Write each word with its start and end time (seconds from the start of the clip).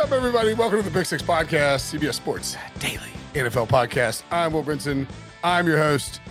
Up, 0.00 0.12
everybody? 0.12 0.54
Welcome 0.54 0.78
to 0.78 0.82
the 0.82 0.90
Big 0.90 1.04
Six 1.04 1.22
Podcast, 1.22 1.92
CBS 1.92 2.14
Sports 2.14 2.56
Daily 2.78 3.10
NFL 3.34 3.68
Podcast. 3.68 4.22
I'm 4.30 4.54
Will 4.54 4.64
Brinson. 4.64 5.06
I'm 5.44 5.66
your 5.66 5.76
host. 5.76 6.22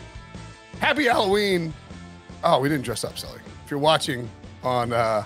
Happy 0.80 1.06
Halloween. 1.06 1.72
Oh, 2.44 2.59
we 2.59 2.67
didn't 2.67 2.84
dress 2.84 3.03
up, 3.03 3.20
Sully. 3.20 3.39
If 3.64 3.70
you're 3.70 3.80
watching 3.80 4.28
on, 4.64 4.92
uh, 4.92 5.23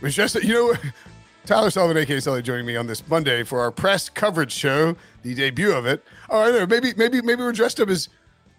we 0.00 0.10
dressed 0.10 0.42
you 0.42 0.54
know, 0.54 0.74
Tyler 1.46 1.70
Sullivan, 1.70 1.98
aka 1.98 2.18
Sully, 2.18 2.42
joining 2.42 2.66
me 2.66 2.74
on 2.74 2.88
this 2.88 3.06
Monday 3.06 3.44
for 3.44 3.60
our 3.60 3.70
press 3.70 4.08
coverage 4.08 4.50
show, 4.50 4.96
the 5.22 5.36
debut 5.36 5.70
of 5.70 5.86
it. 5.86 6.02
Oh, 6.30 6.40
I 6.40 6.50
know. 6.50 6.66
Maybe, 6.66 6.94
maybe, 6.96 7.22
maybe 7.22 7.44
we're 7.44 7.52
dressed 7.52 7.78
up 7.78 7.90
as 7.90 8.08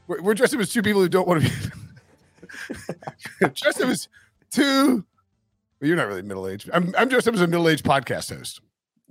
we're, 0.08 0.22
we're 0.22 0.34
dressed 0.34 0.54
up 0.54 0.62
as 0.62 0.72
two 0.72 0.82
people 0.82 1.02
who 1.02 1.10
don't 1.10 1.28
want 1.28 1.44
to 1.44 1.50
be 1.50 1.56
dressed 3.54 3.82
up 3.82 3.90
as 3.90 4.08
two 4.50 5.04
well, 5.82 5.88
you're 5.88 5.98
not 5.98 6.08
really 6.08 6.22
middle 6.22 6.48
aged. 6.48 6.70
I'm, 6.74 6.96
I'm 6.98 7.10
dressed 7.10 7.28
up 7.28 7.34
as 7.34 7.42
a 7.42 7.48
middle 7.48 7.68
aged 7.68 7.84
podcast 7.84 8.34
host. 8.34 8.62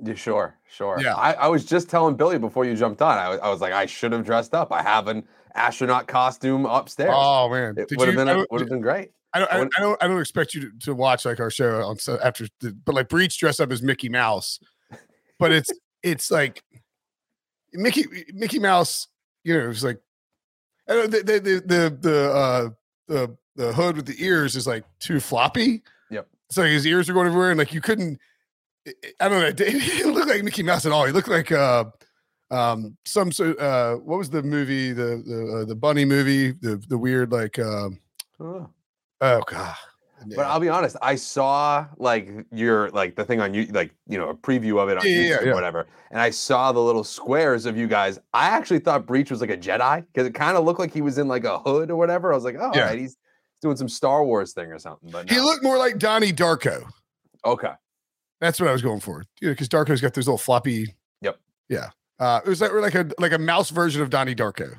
Yeah, 0.03 0.15
sure, 0.15 0.57
sure. 0.71 0.99
Yeah. 1.01 1.15
I, 1.15 1.33
I 1.35 1.49
was 1.49 1.65
just 1.65 1.91
telling 1.91 2.15
Billy 2.17 2.39
before 2.39 2.65
you 2.65 2.75
jumped 2.77 3.03
on. 3.03 3.19
I 3.19 3.29
was, 3.29 3.41
I 3.41 3.49
was 3.51 3.61
like, 3.61 3.73
I 3.73 3.87
should 3.87 4.13
have 4.13 4.25
dressed 4.25 4.55
up. 4.55 4.73
I 4.73 4.83
have 4.83 5.09
an 5.09 5.25
astronaut 5.55 6.07
costume 6.07 6.67
upstairs. 6.67 7.15
Oh 7.15 7.49
man, 7.49 7.75
it 7.77 7.89
would 7.97 8.07
have 8.09 8.17
been 8.17 8.29
I 8.29 8.33
a- 8.33 8.35
don't- 8.37 8.51
would 8.53 8.61
have 8.61 8.71
been 8.71 8.81
great. 8.81 9.11
I 9.35 9.41
don't, 9.41 9.53
I, 9.53 9.59
I 9.61 9.81
don't, 9.81 10.03
I 10.05 10.09
don't 10.09 10.21
expect 10.21 10.55
you 10.55 10.63
to, 10.63 10.79
to 10.87 10.95
watch 10.95 11.27
like 11.27 11.39
our 11.39 11.51
show 11.51 11.83
on 11.85 11.99
so 11.99 12.19
after, 12.25 12.47
the, 12.61 12.73
but 12.73 12.95
like 12.95 13.09
Breech 13.11 13.37
dressed 13.39 13.61
up 13.61 13.71
as 13.71 13.83
Mickey 13.83 14.09
Mouse, 14.09 14.59
but 15.39 15.53
it's 15.53 15.71
it's 16.03 16.31
like 16.31 16.63
Mickey 17.75 18.05
Mickey 18.33 18.59
Mouse. 18.59 19.09
You 19.45 19.59
know, 19.59 19.69
it's 19.71 19.85
like 19.85 19.99
I 20.89 20.95
don't 20.95 21.11
the 21.11 21.19
the 21.23 21.33
the 21.41 21.61
the 21.67 21.99
the, 22.01 22.33
uh, 22.33 22.69
the 23.07 23.37
the 23.57 23.73
hood 23.75 23.97
with 23.97 24.07
the 24.07 24.17
ears 24.25 24.57
is 24.57 24.67
like 24.67 24.85
too 24.99 25.21
floppy. 25.21 25.83
Yep. 26.11 26.27
So 26.51 26.63
his 26.65 26.87
ears 26.87 27.11
are 27.11 27.13
going 27.13 27.27
everywhere, 27.27 27.51
and 27.51 27.59
like 27.59 27.75
you 27.75 27.81
couldn't. 27.83 28.19
I- 29.21 29.29
don't 29.29 29.41
know. 29.41 29.47
It 29.49 29.57
didn't 29.57 30.13
look 30.15 30.29
like 30.29 30.43
Mickey 30.45 30.63
Mouse 30.63 30.87
at 30.87 30.93
all. 30.93 31.05
He 31.07 31.13
looked 31.13 31.29
like 31.29 31.51
uh, 31.53 31.85
um, 32.51 32.97
some 33.05 33.33
sort. 33.33 33.59
Uh, 33.59 33.97
what 33.97 34.19
was 34.19 34.31
the 34.31 34.43
movie? 34.43 34.93
The 34.93 35.23
the 35.27 35.59
uh, 35.63 35.65
the 35.65 35.75
bunny 35.75 36.05
movie. 36.05 36.53
The 36.53 36.83
the 36.89 36.99
weird 36.99 37.33
like. 37.33 37.59
Um, 37.59 38.01
Oh. 38.41 38.69
oh 39.21 39.41
god. 39.49 39.75
But 40.37 40.47
I'll 40.47 40.59
be 40.61 40.69
honest, 40.69 40.97
I 41.03 41.15
saw 41.15 41.87
like 41.97 42.29
your 42.53 42.91
like 42.91 43.15
the 43.17 43.25
thing 43.25 43.41
on 43.41 43.55
you 43.55 43.67
like 43.67 43.93
you 44.09 44.19
know 44.19 44.29
a 44.31 44.35
preview 44.35 44.81
of 44.83 44.89
it 44.89 44.99
on 44.99 45.05
Yeah, 45.07 45.13
yeah, 45.13 45.37
YouTube 45.39 45.45
yeah, 45.47 45.51
or 45.51 45.55
whatever, 45.55 45.87
and 46.11 46.21
I 46.21 46.31
saw 46.31 46.73
the 46.73 46.81
little 46.81 47.05
squares 47.05 47.67
of 47.67 47.77
you 47.77 47.87
guys. 47.87 48.19
I 48.35 48.47
actually 48.49 48.81
thought 48.81 49.07
Breech 49.07 49.31
was 49.31 49.41
like 49.41 49.51
a 49.51 49.57
Jedi 49.57 50.05
because 50.13 50.27
it 50.27 50.35
kind 50.35 50.57
of 50.57 50.65
looked 50.65 50.81
like 50.81 50.93
he 50.93 51.03
was 51.03 51.19
in 51.19 51.29
like 51.29 51.45
a 51.45 51.59
hood 51.61 51.89
or 51.91 51.97
whatever. 51.97 52.33
I 52.33 52.35
was 52.35 52.45
like, 52.45 52.57
oh, 52.59 52.71
Yeah. 52.75 52.87
right, 52.87 52.99
he's 52.99 53.17
doing 53.63 53.77
some 53.77 53.89
Star 53.89 54.25
Wars 54.25 54.53
thing 54.53 54.73
or 54.73 54.79
something. 54.81 55.09
But 55.11 55.31
He 55.31 55.39
looked 55.41 55.63
more 55.63 55.79
like 55.79 55.99
Donnie 55.99 56.33
Darko. 56.33 56.85
okay. 57.45 57.73
That's 58.41 58.61
what 58.61 58.69
I 58.69 58.73
was 58.73 58.83
going 58.83 59.01
for. 59.01 59.25
You 59.41 59.49
know, 59.49 59.53
because 59.53 59.69
Darko's 59.69 60.01
got 60.01 60.15
those 60.15 60.27
little 60.27 60.39
floppy. 60.39 60.95
Yep. 61.23 61.39
Yeah. 61.69 61.91
Uh, 62.21 62.41
it 62.45 62.49
was 62.49 62.61
like, 62.61 62.73
like 62.73 62.95
a 62.95 63.09
like 63.19 63.33
a 63.33 63.39
mouse 63.39 63.71
version 63.71 64.03
of 64.03 64.11
Donnie 64.11 64.35
Darko. 64.35 64.79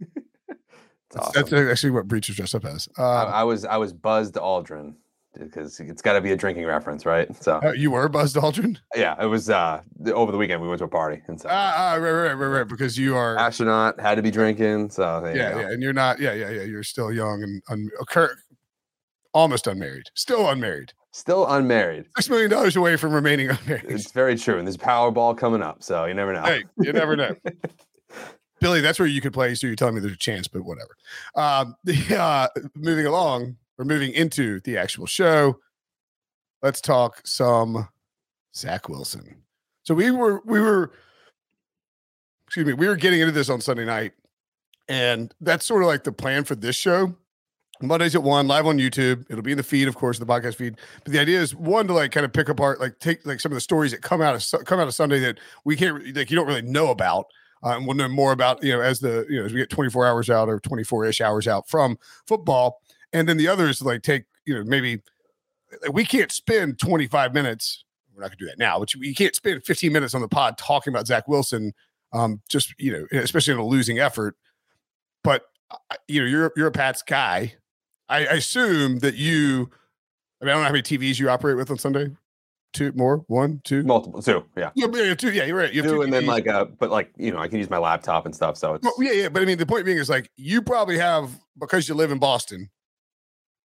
It's 1.08 1.16
awesome. 1.16 1.44
That's 1.50 1.70
actually 1.70 1.90
what 1.92 2.08
Breech 2.08 2.26
was 2.28 2.36
dressed 2.36 2.54
up 2.56 2.64
as. 2.64 2.88
I, 2.98 3.02
Uh, 3.02 3.24
I 3.26 3.44
was 3.44 3.64
I 3.64 3.76
was 3.76 3.92
buzzed 3.92 4.34
Aldrin 4.34 4.94
because 5.38 5.78
it's 5.78 6.02
got 6.02 6.14
to 6.14 6.20
be 6.20 6.32
a 6.32 6.36
drinking 6.36 6.64
reference, 6.66 7.06
right? 7.06 7.28
So 7.40 7.60
uh, 7.62 7.70
you 7.72 7.92
were 7.92 8.08
buzzed 8.08 8.34
Aldrin. 8.34 8.78
yeah, 8.96 9.14
it 9.22 9.26
was 9.26 9.48
uh 9.48 9.82
over 10.12 10.32
the 10.32 10.38
weekend 10.38 10.60
we 10.62 10.66
went 10.68 10.80
to 10.80 10.86
a 10.86 10.88
party 10.88 11.22
and 11.28 11.40
so 11.40 11.48
Ah, 11.48 11.74
ah, 11.76 11.94
right, 11.94 12.10
right, 12.10 12.32
right, 12.34 12.46
right. 12.48 12.68
Because 12.68 12.98
you 12.98 13.14
are. 13.14 13.36
astronaut 13.38 14.00
had 14.00 14.16
to 14.16 14.22
be 14.22 14.32
drinking. 14.32 14.90
So 14.90 15.24
yeah, 15.26 15.60
yeah, 15.60 15.68
and 15.70 15.80
you're 15.80 15.92
not. 15.92 16.18
Yeah, 16.18 16.32
yeah, 16.32 16.50
yeah. 16.50 16.62
You're 16.62 16.82
still 16.82 17.12
young 17.12 17.40
and 17.44 17.62
un, 17.70 17.88
almost 19.36 19.66
unmarried. 19.66 20.10
Still 20.14 20.48
unmarried. 20.48 20.94
Still 21.12 21.46
unmarried. 21.46 22.06
Six 22.16 22.30
million 22.30 22.50
dollars 22.50 22.74
away 22.74 22.96
from 22.96 23.12
remaining 23.12 23.50
unmarried. 23.50 23.84
It's 23.86 24.10
very 24.10 24.36
true. 24.36 24.58
And 24.58 24.66
there's 24.66 24.78
Powerball 24.78 25.36
coming 25.36 25.62
up, 25.62 25.82
so 25.82 26.06
you 26.06 26.14
never 26.14 26.32
know. 26.32 26.42
hey, 26.42 26.64
you 26.78 26.92
never 26.92 27.16
know. 27.16 27.36
Billy, 28.60 28.80
that's 28.80 28.98
where 28.98 29.06
you 29.06 29.20
could 29.20 29.34
play. 29.34 29.54
So 29.54 29.66
you're 29.66 29.76
telling 29.76 29.94
me 29.94 30.00
there's 30.00 30.14
a 30.14 30.16
chance, 30.16 30.48
but 30.48 30.62
whatever. 30.62 30.96
Um, 31.34 31.76
the, 31.84 32.18
uh, 32.18 32.48
moving 32.74 33.04
along, 33.04 33.56
we're 33.76 33.84
moving 33.84 34.12
into 34.12 34.60
the 34.60 34.78
actual 34.78 35.06
show. 35.06 35.58
Let's 36.62 36.80
talk 36.80 37.20
some 37.26 37.88
Zach 38.54 38.88
Wilson. 38.88 39.42
So 39.82 39.94
we 39.94 40.10
were, 40.10 40.40
we 40.46 40.58
were, 40.60 40.92
excuse 42.46 42.66
me, 42.66 42.72
we 42.72 42.88
were 42.88 42.96
getting 42.96 43.20
into 43.20 43.32
this 43.32 43.50
on 43.50 43.60
Sunday 43.60 43.84
night, 43.84 44.12
and 44.88 45.32
that's 45.42 45.66
sort 45.66 45.82
of 45.82 45.88
like 45.88 46.04
the 46.04 46.12
plan 46.12 46.44
for 46.44 46.54
this 46.54 46.74
show. 46.74 47.14
Mondays 47.82 48.14
at 48.14 48.22
one, 48.22 48.46
live 48.46 48.66
on 48.66 48.78
YouTube. 48.78 49.24
It'll 49.28 49.42
be 49.42 49.52
in 49.52 49.58
the 49.58 49.62
feed, 49.62 49.88
of 49.88 49.96
course, 49.96 50.18
the 50.18 50.26
podcast 50.26 50.56
feed. 50.56 50.76
But 51.04 51.12
the 51.12 51.18
idea 51.18 51.40
is 51.40 51.54
one 51.54 51.86
to 51.88 51.92
like 51.92 52.12
kind 52.12 52.24
of 52.24 52.32
pick 52.32 52.48
apart, 52.48 52.80
like 52.80 52.98
take 52.98 53.24
like 53.26 53.40
some 53.40 53.52
of 53.52 53.56
the 53.56 53.60
stories 53.60 53.90
that 53.92 54.02
come 54.02 54.20
out 54.22 54.34
of 54.34 54.64
come 54.64 54.80
out 54.80 54.88
of 54.88 54.94
Sunday 54.94 55.18
that 55.20 55.38
we 55.64 55.76
can't 55.76 56.14
like 56.16 56.30
you 56.30 56.36
don't 56.36 56.46
really 56.46 56.62
know 56.62 56.90
about, 56.90 57.26
uh, 57.62 57.76
and 57.76 57.86
we'll 57.86 57.96
know 57.96 58.08
more 58.08 58.32
about 58.32 58.62
you 58.62 58.72
know 58.72 58.80
as 58.80 59.00
the 59.00 59.26
you 59.28 59.38
know 59.38 59.46
as 59.46 59.52
we 59.52 59.60
get 59.60 59.70
24 59.70 60.06
hours 60.06 60.30
out 60.30 60.48
or 60.48 60.60
24 60.60 61.06
ish 61.06 61.20
hours 61.20 61.46
out 61.46 61.68
from 61.68 61.98
football, 62.26 62.80
and 63.12 63.28
then 63.28 63.36
the 63.36 63.48
other 63.48 63.68
is 63.68 63.82
like 63.82 64.02
take 64.02 64.24
you 64.44 64.54
know 64.54 64.64
maybe 64.64 65.02
like, 65.82 65.92
we 65.92 66.04
can't 66.04 66.32
spend 66.32 66.78
25 66.78 67.34
minutes. 67.34 67.84
We're 68.14 68.22
not 68.22 68.30
gonna 68.30 68.38
do 68.38 68.46
that 68.46 68.58
now, 68.58 68.78
but 68.78 68.94
you, 68.94 69.00
you 69.02 69.14
can't 69.14 69.34
spend 69.34 69.64
15 69.64 69.92
minutes 69.92 70.14
on 70.14 70.22
the 70.22 70.28
pod 70.28 70.56
talking 70.56 70.92
about 70.92 71.06
Zach 71.06 71.28
Wilson, 71.28 71.74
um, 72.12 72.40
just 72.48 72.74
you 72.78 72.92
know 72.92 73.20
especially 73.20 73.54
in 73.54 73.60
a 73.60 73.66
losing 73.66 73.98
effort. 73.98 74.36
But 75.22 75.42
uh, 75.70 75.96
you 76.08 76.20
know 76.20 76.26
you're 76.26 76.52
you're 76.56 76.68
a 76.68 76.72
Pats 76.72 77.02
guy. 77.02 77.54
I, 78.08 78.18
I 78.26 78.32
assume 78.34 78.98
that 79.00 79.14
you. 79.16 79.70
I 80.40 80.44
mean, 80.44 80.50
I 80.50 80.52
don't 80.54 80.60
know 80.62 80.66
how 80.66 80.72
many 80.72 80.82
TVs 80.82 81.18
you 81.18 81.28
operate 81.30 81.56
with 81.56 81.70
on 81.70 81.78
Sunday. 81.78 82.08
Two 82.72 82.92
more, 82.94 83.24
one, 83.28 83.62
two. 83.64 83.82
Multiple 83.84 84.20
two, 84.20 84.44
yeah. 84.56 84.70
Yeah, 84.74 84.86
yeah, 84.92 85.14
two. 85.14 85.32
Yeah, 85.32 85.44
you're 85.44 85.56
right. 85.56 85.72
You 85.72 85.82
have 85.82 85.90
Two 85.90 85.96
two 85.96 86.02
and 86.02 86.12
then 86.12 86.26
like 86.26 86.46
uh 86.46 86.66
but 86.66 86.90
like 86.90 87.10
you 87.16 87.30
know, 87.32 87.38
I 87.38 87.48
can 87.48 87.58
use 87.58 87.70
my 87.70 87.78
laptop 87.78 88.26
and 88.26 88.34
stuff. 88.34 88.58
So 88.58 88.74
it's 88.74 88.84
Well, 88.84 88.94
yeah, 88.98 89.12
yeah. 89.12 89.28
But 89.30 89.42
I 89.42 89.44
mean, 89.46 89.56
the 89.56 89.64
point 89.64 89.86
being 89.86 89.96
is 89.98 90.10
like 90.10 90.30
you 90.36 90.60
probably 90.60 90.98
have 90.98 91.30
because 91.58 91.88
you 91.88 91.94
live 91.94 92.10
in 92.10 92.18
Boston, 92.18 92.68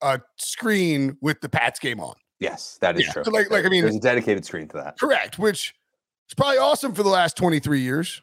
a 0.02 0.20
screen 0.36 1.16
with 1.20 1.40
the 1.42 1.48
Pats 1.48 1.78
game 1.78 2.00
on. 2.00 2.14
yes, 2.40 2.76
that 2.80 2.96
is 2.98 3.06
Yeah, 3.06 3.12
true. 3.12 3.24
so 3.24 3.30
like- 3.30 3.50
like, 3.50 3.64
I 3.64 3.68
mean- 3.68 3.82
there's 3.82 3.94
a 3.96 4.00
dedicated 4.00 4.44
screen 4.44 4.66
to 4.68 4.76
that. 4.78 4.98
Correct. 4.98 5.38
Which 5.38 5.74
is 6.28 6.34
probably 6.34 6.58
awesome 6.58 6.92
for 6.92 7.02
the 7.04 7.08
last 7.08 7.36
23 7.36 7.80
years. 7.80 8.20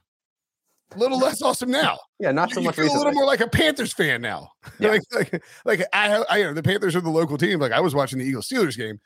A 0.94 0.98
little 0.98 1.18
less 1.18 1.42
awesome 1.42 1.72
now. 1.72 1.98
Yeah, 2.20 2.32
not 2.32 2.52
so 2.52 2.60
you, 2.60 2.62
you 2.64 2.68
much 2.68 2.76
feel 2.76 2.94
a 2.94 2.98
little 2.98 3.12
more 3.14 3.26
like 3.26 3.40
a 3.42 3.48
Panthers 3.48 3.92
fan 3.92 4.22
now. 4.22 4.50
Yeah. 4.80 4.90
like, 4.90 5.02
like, 5.14 5.44
like 5.66 5.82
I, 5.94 6.10
have- 6.10 6.26
I, 6.30 6.38
you 6.38 6.44
know, 6.46 6.54
the 6.54 6.64
Panthers 6.64 6.96
are 6.96 7.02
the 7.02 7.10
local 7.10 7.38
team. 7.38 7.60
Like 7.60 7.72
I 7.72 7.80
was 7.80 7.96
watching 7.96 8.20
the 8.20 8.26
Eagles 8.26 8.48
Steelers 8.48 8.78
game, 8.78 9.00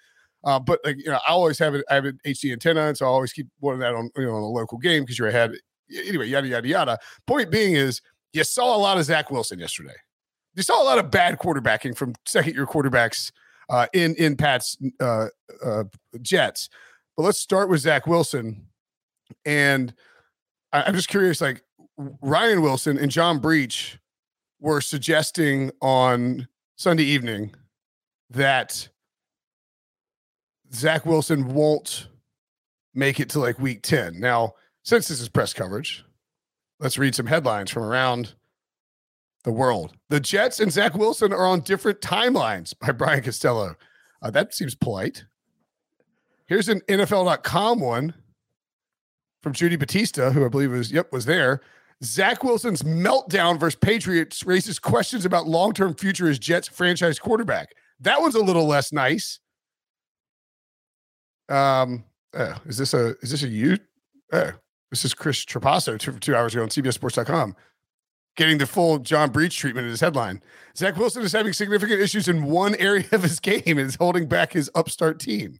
uh, 0.44 0.60
but 0.60 0.80
like 0.84 0.98
you 0.98 1.06
know, 1.10 1.20
I 1.28 1.32
always 1.32 1.58
have 1.60 1.76
it. 1.76 1.86
I 1.90 1.96
have 1.96 2.06
an 2.06 2.20
HD 2.26 2.52
antenna, 2.52 2.82
and 2.88 2.98
so 2.98 3.06
I 3.06 3.10
always 3.10 3.32
keep 3.34 3.48
one 3.60 3.74
of 3.76 3.80
that 3.80 3.94
on 3.96 4.10
you 4.18 4.26
know 4.26 4.36
on 4.36 4.44
a 4.44 4.48
local 4.48 4.78
game 4.78 5.04
because 5.04 5.18
you're 5.18 5.28
ahead. 5.30 5.52
Anyway, 6.06 6.28
yada 6.28 6.48
yada 6.48 6.68
yada. 6.68 7.00
Point 7.28 7.50
being 7.52 7.74
is, 7.76 8.02
you 8.34 8.44
saw 8.44 8.76
a 8.76 8.78
lot 8.78 8.98
of 8.98 9.06
Zach 9.06 9.32
Wilson 9.32 9.58
yesterday. 9.60 9.96
You 10.56 10.64
saw 10.64 10.82
a 10.82 10.86
lot 10.86 11.00
of 11.00 11.10
bad 11.12 11.40
quarterbacking 11.40 11.96
from 11.96 12.14
second 12.26 12.54
year 12.56 12.66
quarterbacks 12.66 13.32
uh, 13.70 13.88
in 13.94 14.16
in 14.16 14.36
Pat's 14.36 14.78
uh, 15.00 15.28
uh, 15.64 15.84
Jets. 16.22 16.70
But 17.16 17.24
let's 17.24 17.40
start 17.40 17.70
with 17.70 17.82
Zach 17.82 18.06
Wilson, 18.08 18.68
and 19.46 19.94
I, 20.74 20.84
I'm 20.84 20.94
just 20.96 21.10
curious, 21.10 21.42
like 21.42 21.62
Ryan 22.22 22.62
Wilson 22.62 22.98
and 22.98 23.12
John 23.12 23.40
Breech 23.40 24.00
were 24.62 24.80
suggesting 24.80 25.72
on 25.82 26.48
Sunday 26.78 27.04
evening 27.04 27.54
that 28.30 28.88
Zach 30.74 31.06
Wilson 31.06 31.54
won't 31.54 32.08
make 32.94 33.20
it 33.20 33.30
to 33.30 33.40
like 33.40 33.60
week 33.60 33.82
10. 33.82 34.18
Now, 34.18 34.54
since 34.84 35.10
this 35.10 35.20
is 35.20 35.28
press 35.28 35.54
coverage, 35.54 36.06
let's 36.80 36.98
read 36.98 37.16
some 37.16 37.26
headlines 37.26 37.70
from 37.70 37.84
around 37.84 38.34
the 39.44 39.52
world. 39.52 39.94
The 40.08 40.22
Jets 40.22 40.62
and 40.62 40.72
Zach 40.72 40.96
Wilson 40.96 41.34
are 41.34 41.46
on 41.46 41.62
different 41.62 42.00
timelines 42.00 42.74
by 42.80 42.92
Brian 42.94 43.24
Costello. 43.24 43.76
Uh, 44.22 44.32
that 44.32 44.54
seems 44.54 44.74
polite. 44.74 45.26
Here's 46.46 46.70
an 46.70 46.80
NFL.com 46.88 47.82
one 47.82 48.14
from 49.44 49.54
Judy 49.54 49.76
Batista, 49.76 50.32
who 50.32 50.46
I 50.46 50.50
believe 50.50 50.72
was, 50.72 50.92
yep, 50.92 51.12
was 51.12 51.26
there. 51.26 51.62
Zach 52.04 52.44
Wilson's 52.44 52.84
meltdown 52.84 53.60
versus 53.60 53.78
Patriots 53.80 54.46
raises 54.46 54.80
questions 54.80 55.26
about 55.26 55.48
long 55.48 55.74
term 55.74 55.94
future 55.96 56.30
as 56.30 56.40
Jets 56.40 56.68
franchise 56.68 57.20
quarterback. 57.20 57.74
That 58.00 58.22
one's 58.22 58.36
a 58.36 58.44
little 58.44 58.66
less 58.66 58.94
nice. 58.94 59.40
Um, 61.50 62.06
oh, 62.34 62.56
is 62.66 62.78
this 62.78 62.94
a 62.94 63.16
is 63.22 63.32
this 63.32 63.44
a 63.44 63.48
you? 63.48 63.78
Oh, 64.32 64.52
this 64.92 65.04
is 65.04 65.14
Chris 65.14 65.44
Trapasso 65.44 66.00
two, 66.00 66.14
two 66.20 66.36
hours 66.36 66.54
ago 66.54 66.64
on 66.64 66.70
CBSSports.com, 66.70 67.56
getting 68.38 68.60
the 68.60 68.68
full 68.68 69.00
John 69.00 69.32
Breech 69.32 69.58
treatment 69.58 69.86
in 69.86 69.92
his 69.92 70.00
headline. 70.00 70.42
Zach 70.78 70.96
Wilson 70.96 71.24
is 71.24 71.34
having 71.34 71.52
significant 71.52 72.00
issues 72.00 72.30
in 72.30 72.44
one 72.44 72.76
area 72.76 73.06
of 73.12 73.24
his 73.24 73.40
game 73.40 73.62
and 73.66 73.82
is 73.82 73.96
holding 73.96 74.28
back 74.28 74.54
his 74.54 74.72
upstart 74.74 75.20
team. 75.20 75.60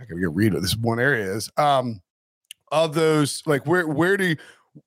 I 0.00 0.06
can 0.06 0.16
read 0.16 0.54
what 0.54 0.62
this 0.62 0.76
one 0.76 0.98
area 0.98 1.32
is. 1.32 1.48
Um, 1.56 2.00
of 2.72 2.94
those, 2.94 3.42
like 3.46 3.66
where 3.66 3.86
where 3.86 4.16
do 4.16 4.34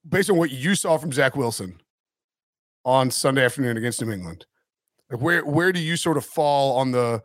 based 0.08 0.30
on 0.30 0.38
what 0.38 0.52
you 0.52 0.76
saw 0.76 0.98
from 0.98 1.12
Zach 1.12 1.36
Wilson 1.36 1.80
on 2.86 3.12
Sunday 3.12 3.46
afternoon 3.46 3.78
against 3.78 4.02
New 4.02 4.12
England, 4.12 4.46
like 5.12 5.22
where 5.22 5.46
where 5.46 5.72
do 5.72 5.80
you 5.80 5.98
sort 5.98 6.18
of 6.18 6.26
fall 6.26 6.78
on 6.78 6.92
the 6.92 7.22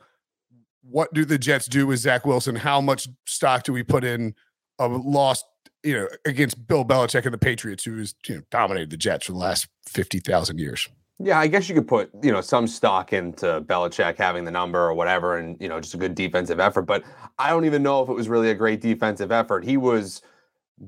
what 0.82 1.12
do 1.14 1.25
the 1.25 1.38
Jets 1.38 1.67
do 1.67 1.87
with 1.87 2.00
Zach 2.00 2.26
Wilson? 2.26 2.56
How 2.56 2.81
much 2.81 3.09
stock 3.26 3.62
do 3.62 3.73
we 3.73 3.82
put 3.82 4.05
in 4.05 4.35
a 4.79 4.88
lost, 4.88 5.44
you 5.85 5.94
know, 5.94 6.09
against 6.25 6.67
Bill 6.67 6.85
Belichick 6.85 7.25
and 7.25 7.32
the 7.32 7.38
Patriots, 7.38 7.85
who 7.85 7.99
has 7.99 8.14
you 8.26 8.37
know, 8.37 8.43
dominated 8.50 8.91
the 8.91 8.97
Jets 8.97 9.26
for 9.26 9.32
the 9.32 9.38
last 9.38 9.69
fifty 9.87 10.19
thousand 10.19 10.59
years? 10.59 10.88
Yeah, 11.25 11.38
I 11.38 11.47
guess 11.47 11.69
you 11.69 11.76
could 11.76 11.87
put, 11.87 12.11
you 12.20 12.32
know, 12.32 12.41
some 12.41 12.67
stock 12.67 13.12
into 13.12 13.61
Belichick 13.61 14.17
having 14.17 14.44
the 14.44 14.50
number 14.50 14.81
or 14.81 14.93
whatever 14.93 15.37
and, 15.37 15.56
you 15.61 15.69
know, 15.69 15.79
just 15.79 15.94
a 15.94 15.99
good 15.99 16.17
defensive 16.17 16.59
effort. 16.59 16.82
But 16.82 17.05
I 17.38 17.50
don't 17.50 17.64
even 17.64 17.81
know 17.81 18.03
if 18.03 18.09
it 18.09 18.14
was 18.14 18.29
really 18.29 18.50
a 18.50 18.55
great 18.55 18.81
defensive 18.81 19.31
effort. 19.31 19.64
He 19.64 19.76
was 19.76 20.23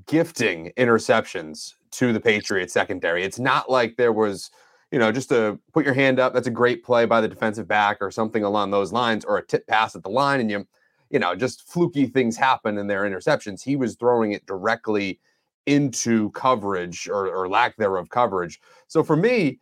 gifting 0.06 0.72
interceptions 0.76 1.74
to 1.92 2.12
the 2.12 2.20
Patriots 2.20 2.72
secondary. 2.72 3.22
It's 3.22 3.38
not 3.38 3.70
like 3.70 3.96
there 3.96 4.12
was, 4.12 4.50
you 4.90 4.98
know, 4.98 5.12
just 5.12 5.28
to 5.28 5.58
put 5.72 5.84
your 5.84 5.94
hand 5.94 6.18
up, 6.18 6.34
that's 6.34 6.46
a 6.46 6.52
great 6.52 6.84
play 6.84 7.06
by 7.06 7.20
the 7.20 7.28
defensive 7.28 7.68
back 7.68 7.98
or 8.00 8.10
something 8.10 8.42
along 8.42 8.70
those 8.70 8.92
lines, 8.92 9.24
or 9.24 9.38
a 9.38 9.46
tip 9.46 9.66
pass 9.66 9.94
at 9.94 10.02
the 10.02 10.10
line, 10.10 10.40
and 10.40 10.50
you, 10.50 10.66
you 11.10 11.18
know, 11.18 11.34
just 11.34 11.68
fluky 11.68 12.06
things 12.06 12.36
happen 12.36 12.78
in 12.78 12.86
their 12.86 13.02
interceptions. 13.02 13.62
He 13.62 13.76
was 13.76 13.94
throwing 13.94 14.32
it 14.32 14.46
directly 14.46 15.20
into 15.66 16.30
coverage 16.32 17.08
or, 17.08 17.28
or 17.28 17.48
lack 17.48 17.76
thereof 17.76 18.08
coverage. 18.10 18.60
So 18.88 19.02
for 19.02 19.16
me, 19.16 19.60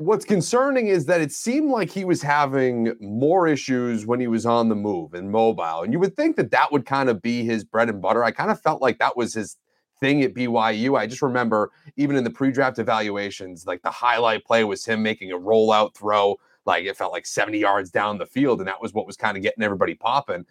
what's 0.00 0.24
concerning 0.24 0.88
is 0.88 1.04
that 1.06 1.20
it 1.20 1.30
seemed 1.30 1.70
like 1.70 1.90
he 1.90 2.04
was 2.04 2.22
having 2.22 2.94
more 3.00 3.46
issues 3.46 4.06
when 4.06 4.18
he 4.18 4.26
was 4.26 4.46
on 4.46 4.68
the 4.68 4.74
move 4.74 5.14
and 5.14 5.30
mobile. 5.30 5.82
And 5.82 5.92
you 5.92 5.98
would 5.98 6.16
think 6.16 6.36
that 6.36 6.50
that 6.50 6.72
would 6.72 6.86
kind 6.86 7.08
of 7.08 7.20
be 7.20 7.44
his 7.44 7.64
bread 7.64 7.88
and 7.88 8.00
butter. 8.00 8.24
I 8.24 8.30
kind 8.30 8.50
of 8.50 8.60
felt 8.60 8.80
like 8.80 8.98
that 8.98 9.16
was 9.16 9.34
his 9.34 9.56
thing 10.00 10.22
at 10.22 10.34
BYU. 10.34 10.98
I 10.98 11.06
just 11.06 11.20
remember 11.20 11.70
even 11.96 12.16
in 12.16 12.24
the 12.24 12.30
pre-draft 12.30 12.78
evaluations, 12.78 13.66
like 13.66 13.82
the 13.82 13.90
highlight 13.90 14.44
play 14.44 14.64
was 14.64 14.84
him 14.84 15.02
making 15.02 15.32
a 15.32 15.38
rollout 15.38 15.94
throw, 15.94 16.36
like 16.64 16.84
it 16.84 16.96
felt 16.96 17.12
like 17.12 17.26
70 17.26 17.58
yards 17.58 17.90
down 17.90 18.18
the 18.18 18.26
field, 18.26 18.60
and 18.60 18.68
that 18.68 18.80
was 18.80 18.94
what 18.94 19.06
was 19.06 19.16
kind 19.16 19.36
of 19.36 19.42
getting 19.42 19.62
everybody 19.62 19.94
popping. 19.94 20.46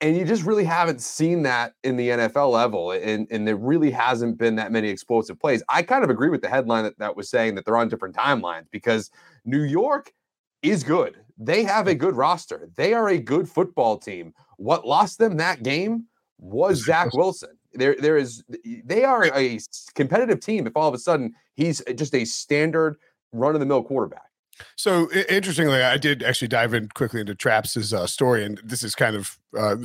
And 0.00 0.16
you 0.16 0.24
just 0.24 0.42
really 0.42 0.64
haven't 0.64 1.00
seen 1.00 1.42
that 1.44 1.74
in 1.82 1.96
the 1.96 2.10
NFL 2.10 2.50
level, 2.50 2.90
and, 2.90 3.26
and 3.30 3.46
there 3.46 3.56
really 3.56 3.90
hasn't 3.90 4.36
been 4.36 4.56
that 4.56 4.72
many 4.72 4.88
explosive 4.88 5.38
plays. 5.38 5.62
I 5.68 5.82
kind 5.82 6.04
of 6.04 6.10
agree 6.10 6.28
with 6.28 6.42
the 6.42 6.48
headline 6.48 6.84
that, 6.84 6.98
that 6.98 7.16
was 7.16 7.30
saying 7.30 7.54
that 7.54 7.64
they're 7.64 7.76
on 7.76 7.88
different 7.88 8.14
timelines 8.14 8.66
because 8.70 9.10
New 9.44 9.62
York 9.62 10.12
is 10.62 10.82
good. 10.82 11.16
They 11.38 11.62
have 11.64 11.86
a 11.86 11.94
good 11.94 12.16
roster. 12.16 12.68
They 12.76 12.92
are 12.92 13.08
a 13.08 13.18
good 13.18 13.48
football 13.48 13.98
team. 13.98 14.34
What 14.56 14.86
lost 14.86 15.18
them 15.18 15.36
that 15.36 15.62
game 15.62 16.06
was 16.38 16.84
Zach 16.84 17.12
Wilson. 17.12 17.56
There, 17.72 17.96
there 17.98 18.16
is. 18.16 18.44
They 18.84 19.04
are 19.04 19.24
a 19.34 19.58
competitive 19.94 20.40
team. 20.40 20.66
If 20.66 20.76
all 20.76 20.88
of 20.88 20.94
a 20.94 20.98
sudden 20.98 21.34
he's 21.54 21.82
eh, 21.86 21.92
just 21.92 22.14
a 22.14 22.24
standard 22.24 22.96
run 23.32 23.54
of 23.54 23.60
the 23.60 23.66
mill 23.66 23.82
quarterback. 23.82 24.30
So 24.76 25.10
interestingly, 25.28 25.82
I 25.82 25.96
did 25.96 26.22
actually 26.22 26.48
dive 26.48 26.74
in 26.74 26.88
quickly 26.88 27.20
into 27.20 27.34
Traps' 27.34 27.92
uh, 27.92 28.06
story, 28.06 28.44
and 28.44 28.60
this 28.64 28.82
is 28.82 28.94
kind 28.94 29.16
of. 29.16 29.38
Uh, 29.56 29.76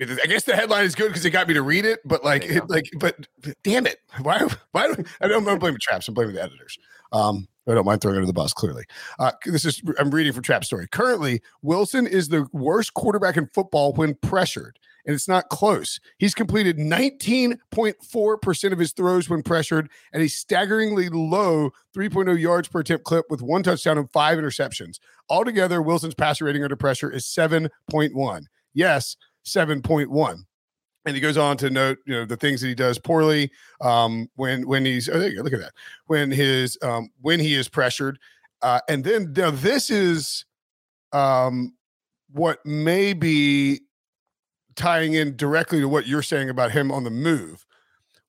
I, 0.00 0.06
mean, 0.06 0.18
I 0.22 0.26
guess 0.26 0.44
the 0.44 0.56
headline 0.56 0.84
is 0.86 0.94
good 0.94 1.08
because 1.08 1.24
it 1.24 1.30
got 1.30 1.48
me 1.48 1.54
to 1.54 1.62
read 1.62 1.84
it, 1.84 2.00
but 2.04 2.24
like, 2.24 2.44
it, 2.44 2.68
like, 2.70 2.86
but 2.98 3.26
damn 3.62 3.86
it, 3.86 3.98
why? 4.22 4.46
Why? 4.72 4.88
Do, 4.88 5.04
I 5.20 5.28
don't. 5.28 5.46
I'm 5.46 5.58
blaming 5.58 5.78
Traps. 5.80 6.08
I'm 6.08 6.14
blaming 6.14 6.34
the 6.34 6.42
editors. 6.42 6.78
Um, 7.12 7.46
I 7.68 7.74
don't 7.74 7.84
mind 7.84 8.00
throwing 8.00 8.16
under 8.16 8.26
the 8.26 8.32
bus. 8.32 8.52
Clearly, 8.52 8.84
uh, 9.18 9.32
this 9.44 9.64
is. 9.64 9.82
I'm 9.98 10.10
reading 10.10 10.32
from 10.32 10.42
Trap 10.42 10.64
story. 10.64 10.88
Currently, 10.88 11.42
Wilson 11.60 12.06
is 12.06 12.28
the 12.28 12.46
worst 12.52 12.94
quarterback 12.94 13.36
in 13.36 13.48
football 13.48 13.92
when 13.92 14.14
pressured 14.14 14.78
and 15.04 15.14
it's 15.14 15.28
not 15.28 15.48
close. 15.48 16.00
He's 16.18 16.34
completed 16.34 16.78
19.4% 16.78 18.72
of 18.72 18.78
his 18.78 18.92
throws 18.92 19.28
when 19.28 19.42
pressured 19.42 19.90
at 20.12 20.20
a 20.20 20.28
staggeringly 20.28 21.08
low 21.08 21.70
3.0 21.96 22.38
yards 22.40 22.68
per 22.68 22.80
attempt 22.80 23.04
clip 23.04 23.26
with 23.28 23.42
one 23.42 23.62
touchdown 23.62 23.98
and 23.98 24.10
five 24.10 24.38
interceptions. 24.38 24.98
Altogether, 25.28 25.82
Wilson's 25.82 26.14
passer 26.14 26.44
rating 26.44 26.62
under 26.62 26.76
pressure 26.76 27.10
is 27.10 27.24
7.1. 27.24 28.44
Yes, 28.74 29.16
7.1 29.44 30.44
and 31.04 31.14
he 31.14 31.20
goes 31.20 31.36
on 31.36 31.56
to 31.56 31.70
note 31.70 31.98
you 32.06 32.14
know 32.14 32.24
the 32.24 32.36
things 32.36 32.60
that 32.60 32.68
he 32.68 32.74
does 32.74 32.98
poorly 32.98 33.50
um, 33.80 34.28
when 34.36 34.66
when 34.66 34.84
he's 34.84 35.08
oh 35.08 35.18
there 35.18 35.28
you 35.30 35.36
go 35.36 35.42
look 35.42 35.52
at 35.52 35.60
that 35.60 35.72
when 36.06 36.30
his 36.30 36.78
um, 36.82 37.10
when 37.20 37.40
he 37.40 37.54
is 37.54 37.68
pressured 37.68 38.18
uh, 38.62 38.80
and 38.88 39.02
then 39.04 39.32
now 39.36 39.50
this 39.50 39.90
is 39.90 40.44
um, 41.12 41.74
what 42.30 42.64
may 42.64 43.12
be 43.12 43.80
tying 44.76 45.14
in 45.14 45.36
directly 45.36 45.80
to 45.80 45.88
what 45.88 46.06
you're 46.06 46.22
saying 46.22 46.48
about 46.48 46.72
him 46.72 46.90
on 46.90 47.04
the 47.04 47.10
move. 47.10 47.66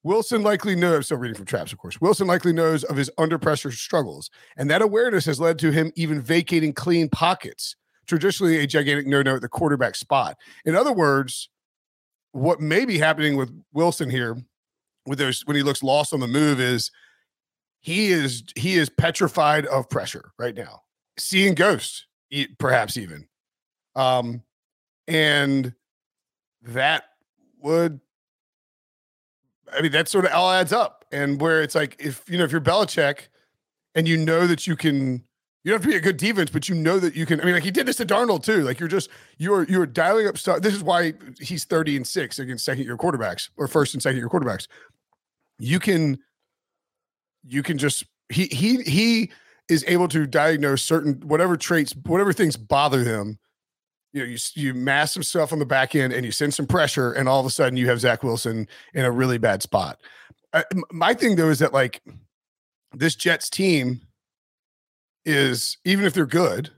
Wilson 0.03 0.43
likely 0.43 0.75
knows, 0.75 1.05
still 1.05 1.17
reading 1.17 1.35
from 1.35 1.45
Traps, 1.45 1.71
of 1.71 1.77
course. 1.77 2.01
Wilson 2.01 2.27
likely 2.27 2.51
knows 2.51 2.83
of 2.83 2.97
his 2.97 3.09
under 3.17 3.39
pressure 3.39 3.71
struggles, 3.71 4.29
and 4.57 4.69
that 4.69 4.81
awareness 4.81 5.25
has 5.25 5.39
led 5.39 5.57
to 5.59 5.71
him 5.71 5.93
even 5.95 6.21
vacating 6.21 6.73
clean 6.73 7.07
pockets, 7.07 7.77
traditionally 8.05 8.57
a 8.57 8.67
gigantic 8.67 9.07
no 9.07 9.21
no 9.21 9.35
at 9.35 9.41
the 9.41 9.47
quarterback 9.47 9.95
spot. 9.95 10.37
In 10.65 10.75
other 10.75 10.91
words, 10.91 11.49
what 12.33 12.59
may 12.59 12.83
be 12.83 12.97
happening 12.97 13.37
with 13.37 13.49
Wilson 13.71 14.09
here, 14.09 14.35
with 15.05 15.19
those 15.19 15.41
when 15.45 15.55
he 15.55 15.63
looks 15.63 15.83
lost 15.83 16.13
on 16.13 16.19
the 16.19 16.27
move, 16.27 16.59
is 16.59 16.91
he 17.79 18.07
is 18.07 18.43
he 18.57 18.75
is 18.75 18.89
petrified 18.89 19.65
of 19.67 19.89
pressure 19.89 20.33
right 20.37 20.55
now, 20.55 20.81
seeing 21.17 21.55
ghosts, 21.55 22.07
perhaps 22.57 22.97
even, 22.97 23.25
um, 23.95 24.41
and 25.07 25.73
that 26.67 27.03
would 27.61 27.99
I 29.71 29.81
mean 29.81 29.91
that 29.91 30.07
sort 30.07 30.25
of 30.25 30.31
all 30.31 30.51
adds 30.51 30.73
up. 30.73 31.05
And 31.11 31.39
where 31.39 31.61
it's 31.61 31.75
like 31.75 31.95
if 31.99 32.23
you 32.27 32.37
know 32.37 32.43
if 32.43 32.51
you're 32.51 32.61
Belichick 32.61 33.27
and 33.95 34.07
you 34.07 34.17
know 34.17 34.47
that 34.47 34.65
you 34.65 34.75
can 34.75 35.23
you 35.63 35.71
don't 35.71 35.79
have 35.79 35.83
to 35.83 35.87
be 35.87 35.95
a 35.95 36.01
good 36.01 36.17
defense, 36.17 36.49
but 36.49 36.67
you 36.67 36.75
know 36.75 36.99
that 36.99 37.15
you 37.15 37.25
can. 37.25 37.39
I 37.39 37.45
mean, 37.45 37.53
like 37.53 37.63
he 37.63 37.71
did 37.71 37.85
this 37.85 37.95
to 37.97 38.05
Darnold 38.05 38.43
too. 38.43 38.63
Like 38.63 38.79
you're 38.79 38.89
just 38.89 39.09
you're 39.37 39.63
you're 39.63 39.85
dialing 39.85 40.27
up 40.27 40.37
stuff. 40.37 40.61
This 40.61 40.73
is 40.73 40.83
why 40.83 41.13
he's 41.39 41.63
30 41.63 41.97
and 41.97 42.07
six 42.07 42.37
against 42.39 42.65
second 42.65 42.83
year 42.83 42.97
quarterbacks 42.97 43.49
or 43.55 43.67
first 43.67 43.93
and 43.93 44.03
second 44.03 44.17
year 44.17 44.29
quarterbacks. 44.29 44.67
You 45.59 45.79
can 45.79 46.19
you 47.45 47.63
can 47.63 47.77
just 47.77 48.05
he 48.27 48.47
he 48.47 48.81
he 48.83 49.31
is 49.69 49.85
able 49.87 50.09
to 50.09 50.27
diagnose 50.27 50.83
certain 50.83 51.21
whatever 51.21 51.55
traits, 51.55 51.95
whatever 52.05 52.33
things 52.33 52.57
bother 52.57 53.03
him 53.03 53.39
you 54.13 54.21
know, 54.21 54.25
you 54.25 54.37
you 54.53 54.73
mass 54.73 55.13
some 55.13 55.23
stuff 55.23 55.51
on 55.51 55.59
the 55.59 55.65
back 55.65 55.95
end 55.95 56.13
and 56.13 56.25
you 56.25 56.31
send 56.31 56.53
some 56.53 56.67
pressure, 56.67 57.11
and 57.11 57.27
all 57.27 57.39
of 57.39 57.45
a 57.45 57.49
sudden 57.49 57.75
you 57.75 57.89
have 57.89 57.99
Zach 57.99 58.23
Wilson 58.23 58.67
in 58.93 59.05
a 59.05 59.11
really 59.11 59.37
bad 59.37 59.61
spot. 59.61 59.99
Uh, 60.53 60.63
my 60.91 61.13
thing 61.13 61.35
though 61.35 61.49
is 61.49 61.59
that 61.59 61.73
like 61.73 62.01
this 62.93 63.15
Jets 63.15 63.49
team 63.49 64.01
is 65.25 65.77
even 65.83 66.05
if 66.05 66.13
they're 66.13 66.25
good, 66.25 66.69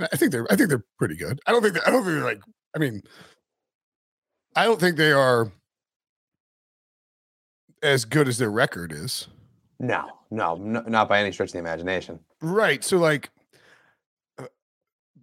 I 0.00 0.16
think 0.16 0.32
they're 0.32 0.46
I 0.50 0.56
think 0.56 0.68
they're 0.68 0.84
pretty 0.98 1.16
good. 1.16 1.40
I 1.46 1.52
don't 1.52 1.62
think 1.62 1.76
I 1.86 1.90
don't 1.90 2.04
think 2.04 2.16
they're 2.16 2.24
like 2.24 2.40
I 2.74 2.78
mean, 2.80 3.02
I 4.56 4.64
don't 4.64 4.80
think 4.80 4.96
they 4.96 5.12
are 5.12 5.52
as 7.82 8.04
good 8.04 8.26
as 8.26 8.38
their 8.38 8.50
record 8.50 8.90
is. 8.90 9.28
No, 9.78 10.08
no, 10.32 10.56
no 10.56 10.80
not 10.82 11.08
by 11.08 11.20
any 11.20 11.30
stretch 11.30 11.50
of 11.50 11.52
the 11.52 11.58
imagination. 11.60 12.18
Right. 12.40 12.82
So 12.82 12.98
like 12.98 13.30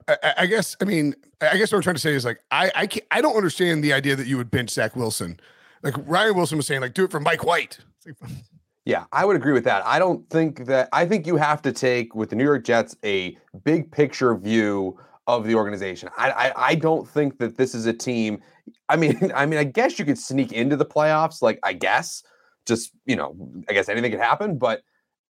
I, 0.07 0.33
I, 0.39 0.45
guess 0.45 0.75
I 0.81 0.85
mean 0.85 1.15
I 1.41 1.57
guess 1.57 1.71
what 1.71 1.77
I'm 1.77 1.83
trying 1.83 1.95
to 1.95 2.01
say 2.01 2.13
is 2.13 2.25
like 2.25 2.41
I 2.51 2.71
I 2.75 2.87
can't, 2.87 3.05
I 3.11 3.21
don't 3.21 3.35
understand 3.35 3.83
the 3.83 3.93
idea 3.93 4.15
that 4.15 4.27
you 4.27 4.37
would 4.37 4.51
bench 4.51 4.71
Zach 4.71 4.95
Wilson. 4.95 5.39
Like 5.83 5.95
Ryan 6.05 6.35
Wilson 6.35 6.57
was 6.57 6.67
saying, 6.67 6.81
like 6.81 6.93
do 6.93 7.05
it 7.05 7.11
for 7.11 7.19
Mike 7.19 7.43
White. 7.43 7.79
yeah, 8.85 9.05
I 9.11 9.25
would 9.25 9.35
agree 9.35 9.53
with 9.53 9.63
that. 9.65 9.85
I 9.85 9.99
don't 9.99 10.27
think 10.29 10.65
that 10.65 10.89
I 10.91 11.05
think 11.05 11.27
you 11.27 11.35
have 11.37 11.61
to 11.63 11.71
take 11.71 12.15
with 12.15 12.29
the 12.29 12.35
New 12.35 12.43
York 12.43 12.63
Jets 12.63 12.95
a 13.03 13.37
big 13.63 13.91
picture 13.91 14.35
view 14.35 14.97
of 15.27 15.45
the 15.45 15.55
organization. 15.55 16.09
I, 16.17 16.31
I, 16.31 16.53
I 16.69 16.75
don't 16.75 17.07
think 17.07 17.37
that 17.37 17.57
this 17.57 17.75
is 17.75 17.85
a 17.85 17.93
team. 17.93 18.41
I 18.89 18.95
mean, 18.95 19.31
I 19.35 19.45
mean, 19.45 19.59
I 19.59 19.63
guess 19.63 19.99
you 19.99 20.05
could 20.05 20.17
sneak 20.17 20.51
into 20.51 20.75
the 20.75 20.85
playoffs. 20.85 21.41
Like, 21.41 21.59
I 21.63 21.73
guess, 21.73 22.23
just 22.67 22.91
you 23.05 23.15
know, 23.15 23.35
I 23.69 23.73
guess 23.73 23.89
anything 23.89 24.11
could 24.11 24.19
happen. 24.19 24.57
But 24.57 24.81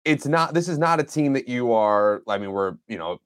it's 0.04 0.26
not. 0.26 0.54
This 0.54 0.68
is 0.68 0.78
not 0.78 1.00
a 1.00 1.04
team 1.04 1.34
that 1.34 1.48
you 1.48 1.72
are. 1.72 2.24
I 2.28 2.38
mean, 2.38 2.52
we're 2.52 2.76
you 2.88 2.98
know 2.98 3.20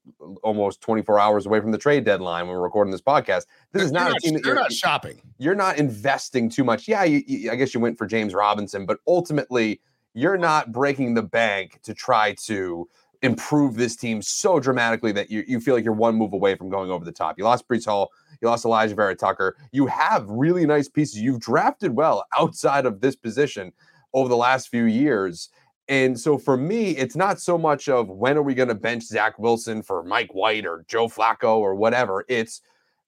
almost 0.44 0.82
24 0.82 1.20
hours 1.20 1.46
away 1.46 1.62
from 1.62 1.72
the 1.72 1.78
trade 1.78 2.04
deadline 2.04 2.48
when 2.48 2.56
we're 2.56 2.64
recording 2.64 2.92
this 2.92 3.02
podcast. 3.02 3.46
This 3.72 3.84
is 3.84 3.92
not, 3.92 4.10
not 4.10 4.18
a 4.18 4.20
team 4.20 4.34
that 4.34 4.44
you're 4.44 4.56
you're 4.56 4.62
not 4.62 4.74
shopping. 4.74 5.22
You're 5.38 5.56
not 5.56 5.78
investing 5.78 6.50
too 6.50 6.64
much. 6.64 6.88
Yeah, 6.88 7.04
you, 7.04 7.24
you, 7.26 7.52
I 7.52 7.56
guess 7.56 7.74
you 7.74 7.80
went 7.80 7.98
for 7.98 8.06
James 8.06 8.34
Robinson, 8.34 8.86
but 8.86 9.00
ultimately 9.08 9.80
you're 10.14 10.38
not 10.38 10.72
breaking 10.72 11.14
the 11.14 11.24
bank 11.24 11.80
to 11.84 11.94
try 11.94 12.34
to 12.46 12.88
improve 13.22 13.76
this 13.76 13.96
team 13.96 14.22
so 14.22 14.60
dramatically 14.60 15.12
that 15.12 15.30
you, 15.30 15.44
you 15.48 15.60
feel 15.60 15.76
like 15.76 15.84
you're 15.84 15.94
one 15.94 16.16
move 16.16 16.34
away 16.34 16.56
from 16.56 16.70
going 16.70 16.92
over 16.92 17.04
the 17.04 17.12
top. 17.12 17.38
You 17.38 17.44
lost 17.44 17.68
Breece 17.68 17.86
Hall, 17.86 18.12
you 18.42 18.48
lost 18.48 18.66
Alijah 18.66 18.96
Vera-Tucker. 18.96 19.58
You 19.72 19.88
have 19.88 20.30
really 20.30 20.66
nice 20.66 20.88
pieces. 20.88 21.20
You've 21.20 21.40
drafted 21.40 21.96
well 21.96 22.26
outside 22.38 22.86
of 22.86 23.02
this 23.02 23.16
position 23.16 23.74
over 24.14 24.30
the 24.30 24.38
last 24.38 24.70
few 24.70 24.86
years. 24.86 25.50
And 25.88 26.20
so 26.20 26.38
for 26.38 26.58
me, 26.58 26.92
it's 26.98 27.16
not 27.16 27.40
so 27.40 27.58
much 27.58 27.88
of 27.90 28.10
when 28.10 28.38
are 28.38 28.42
we 28.42 28.56
going 28.56 28.70
to 28.70 28.76
bench 28.76 29.04
Zach 29.04 29.38
Wilson 29.38 29.84
for 29.84 30.04
Mike 30.04 30.34
White 30.34 30.66
or 30.66 30.84
Joe 30.88 31.08
Flacco 31.08 31.58
or 31.58 31.76
whatever. 31.76 32.26
It's 32.28 32.62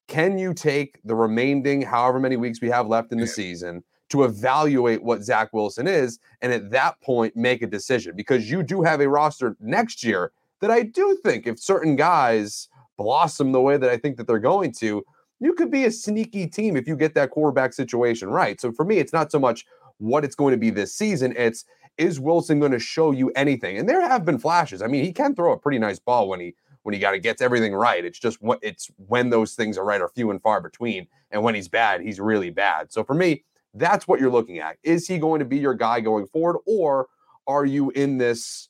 can 0.08 0.38
you 0.38 0.54
take 0.54 1.00
the 1.04 1.16
remaining 1.16 1.82
however 1.82 2.20
many 2.20 2.38
weeks 2.38 2.62
we 2.62 2.70
have 2.70 2.88
left 2.88 3.12
in 3.12 3.18
the 3.18 3.28
season 3.28 3.84
to 4.10 4.24
evaluate 4.24 5.04
what 5.04 5.22
Zach 5.22 5.52
Wilson 5.52 5.86
is, 5.86 6.20
and 6.42 6.54
at 6.54 6.70
that 6.70 7.00
point 7.02 7.36
make 7.36 7.62
a 7.62 7.68
decision 7.68 8.16
because 8.16 8.50
you 8.50 8.64
do 8.64 8.82
have 8.82 9.02
a 9.02 9.10
roster 9.10 9.58
next 9.60 10.04
year 10.04 10.32
that 10.62 10.72
I 10.72 10.84
do 10.84 11.18
think 11.24 11.46
if 11.46 11.60
certain 11.60 11.96
guys 11.96 12.70
blossom 12.96 13.52
the 13.52 13.62
way 13.62 13.78
that 13.78 13.90
I 13.90 13.98
think 13.98 14.18
that 14.18 14.28
they're 14.28 14.40
going 14.40 14.72
to, 14.74 15.04
you 15.40 15.54
could 15.54 15.70
be 15.70 15.86
a 15.86 15.92
sneaky 15.92 16.48
team 16.48 16.76
if 16.78 16.88
you 16.88 16.96
get 16.96 17.14
that 17.16 17.32
quarterback 17.32 17.74
situation 17.74 18.30
right. 18.30 18.60
So 18.60 18.72
for 18.72 18.86
me, 18.86 18.98
it's 18.98 19.14
not 19.14 19.32
so 19.32 19.40
much 19.40 19.66
what 20.00 20.24
it's 20.24 20.36
going 20.36 20.52
to 20.52 20.58
be 20.58 20.70
this 20.70 20.94
season, 20.94 21.34
it's 21.36 21.66
is 21.98 22.20
Wilson 22.20 22.60
going 22.60 22.72
to 22.72 22.80
show 22.80 23.12
you 23.12 23.32
anything? 23.36 23.78
And 23.78 23.88
there 23.88 24.02
have 24.02 24.26
been 24.26 24.40
flashes. 24.40 24.82
I 24.82 24.88
mean, 24.88 25.04
he 25.04 25.12
can 25.12 25.36
throw 25.36 25.54
a 25.54 25.58
pretty 25.58 25.80
nice 25.80 26.00
ball 26.00 26.30
when 26.30 26.40
he 26.40 26.56
when 26.84 26.94
he 26.94 27.00
got 27.02 27.12
to 27.12 27.20
gets 27.20 27.42
everything 27.42 27.76
right. 27.76 28.06
It's 28.06 28.20
just 28.20 28.42
what 28.42 28.60
it's 28.62 28.90
when 29.08 29.30
those 29.30 29.56
things 29.56 29.78
are 29.78 29.84
right 29.84 30.00
are 30.00 30.08
few 30.08 30.32
and 30.32 30.42
far 30.42 30.62
between. 30.62 31.08
And 31.32 31.44
when 31.44 31.54
he's 31.54 31.68
bad, 31.68 32.00
he's 32.00 32.20
really 32.20 32.50
bad. 32.50 32.94
So 32.94 33.04
for 33.04 33.14
me, 33.14 33.44
that's 33.74 34.08
what 34.08 34.22
you're 34.22 34.32
looking 34.32 34.60
at. 34.60 34.78
Is 34.84 35.06
he 35.06 35.18
going 35.18 35.40
to 35.40 35.46
be 35.46 35.58
your 35.58 35.74
guy 35.74 36.00
going 36.00 36.28
forward, 36.28 36.60
or 36.66 37.08
are 37.46 37.66
you 37.66 37.90
in 37.92 38.18
this, 38.18 38.70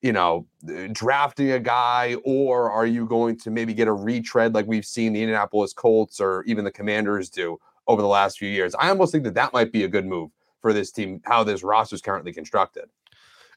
you 0.00 0.12
know, 0.12 0.46
drafting 0.92 1.52
a 1.52 1.60
guy, 1.60 2.16
or 2.24 2.68
are 2.70 2.86
you 2.86 3.06
going 3.06 3.38
to 3.38 3.50
maybe 3.50 3.74
get 3.74 3.86
a 3.86 3.92
retread 3.92 4.54
like 4.54 4.66
we've 4.66 4.84
seen 4.84 5.12
the 5.12 5.22
Indianapolis 5.22 5.72
Colts 5.72 6.20
or 6.20 6.42
even 6.44 6.64
the 6.64 6.72
Commanders 6.72 7.30
do 7.30 7.58
over 7.86 8.02
the 8.02 8.08
last 8.08 8.38
few 8.38 8.48
years? 8.48 8.74
I 8.74 8.88
almost 8.88 9.12
think 9.12 9.22
that 9.22 9.34
that 9.34 9.52
might 9.52 9.70
be 9.70 9.84
a 9.84 9.88
good 9.88 10.04
move 10.04 10.30
for 10.62 10.72
this 10.72 10.90
team, 10.90 11.20
how 11.24 11.44
this 11.44 11.62
roster 11.62 11.94
is 11.94 12.00
currently 12.00 12.32
constructed. 12.32 12.84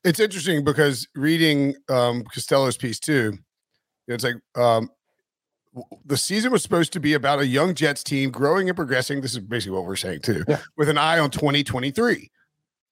It's 0.03 0.19
interesting 0.19 0.63
because 0.63 1.07
reading 1.15 1.75
um, 1.89 2.23
Costello's 2.25 2.77
piece 2.77 2.99
too, 2.99 3.37
it's 4.07 4.23
like 4.23 4.35
um, 4.55 4.89
the 6.05 6.17
season 6.17 6.51
was 6.51 6.61
supposed 6.61 6.93
to 6.93 6.99
be 6.99 7.13
about 7.13 7.39
a 7.39 7.47
young 7.47 7.73
Jets 7.73 8.03
team 8.03 8.29
growing 8.29 8.69
and 8.69 8.75
progressing. 8.75 9.21
This 9.21 9.31
is 9.31 9.39
basically 9.39 9.75
what 9.75 9.85
we're 9.85 9.95
saying 9.95 10.21
too, 10.21 10.43
yeah. 10.47 10.59
with 10.77 10.89
an 10.89 10.97
eye 10.97 11.19
on 11.19 11.31
2023. 11.31 12.31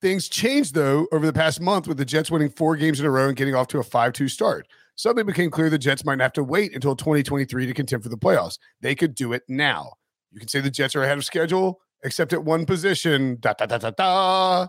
Things 0.02 0.28
changed 0.28 0.74
though 0.74 1.08
over 1.12 1.26
the 1.26 1.34
past 1.34 1.62
month 1.62 1.88
with 1.88 1.98
the 1.98 2.06
Jets 2.06 2.32
winning 2.32 2.50
four 2.50 2.76
games 2.76 3.00
in 3.00 3.06
a 3.06 3.12
row 3.12 3.28
and 3.28 3.38
getting 3.38 3.56
off 3.56 3.68
to 3.68 3.80
a 3.80 3.84
5 3.84 4.14
2 4.14 4.28
start. 4.28 4.68
Suddenly 4.96 5.24
became 5.24 5.50
clear 5.50 5.70
the 5.70 5.78
Jets 5.78 6.06
might 6.06 6.20
have 6.20 6.34
to 6.34 6.44
wait 6.44 6.74
until 6.74 6.96
2023 6.96 7.66
to 7.66 7.74
contend 7.74 8.04
for 8.04 8.10
the 8.10 8.18
playoffs. 8.18 8.60
They 8.82 8.96
could 8.96 9.16
do 9.16 9.34
it 9.34 9.44
now. 9.48 9.94
You 10.32 10.40
can 10.40 10.50
say 10.50 10.60
the 10.62 10.70
Jets 10.70 10.96
are 10.96 11.04
ahead 11.04 11.18
of 11.18 11.26
schedule, 11.26 11.80
except 12.04 12.34
at 12.34 12.44
one 12.44 12.66
position, 12.66 13.38
da, 13.40 13.54
da, 13.54 13.66
da, 13.66 13.78
da, 13.78 13.92
da, 13.92 14.68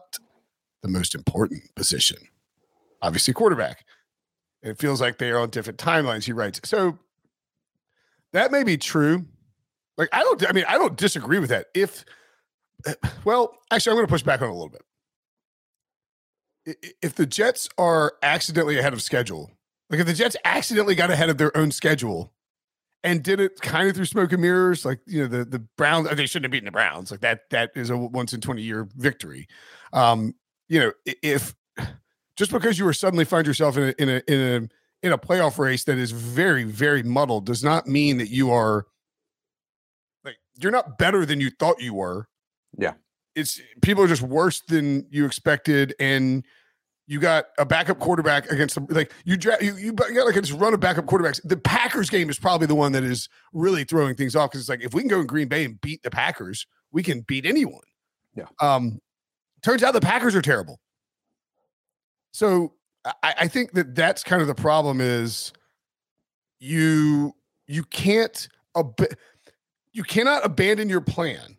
the 0.82 0.88
most 0.88 1.14
important 1.14 1.62
position, 1.74 2.18
obviously 3.02 3.34
quarterback. 3.34 3.84
It 4.62 4.78
feels 4.78 5.00
like 5.00 5.18
they 5.18 5.30
are 5.30 5.38
on 5.38 5.50
different 5.50 5.78
timelines, 5.78 6.24
he 6.24 6.32
writes. 6.32 6.60
So 6.64 6.98
that 8.32 8.50
may 8.50 8.64
be 8.64 8.76
true. 8.76 9.24
Like 9.96 10.08
I 10.12 10.20
don't 10.20 10.48
I 10.48 10.52
mean 10.52 10.64
I 10.68 10.76
don't 10.76 10.96
disagree 10.96 11.38
with 11.38 11.50
that. 11.50 11.66
If 11.74 12.04
well, 13.24 13.56
actually 13.70 13.92
I'm 13.92 13.96
going 13.96 14.06
to 14.06 14.12
push 14.12 14.22
back 14.22 14.42
on 14.42 14.48
a 14.48 14.52
little 14.52 14.70
bit. 14.70 14.82
If 17.02 17.14
the 17.14 17.26
Jets 17.26 17.68
are 17.78 18.14
accidentally 18.22 18.78
ahead 18.78 18.92
of 18.92 19.02
schedule, 19.02 19.50
like 19.90 20.00
if 20.00 20.06
the 20.06 20.14
Jets 20.14 20.36
accidentally 20.44 20.94
got 20.94 21.10
ahead 21.10 21.30
of 21.30 21.38
their 21.38 21.56
own 21.56 21.70
schedule 21.70 22.33
and 23.04 23.22
did 23.22 23.38
it 23.38 23.60
kind 23.60 23.88
of 23.88 23.94
through 23.94 24.06
smoke 24.06 24.32
and 24.32 24.42
mirrors, 24.42 24.84
like 24.84 24.98
you 25.06 25.20
know 25.22 25.28
the 25.28 25.44
the 25.44 25.60
Browns, 25.76 26.08
they 26.16 26.26
shouldn't 26.26 26.46
have 26.46 26.52
beaten 26.52 26.64
the 26.64 26.72
Browns. 26.72 27.10
Like 27.10 27.20
that 27.20 27.50
that 27.50 27.70
is 27.76 27.90
a 27.90 27.96
once 27.96 28.32
in 28.32 28.40
twenty 28.40 28.62
year 28.62 28.88
victory. 28.96 29.46
Um, 29.92 30.34
you 30.68 30.80
know, 30.80 30.92
if 31.22 31.54
just 32.36 32.50
because 32.50 32.78
you 32.78 32.84
were 32.84 32.94
suddenly 32.94 33.24
find 33.24 33.46
yourself 33.46 33.76
in 33.76 33.84
a 33.84 34.02
in 34.02 34.08
a 34.08 34.22
in 34.26 34.40
a 34.40 34.68
in 35.06 35.12
a 35.12 35.18
playoff 35.18 35.58
race 35.58 35.84
that 35.84 35.98
is 35.98 36.10
very, 36.12 36.64
very 36.64 37.02
muddled 37.02 37.44
does 37.44 37.62
not 37.62 37.86
mean 37.86 38.16
that 38.16 38.30
you 38.30 38.50
are 38.50 38.86
like 40.24 40.38
you're 40.58 40.72
not 40.72 40.96
better 40.96 41.26
than 41.26 41.40
you 41.40 41.50
thought 41.50 41.80
you 41.80 41.92
were. 41.92 42.26
Yeah. 42.78 42.94
It's 43.36 43.60
people 43.82 44.02
are 44.02 44.08
just 44.08 44.22
worse 44.22 44.62
than 44.62 45.06
you 45.10 45.26
expected. 45.26 45.94
And 46.00 46.44
you 47.06 47.20
got 47.20 47.46
a 47.58 47.66
backup 47.66 47.98
quarterback 47.98 48.50
against 48.50 48.74
the 48.74 48.94
like 48.94 49.12
you 49.24 49.36
draft 49.36 49.62
you, 49.62 49.76
you 49.76 49.92
got 49.92 50.26
like 50.26 50.34
this 50.34 50.52
run 50.52 50.72
of 50.72 50.80
backup 50.80 51.06
quarterbacks. 51.06 51.40
The 51.44 51.56
Packers 51.56 52.08
game 52.08 52.30
is 52.30 52.38
probably 52.38 52.66
the 52.66 52.74
one 52.74 52.92
that 52.92 53.04
is 53.04 53.28
really 53.52 53.84
throwing 53.84 54.14
things 54.14 54.34
off 54.34 54.50
because 54.50 54.60
it's 54.60 54.68
like 54.68 54.82
if 54.82 54.94
we 54.94 55.02
can 55.02 55.08
go 55.08 55.20
in 55.20 55.26
Green 55.26 55.48
Bay 55.48 55.64
and 55.64 55.80
beat 55.80 56.02
the 56.02 56.10
Packers, 56.10 56.66
we 56.92 57.02
can 57.02 57.20
beat 57.20 57.44
anyone. 57.44 57.82
Yeah. 58.34 58.46
Um 58.60 59.00
turns 59.62 59.82
out 59.82 59.92
the 59.92 60.00
Packers 60.00 60.34
are 60.34 60.42
terrible. 60.42 60.80
So 62.32 62.74
I, 63.04 63.34
I 63.40 63.48
think 63.48 63.72
that 63.72 63.94
that's 63.94 64.22
kind 64.22 64.40
of 64.40 64.48
the 64.48 64.54
problem 64.54 65.00
is 65.00 65.52
you 66.58 67.34
you 67.66 67.84
can't 67.84 68.48
ab- 68.76 69.14
you 69.92 70.02
cannot 70.02 70.44
abandon 70.44 70.88
your 70.88 71.02
plan 71.02 71.56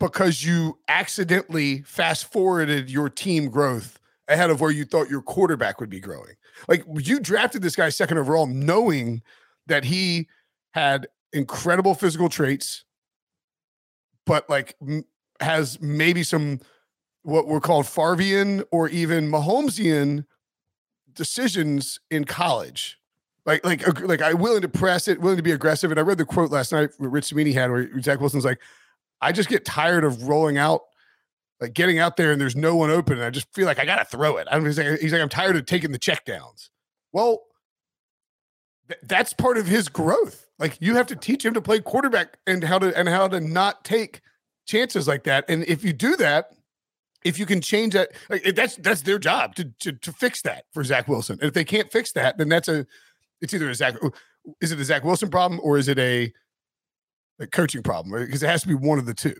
because 0.00 0.44
you 0.44 0.78
accidentally 0.88 1.82
fast 1.82 2.30
forwarded 2.30 2.90
your 2.90 3.08
team 3.08 3.48
growth 3.48 3.98
ahead 4.28 4.50
of 4.50 4.60
where 4.60 4.70
you 4.70 4.84
thought 4.84 5.08
your 5.10 5.22
quarterback 5.22 5.80
would 5.80 5.90
be 5.90 6.00
growing. 6.00 6.34
Like 6.68 6.84
you 6.98 7.18
drafted 7.20 7.62
this 7.62 7.76
guy 7.76 7.88
second 7.88 8.18
overall 8.18 8.46
knowing 8.46 9.22
that 9.66 9.84
he 9.84 10.28
had 10.72 11.08
incredible 11.32 11.94
physical 11.94 12.28
traits 12.28 12.84
but 14.28 14.48
like 14.48 14.76
m- 14.86 15.04
has 15.40 15.80
maybe 15.80 16.22
some 16.22 16.60
what 17.22 17.46
were 17.46 17.60
called 17.60 17.86
Favrian 17.86 18.62
or 18.70 18.88
even 18.88 19.28
Mahomesian 19.28 20.24
decisions 21.14 21.98
in 22.10 22.24
college. 22.24 22.98
Like, 23.44 23.64
like, 23.64 24.00
like, 24.02 24.20
I 24.20 24.34
willing 24.34 24.60
to 24.60 24.68
press 24.68 25.08
it, 25.08 25.20
willing 25.20 25.38
to 25.38 25.42
be 25.42 25.52
aggressive. 25.52 25.90
And 25.90 25.98
I 25.98 26.02
read 26.02 26.18
the 26.18 26.26
quote 26.26 26.50
last 26.50 26.70
night 26.70 26.90
Rich 26.98 27.30
Cimini 27.30 27.52
had 27.52 27.70
where 27.70 27.88
Zach 28.02 28.20
Wilson's 28.20 28.44
like, 28.44 28.60
I 29.22 29.32
just 29.32 29.48
get 29.48 29.64
tired 29.64 30.04
of 30.04 30.28
rolling 30.28 30.58
out, 30.58 30.82
like 31.60 31.74
getting 31.74 31.98
out 31.98 32.16
there 32.16 32.32
and 32.32 32.40
there's 32.40 32.56
no 32.56 32.76
one 32.76 32.90
open. 32.90 33.14
And 33.14 33.24
I 33.24 33.30
just 33.30 33.52
feel 33.54 33.66
like 33.66 33.78
I 33.78 33.84
got 33.84 33.96
to 33.96 34.04
throw 34.04 34.36
it. 34.36 34.46
I'm 34.50 34.64
he's 34.64 34.78
like, 34.78 35.00
he's 35.00 35.12
like, 35.12 35.22
I'm 35.22 35.28
tired 35.28 35.56
of 35.56 35.66
taking 35.66 35.92
the 35.92 35.98
check 35.98 36.24
downs. 36.24 36.70
Well, 37.12 37.42
th- 38.88 39.00
that's 39.02 39.32
part 39.32 39.58
of 39.58 39.66
his 39.66 39.88
growth. 39.88 40.46
Like 40.58 40.78
you 40.80 40.96
have 40.96 41.06
to 41.08 41.16
teach 41.16 41.44
him 41.44 41.54
to 41.54 41.60
play 41.60 41.80
quarterback 41.80 42.38
and 42.46 42.62
how 42.62 42.78
to, 42.78 42.96
and 42.96 43.08
how 43.08 43.28
to 43.28 43.40
not 43.40 43.84
take 43.84 44.20
chances 44.66 45.08
like 45.08 45.24
that. 45.24 45.44
And 45.48 45.64
if 45.64 45.84
you 45.84 45.92
do 45.92 46.16
that, 46.16 46.52
if 47.24 47.38
you 47.38 47.46
can 47.46 47.60
change 47.60 47.94
that, 47.94 48.10
like, 48.28 48.54
that's 48.54 48.76
that's 48.76 49.02
their 49.02 49.18
job 49.18 49.56
to, 49.56 49.64
to 49.80 49.92
to 49.92 50.12
fix 50.12 50.42
that 50.42 50.66
for 50.72 50.84
Zach 50.84 51.08
Wilson. 51.08 51.38
And 51.40 51.48
if 51.48 51.54
they 51.54 51.64
can't 51.64 51.90
fix 51.90 52.12
that, 52.12 52.38
then 52.38 52.48
that's 52.48 52.68
a 52.68 52.86
it's 53.40 53.52
either 53.52 53.68
a 53.68 53.74
Zach 53.74 53.96
is 54.60 54.72
it 54.72 54.80
a 54.80 54.84
Zach 54.84 55.04
Wilson 55.04 55.28
problem 55.28 55.60
or 55.62 55.78
is 55.78 55.88
it 55.88 55.98
a, 55.98 56.32
a 57.40 57.46
coaching 57.46 57.82
problem? 57.82 58.24
Because 58.24 58.42
it 58.42 58.48
has 58.48 58.62
to 58.62 58.68
be 58.68 58.74
one 58.74 58.98
of 58.98 59.06
the 59.06 59.14
two. 59.14 59.34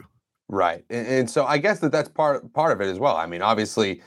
Right, 0.49 0.85
and, 0.89 1.07
and 1.07 1.31
so 1.31 1.45
I 1.45 1.59
guess 1.59 1.81
that 1.81 1.93
that's 1.93 2.09
part 2.09 2.53
part 2.55 2.73
of 2.73 2.81
it 2.81 2.91
as 2.91 2.99
well. 2.99 3.17
I 3.17 3.27
mean, 3.27 3.43
obviously, 3.43 4.03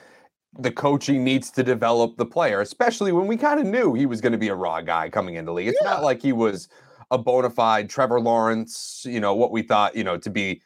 the 0.60 0.72
coaching 0.72 1.24
needs 1.24 1.50
to 1.52 1.64
develop 1.64 2.18
the 2.18 2.26
player, 2.26 2.62
especially 2.62 3.12
when 3.12 3.28
we 3.28 3.38
kind 3.38 3.60
of 3.60 3.66
knew 3.66 3.94
he 3.94 4.06
was 4.06 4.22
going 4.22 4.32
to 4.32 4.38
be 4.38 4.50
a 4.50 4.56
raw 4.56 4.82
guy 4.82 5.10
coming 5.10 5.36
into 5.36 5.50
the 5.50 5.54
league. 5.54 5.68
It's 5.68 5.80
yeah. 5.84 5.92
not 5.92 6.04
like 6.04 6.22
he 6.22 6.34
was 6.34 6.68
a 7.12 7.18
bona 7.18 7.50
fide 7.50 7.90
Trevor 7.90 8.20
Lawrence, 8.20 9.04
you 9.08 9.20
know, 9.20 9.36
what 9.36 9.52
we 9.52 9.62
thought, 9.62 9.96
you 9.96 10.04
know, 10.04 10.18
to 10.18 10.30
be 10.30 10.62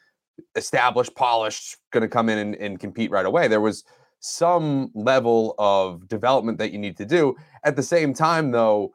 established, 0.56 1.16
polished, 1.16 1.78
going 1.92 2.02
to 2.02 2.08
come 2.08 2.30
in 2.30 2.38
and, 2.38 2.56
and 2.56 2.80
compete 2.80 3.12
right 3.12 3.26
away. 3.26 3.48
There 3.48 3.62
was 3.62 3.84
some 4.20 4.92
level 4.94 5.56
of 5.60 6.08
development 6.08 6.58
that 6.58 6.72
you 6.72 6.80
need 6.80 6.98
to 6.98 7.06
do. 7.06 7.36
At 7.64 7.76
the 7.76 7.84
same 7.84 8.14
time, 8.14 8.52
though, 8.52 8.92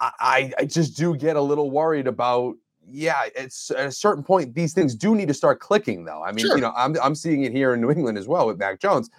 I, 0.00 0.52
I 0.58 0.64
just 0.64 0.96
do 0.96 1.16
get 1.16 1.36
a 1.36 1.40
little 1.40 1.70
worried 1.70 2.06
about. 2.06 2.54
Yeah, 2.90 3.22
it's 3.34 3.70
at 3.70 3.86
a 3.86 3.92
certain 3.92 4.22
point 4.22 4.54
these 4.54 4.72
things 4.72 4.94
do 4.94 5.14
need 5.14 5.28
to 5.28 5.34
start 5.34 5.60
clicking, 5.60 6.04
though. 6.04 6.22
I 6.22 6.32
mean, 6.32 6.46
sure. 6.46 6.56
you 6.56 6.62
know, 6.62 6.72
I'm 6.76 6.96
I'm 7.02 7.14
seeing 7.14 7.42
it 7.44 7.52
here 7.52 7.74
in 7.74 7.80
New 7.80 7.90
England 7.90 8.18
as 8.18 8.28
well 8.28 8.46
with 8.46 8.58
Mac 8.58 8.80
Jones. 8.80 9.10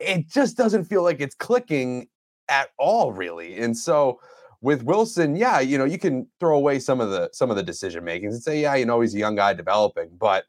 It 0.00 0.28
just 0.28 0.56
doesn't 0.56 0.84
feel 0.84 1.02
like 1.02 1.20
it's 1.20 1.34
clicking 1.34 2.08
at 2.48 2.70
all, 2.78 3.12
really. 3.12 3.56
And 3.58 3.76
so 3.76 4.20
with 4.60 4.82
Wilson, 4.82 5.36
yeah, 5.36 5.60
you 5.60 5.78
know, 5.78 5.84
you 5.84 5.98
can 5.98 6.26
throw 6.40 6.56
away 6.56 6.78
some 6.78 7.00
of 7.00 7.10
the 7.10 7.30
some 7.32 7.50
of 7.50 7.56
the 7.56 7.62
decision 7.62 8.04
makings 8.04 8.34
and 8.34 8.42
say, 8.42 8.62
yeah, 8.62 8.74
you 8.74 8.86
know, 8.86 9.00
he's 9.00 9.14
a 9.14 9.18
young 9.18 9.36
guy 9.36 9.52
developing, 9.52 10.10
but 10.18 10.44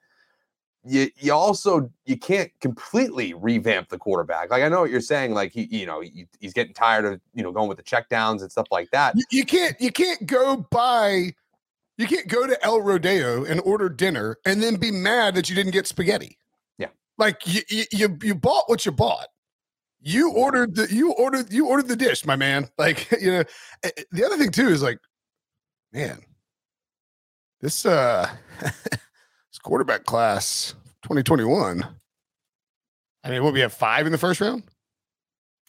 you 0.86 1.10
you 1.18 1.34
also 1.34 1.92
you 2.06 2.18
can't 2.18 2.52
completely 2.62 3.34
revamp 3.34 3.90
the 3.90 3.98
quarterback. 3.98 4.52
Like 4.52 4.64
I 4.64 4.70
know 4.70 4.82
what 4.82 4.92
you're 4.92 5.02
saying, 5.02 5.34
like 5.34 5.52
he, 5.52 5.64
you 5.64 5.86
know, 5.86 6.02
he, 6.02 6.28
he's 6.40 6.54
getting 6.54 6.74
tired 6.74 7.06
of 7.06 7.20
you 7.34 7.44
know 7.44 7.52
going 7.52 7.68
with 7.68 7.78
the 7.78 7.84
checkdowns 7.84 8.42
and 8.42 8.52
stuff 8.52 8.68
like 8.72 8.90
that. 8.92 9.16
You, 9.16 9.24
you 9.32 9.46
can't 9.46 9.80
you 9.82 9.92
can't 9.92 10.26
go 10.26 10.66
buy 10.72 11.34
you 11.98 12.08
can't 12.08 12.28
go 12.28 12.46
to 12.48 12.64
El 12.64 12.82
Rodeo 12.82 13.46
and 13.46 13.62
order 13.62 13.90
dinner 13.90 14.38
and 14.46 14.62
then 14.62 14.76
be 14.76 14.92
mad 14.92 15.36
that 15.36 15.50
you 15.50 15.56
didn't 15.56 15.72
get 15.72 15.88
spaghetti. 15.88 16.38
Yeah, 16.78 16.90
like 17.18 17.42
you 17.46 17.62
you 17.92 18.18
you, 18.22 18.36
bought 18.36 18.68
what 18.68 18.86
you 18.86 18.92
bought 18.92 19.28
you 20.06 20.32
ordered 20.32 20.76
the 20.76 20.88
you 20.94 21.12
ordered 21.14 21.52
you 21.52 21.68
ordered 21.68 21.88
the 21.88 21.96
dish, 21.96 22.26
my 22.26 22.36
man. 22.36 22.70
Like 22.78 23.12
you 23.20 23.32
know, 23.32 23.44
eh, 23.84 23.90
eh, 23.98 24.04
the 24.12 24.24
other 24.24 24.38
thing 24.38 24.52
too 24.52 24.70
is 24.70 24.84
like, 24.84 25.00
man, 25.92 26.20
this 27.60 27.86
uh 27.86 28.30
this 28.62 29.60
quarterback 29.64 30.06
class 30.06 30.76
2021. 31.04 31.84
I 33.24 33.30
mean, 33.30 33.44
what 33.44 33.54
we 33.54 33.62
have 33.62 33.74
five 33.74 34.06
in 34.06 34.12
the 34.12 34.20
first 34.20 34.40
round? 34.40 34.64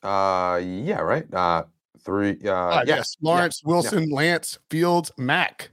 Uh, 0.02 0.60
yeah, 0.62 1.00
right. 1.00 1.32
Uh, 1.32 1.64
three. 2.04 2.36
Uh, 2.44 2.52
uh 2.52 2.84
yeah. 2.86 2.96
yes, 2.96 3.16
Lawrence, 3.22 3.62
yeah. 3.64 3.70
Wilson, 3.70 4.10
yeah. 4.10 4.14
Lance, 4.14 4.58
Fields, 4.68 5.10
Mac. 5.16 5.70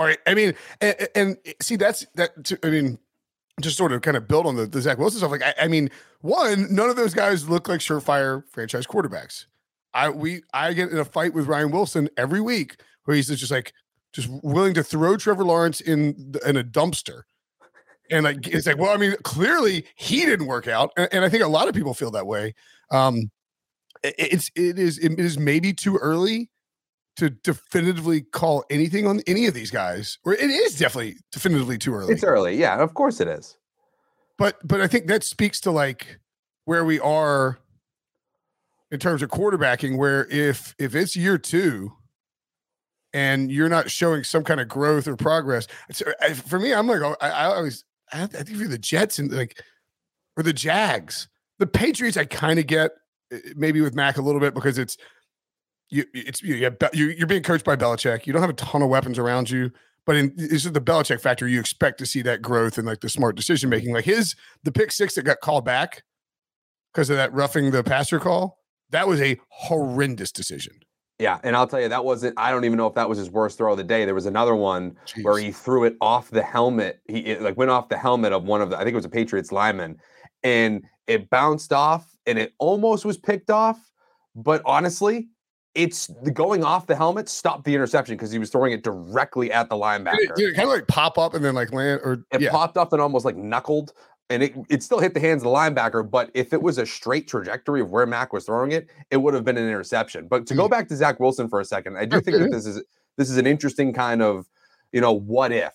All 0.00 0.06
right. 0.06 0.18
I 0.26 0.32
mean, 0.32 0.54
and, 0.80 1.08
and 1.14 1.38
see, 1.60 1.76
that's 1.76 2.06
that. 2.14 2.30
I 2.64 2.70
mean, 2.70 2.98
just 3.60 3.76
sort 3.76 3.92
of 3.92 4.00
kind 4.00 4.16
of 4.16 4.26
build 4.26 4.46
on 4.46 4.56
the, 4.56 4.64
the 4.66 4.80
Zach 4.80 4.96
Wilson 4.96 5.18
stuff. 5.18 5.30
Like, 5.30 5.42
I, 5.42 5.54
I, 5.60 5.68
mean, 5.68 5.90
one, 6.22 6.74
none 6.74 6.88
of 6.88 6.96
those 6.96 7.12
guys 7.12 7.50
look 7.50 7.68
like 7.68 7.80
surefire 7.80 8.42
franchise 8.50 8.86
quarterbacks. 8.86 9.44
I 9.92 10.08
we 10.08 10.42
I 10.54 10.72
get 10.72 10.90
in 10.90 10.96
a 10.96 11.04
fight 11.04 11.34
with 11.34 11.48
Ryan 11.48 11.70
Wilson 11.70 12.08
every 12.16 12.40
week 12.40 12.76
where 13.04 13.14
he's 13.14 13.28
just 13.28 13.50
like 13.50 13.74
just 14.14 14.30
willing 14.42 14.72
to 14.74 14.82
throw 14.82 15.18
Trevor 15.18 15.44
Lawrence 15.44 15.82
in 15.82 16.32
in 16.46 16.56
a 16.56 16.64
dumpster. 16.64 17.24
And 18.10 18.24
like 18.24 18.48
it's 18.48 18.66
like, 18.66 18.78
well, 18.78 18.94
I 18.94 18.96
mean, 18.96 19.16
clearly 19.22 19.84
he 19.96 20.24
didn't 20.24 20.46
work 20.46 20.66
out, 20.66 20.92
and, 20.96 21.08
and 21.12 21.24
I 21.26 21.28
think 21.28 21.42
a 21.42 21.48
lot 21.48 21.68
of 21.68 21.74
people 21.74 21.92
feel 21.92 22.10
that 22.12 22.26
way. 22.26 22.54
Um, 22.90 23.30
it, 24.02 24.14
it's 24.16 24.50
it 24.54 24.78
is 24.78 24.96
it 24.98 25.20
is 25.20 25.38
maybe 25.38 25.74
too 25.74 25.98
early 25.98 26.48
to 27.16 27.30
definitively 27.30 28.22
call 28.22 28.64
anything 28.70 29.06
on 29.06 29.20
any 29.26 29.46
of 29.46 29.54
these 29.54 29.70
guys, 29.70 30.18
or 30.24 30.34
it 30.34 30.50
is 30.50 30.78
definitely 30.78 31.16
definitively 31.32 31.78
too 31.78 31.94
early. 31.94 32.14
It's 32.14 32.24
early, 32.24 32.56
yeah, 32.56 32.80
of 32.80 32.94
course 32.94 33.20
it 33.20 33.28
is. 33.28 33.56
But 34.38 34.56
but 34.66 34.80
I 34.80 34.86
think 34.86 35.06
that 35.08 35.22
speaks 35.22 35.60
to 35.60 35.70
like 35.70 36.18
where 36.64 36.84
we 36.84 36.98
are 37.00 37.58
in 38.90 38.98
terms 38.98 39.22
of 39.22 39.30
quarterbacking. 39.30 39.98
Where 39.98 40.26
if 40.30 40.74
if 40.78 40.94
it's 40.94 41.14
year 41.14 41.36
two 41.36 41.92
and 43.12 43.50
you're 43.50 43.68
not 43.68 43.90
showing 43.90 44.24
some 44.24 44.44
kind 44.44 44.60
of 44.60 44.68
growth 44.68 45.06
or 45.06 45.16
progress, 45.16 45.66
for 46.44 46.58
me, 46.58 46.72
I'm 46.72 46.86
like 46.86 47.02
I, 47.20 47.28
I 47.28 47.44
always 47.54 47.84
I, 48.12 48.26
think 48.26 48.58
for 48.58 48.68
the 48.68 48.78
Jets 48.78 49.18
and 49.18 49.30
like 49.30 49.62
or 50.36 50.42
the 50.42 50.52
Jags, 50.52 51.28
the 51.58 51.66
Patriots, 51.66 52.16
I 52.16 52.24
kind 52.24 52.58
of 52.58 52.66
get 52.66 52.92
eh, 53.30 53.40
maybe 53.56 53.80
with 53.80 53.94
Mac 53.94 54.16
a 54.16 54.22
little 54.22 54.40
bit 54.40 54.54
because 54.54 54.78
it's 54.78 54.96
you 55.90 56.04
it's 56.14 56.42
you 56.42 56.64
have, 56.64 56.76
you're 56.92 57.26
being 57.26 57.42
coached 57.42 57.64
by 57.64 57.76
Belichick. 57.76 58.26
You 58.26 58.32
don't 58.32 58.42
have 58.42 58.50
a 58.50 58.54
ton 58.54 58.82
of 58.82 58.88
weapons 58.88 59.18
around 59.18 59.50
you, 59.50 59.70
but 60.06 60.16
in 60.16 60.32
this 60.36 60.64
is 60.64 60.72
the 60.72 60.80
Belichick 60.80 61.20
factor. 61.20 61.46
You 61.46 61.60
expect 61.60 61.98
to 61.98 62.06
see 62.06 62.22
that 62.22 62.42
growth 62.42 62.78
and 62.78 62.86
like 62.86 63.00
the 63.00 63.08
smart 63.08 63.36
decision 63.36 63.70
making. 63.70 63.92
Like 63.92 64.04
his 64.04 64.34
the 64.62 64.72
pick 64.72 64.92
six 64.92 65.14
that 65.14 65.22
got 65.22 65.40
called 65.40 65.64
back 65.64 66.02
because 66.92 67.10
of 67.10 67.16
that 67.16 67.32
roughing 67.32 67.70
the 67.70 67.82
passer 67.82 68.18
call. 68.18 68.58
That 68.90 69.06
was 69.06 69.20
a 69.20 69.38
horrendous 69.48 70.32
decision. 70.32 70.74
Yeah, 71.20 71.38
and 71.44 71.54
I'll 71.54 71.66
tell 71.66 71.80
you 71.80 71.88
that 71.88 72.04
wasn't. 72.04 72.34
I 72.38 72.50
don't 72.50 72.64
even 72.64 72.78
know 72.78 72.86
if 72.86 72.94
that 72.94 73.08
was 73.08 73.18
his 73.18 73.30
worst 73.30 73.58
throw 73.58 73.72
of 73.72 73.76
the 73.76 73.84
day. 73.84 74.06
There 74.06 74.14
was 74.14 74.26
another 74.26 74.54
one 74.54 74.96
Jeez. 75.06 75.22
where 75.22 75.38
he 75.38 75.52
threw 75.52 75.84
it 75.84 75.96
off 76.00 76.30
the 76.30 76.42
helmet. 76.42 77.00
He 77.06 77.18
it, 77.18 77.42
like 77.42 77.58
went 77.58 77.70
off 77.70 77.90
the 77.90 77.98
helmet 77.98 78.32
of 78.32 78.44
one 78.44 78.62
of 78.62 78.70
the. 78.70 78.76
I 78.76 78.80
think 78.80 78.92
it 78.92 78.96
was 78.96 79.04
a 79.04 79.10
Patriots 79.10 79.52
lineman, 79.52 79.98
and 80.42 80.82
it 81.06 81.28
bounced 81.28 81.74
off, 81.74 82.16
and 82.26 82.38
it 82.38 82.54
almost 82.58 83.04
was 83.04 83.18
picked 83.18 83.50
off. 83.50 83.78
But 84.34 84.62
honestly, 84.64 85.28
it's 85.74 86.08
the 86.22 86.30
going 86.30 86.64
off 86.64 86.86
the 86.86 86.96
helmet 86.96 87.28
stopped 87.28 87.64
the 87.64 87.74
interception 87.74 88.16
because 88.16 88.32
he 88.32 88.38
was 88.38 88.50
throwing 88.50 88.72
it 88.72 88.82
directly 88.82 89.52
at 89.52 89.68
the 89.68 89.76
linebacker. 89.76 90.34
Did 90.34 90.50
it, 90.50 90.56
kind 90.56 90.68
of 90.68 90.74
like 90.74 90.88
pop 90.88 91.18
up 91.18 91.34
and 91.34 91.44
then 91.44 91.54
like 91.54 91.72
land 91.72 92.00
or 92.02 92.24
it 92.32 92.40
yeah. 92.40 92.50
popped 92.50 92.76
up 92.76 92.92
and 92.92 93.00
almost 93.00 93.24
like 93.24 93.36
knuckled 93.36 93.92
and 94.30 94.42
it, 94.42 94.54
it 94.68 94.82
still 94.82 95.00
hit 95.00 95.14
the 95.14 95.20
hands 95.20 95.42
of 95.42 95.50
the 95.50 95.56
linebacker. 95.56 96.08
But 96.08 96.30
if 96.34 96.52
it 96.52 96.62
was 96.62 96.78
a 96.78 96.86
straight 96.86 97.28
trajectory 97.28 97.80
of 97.80 97.90
where 97.90 98.06
Mac 98.06 98.32
was 98.32 98.46
throwing 98.46 98.72
it, 98.72 98.88
it 99.10 99.18
would 99.18 99.34
have 99.34 99.44
been 99.44 99.56
an 99.56 99.68
interception. 99.68 100.28
But 100.28 100.46
to 100.48 100.54
go 100.54 100.66
mm. 100.66 100.70
back 100.70 100.88
to 100.88 100.96
Zach 100.96 101.20
Wilson 101.20 101.48
for 101.48 101.60
a 101.60 101.64
second, 101.64 101.96
I 101.96 102.04
do 102.04 102.20
think 102.20 102.38
that 102.38 102.50
this 102.50 102.66
is 102.66 102.82
this 103.16 103.30
is 103.30 103.36
an 103.36 103.46
interesting 103.46 103.92
kind 103.92 104.22
of 104.22 104.46
you 104.92 105.00
know 105.00 105.12
what 105.12 105.52
if 105.52 105.74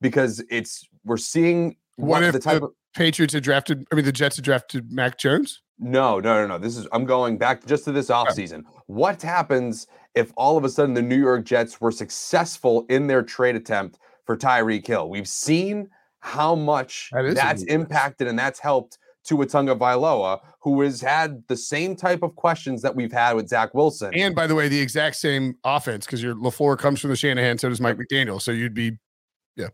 because 0.00 0.42
it's 0.50 0.88
we're 1.04 1.16
seeing 1.16 1.76
what, 1.96 2.08
what 2.08 2.22
if 2.24 2.32
the 2.32 2.40
type 2.40 2.60
the 2.60 2.66
of 2.66 2.72
Patriots 2.94 3.34
had 3.34 3.42
drafted. 3.42 3.86
I 3.90 3.94
mean, 3.94 4.04
the 4.04 4.12
Jets 4.12 4.36
had 4.36 4.44
drafted 4.44 4.92
Mac 4.92 5.18
Jones. 5.18 5.62
No, 5.82 6.20
no, 6.20 6.40
no, 6.40 6.46
no. 6.46 6.58
This 6.58 6.76
is 6.76 6.86
I'm 6.92 7.04
going 7.04 7.36
back 7.36 7.66
just 7.66 7.84
to 7.84 7.92
this 7.92 8.08
offseason. 8.08 8.62
What 8.86 9.20
happens 9.20 9.88
if 10.14 10.32
all 10.36 10.56
of 10.56 10.64
a 10.64 10.68
sudden 10.68 10.94
the 10.94 11.02
New 11.02 11.18
York 11.18 11.44
Jets 11.44 11.80
were 11.80 11.90
successful 11.90 12.86
in 12.88 13.08
their 13.08 13.22
trade 13.22 13.56
attempt 13.56 13.98
for 14.24 14.36
Tyreek 14.36 14.86
Hill? 14.86 15.10
We've 15.10 15.28
seen 15.28 15.88
how 16.20 16.54
much 16.54 17.10
that 17.12 17.34
that's 17.34 17.64
impacted 17.64 18.28
and 18.28 18.38
that's 18.38 18.60
helped 18.60 18.98
Tua 19.24 19.46
Tagovailoa, 19.46 20.40
who 20.60 20.80
has 20.82 21.00
had 21.00 21.42
the 21.48 21.56
same 21.56 21.96
type 21.96 22.22
of 22.22 22.36
questions 22.36 22.82
that 22.82 22.94
we've 22.94 23.12
had 23.12 23.34
with 23.34 23.48
Zach 23.48 23.74
Wilson. 23.74 24.12
And 24.14 24.34
by 24.34 24.46
the 24.46 24.54
way, 24.54 24.68
the 24.68 24.80
exact 24.80 25.16
same 25.16 25.56
offense 25.64 26.06
because 26.06 26.22
your 26.22 26.34
LaFleur 26.34 26.78
comes 26.78 27.00
from 27.00 27.10
the 27.10 27.16
Shanahan, 27.16 27.58
so 27.58 27.68
does 27.68 27.80
Mike 27.80 27.96
McDaniel. 27.96 28.40
So 28.40 28.52
you'd 28.52 28.74
be, 28.74 28.92
yeah. 29.56 29.68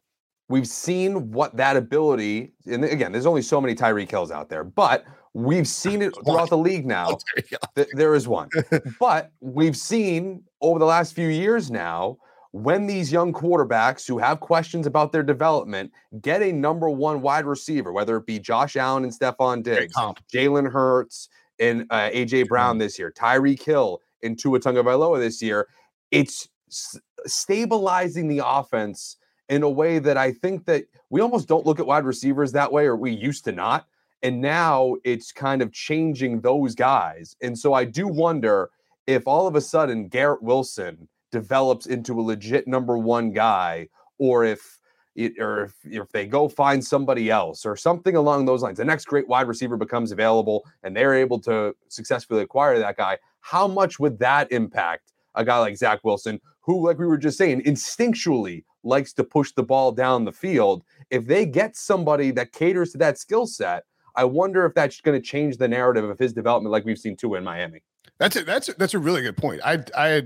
We've 0.48 0.66
seen 0.68 1.30
what 1.30 1.56
that 1.56 1.76
ability, 1.76 2.52
and 2.66 2.84
again, 2.84 3.12
there's 3.12 3.26
only 3.26 3.42
so 3.42 3.60
many 3.60 3.74
Tyreek 3.74 4.10
Hills 4.10 4.30
out 4.30 4.48
there, 4.48 4.64
but 4.64 5.04
We've 5.34 5.68
seen 5.68 6.02
it 6.02 6.14
throughout 6.24 6.50
the 6.50 6.58
league 6.58 6.86
now. 6.86 7.18
Oh, 7.76 7.84
there 7.94 8.14
is 8.14 8.26
one. 8.28 8.48
but 9.00 9.32
we've 9.40 9.76
seen 9.76 10.42
over 10.60 10.78
the 10.78 10.84
last 10.84 11.14
few 11.14 11.28
years 11.28 11.70
now 11.70 12.18
when 12.52 12.86
these 12.86 13.12
young 13.12 13.32
quarterbacks 13.32 14.06
who 14.06 14.18
have 14.18 14.40
questions 14.40 14.86
about 14.86 15.12
their 15.12 15.22
development 15.22 15.92
get 16.20 16.42
a 16.42 16.50
number 16.52 16.88
one 16.90 17.20
wide 17.20 17.44
receiver, 17.44 17.92
whether 17.92 18.16
it 18.16 18.26
be 18.26 18.38
Josh 18.38 18.76
Allen 18.76 19.04
and 19.04 19.12
Stefon 19.12 19.62
Diggs, 19.62 19.94
Jalen 20.32 20.70
Hurts 20.70 21.28
and 21.60 21.86
uh, 21.90 22.08
AJ 22.10 22.48
Brown 22.48 22.78
this 22.78 22.98
year, 22.98 23.12
Tyreek 23.12 23.62
Hill 23.62 24.00
and 24.22 24.38
Tua 24.38 24.58
Tagovailoa 24.60 25.18
this 25.18 25.40
year, 25.42 25.68
it's 26.10 26.48
s- 26.68 26.98
stabilizing 27.26 28.28
the 28.28 28.40
offense 28.44 29.16
in 29.48 29.62
a 29.62 29.70
way 29.70 29.98
that 29.98 30.16
I 30.16 30.32
think 30.32 30.64
that 30.66 30.84
we 31.10 31.20
almost 31.20 31.48
don't 31.48 31.64
look 31.66 31.80
at 31.80 31.86
wide 31.86 32.04
receivers 32.04 32.52
that 32.52 32.70
way, 32.72 32.86
or 32.86 32.96
we 32.96 33.12
used 33.12 33.44
to 33.44 33.52
not. 33.52 33.86
And 34.22 34.40
now 34.40 34.96
it's 35.04 35.32
kind 35.32 35.62
of 35.62 35.72
changing 35.72 36.40
those 36.40 36.74
guys. 36.74 37.36
And 37.40 37.56
so 37.56 37.74
I 37.74 37.84
do 37.84 38.08
wonder 38.08 38.70
if 39.06 39.26
all 39.26 39.46
of 39.46 39.54
a 39.54 39.60
sudden 39.60 40.08
Garrett 40.08 40.42
Wilson 40.42 41.08
develops 41.30 41.86
into 41.86 42.18
a 42.18 42.22
legit 42.22 42.66
number 42.66 42.98
one 42.98 43.32
guy, 43.32 43.88
or 44.18 44.44
if 44.44 44.78
it, 45.14 45.32
or 45.38 45.64
if, 45.64 45.74
if 45.84 46.08
they 46.12 46.26
go 46.26 46.48
find 46.48 46.84
somebody 46.84 47.30
else 47.30 47.66
or 47.66 47.76
something 47.76 48.16
along 48.16 48.44
those 48.44 48.62
lines, 48.62 48.78
the 48.78 48.84
next 48.84 49.06
great 49.06 49.28
wide 49.28 49.48
receiver 49.48 49.76
becomes 49.76 50.12
available 50.12 50.64
and 50.82 50.96
they're 50.96 51.14
able 51.14 51.40
to 51.40 51.74
successfully 51.88 52.42
acquire 52.42 52.78
that 52.78 52.96
guy. 52.96 53.18
How 53.40 53.66
much 53.66 53.98
would 53.98 54.18
that 54.20 54.50
impact 54.52 55.12
a 55.34 55.44
guy 55.44 55.58
like 55.58 55.76
Zach 55.76 56.00
Wilson, 56.04 56.40
who, 56.60 56.86
like 56.86 56.98
we 56.98 57.06
were 57.06 57.18
just 57.18 57.38
saying, 57.38 57.62
instinctually 57.62 58.64
likes 58.84 59.12
to 59.14 59.24
push 59.24 59.52
the 59.52 59.62
ball 59.62 59.90
down 59.92 60.24
the 60.24 60.32
field? 60.32 60.84
If 61.10 61.26
they 61.26 61.46
get 61.46 61.76
somebody 61.76 62.30
that 62.32 62.52
caters 62.52 62.92
to 62.92 62.98
that 62.98 63.18
skill 63.18 63.46
set, 63.46 63.84
I 64.18 64.24
wonder 64.24 64.66
if 64.66 64.74
that's 64.74 65.00
going 65.00 65.18
to 65.18 65.24
change 65.24 65.58
the 65.58 65.68
narrative 65.68 66.02
of 66.02 66.18
his 66.18 66.32
development, 66.32 66.72
like 66.72 66.84
we've 66.84 66.98
seen 66.98 67.16
too 67.16 67.36
in 67.36 67.44
Miami. 67.44 67.82
That's 68.18 68.34
it. 68.34 68.46
That's 68.46 68.66
that's 68.74 68.92
a 68.92 68.98
really 68.98 69.22
good 69.22 69.36
point. 69.36 69.60
I 69.64 69.84
I 69.96 70.24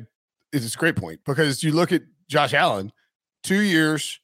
it's 0.50 0.74
a 0.74 0.78
great 0.78 0.96
point 0.96 1.20
because 1.26 1.62
you 1.62 1.72
look 1.72 1.92
at 1.92 2.02
Josh 2.26 2.54
Allen, 2.54 2.90
two 3.42 3.60
years. 3.60 4.18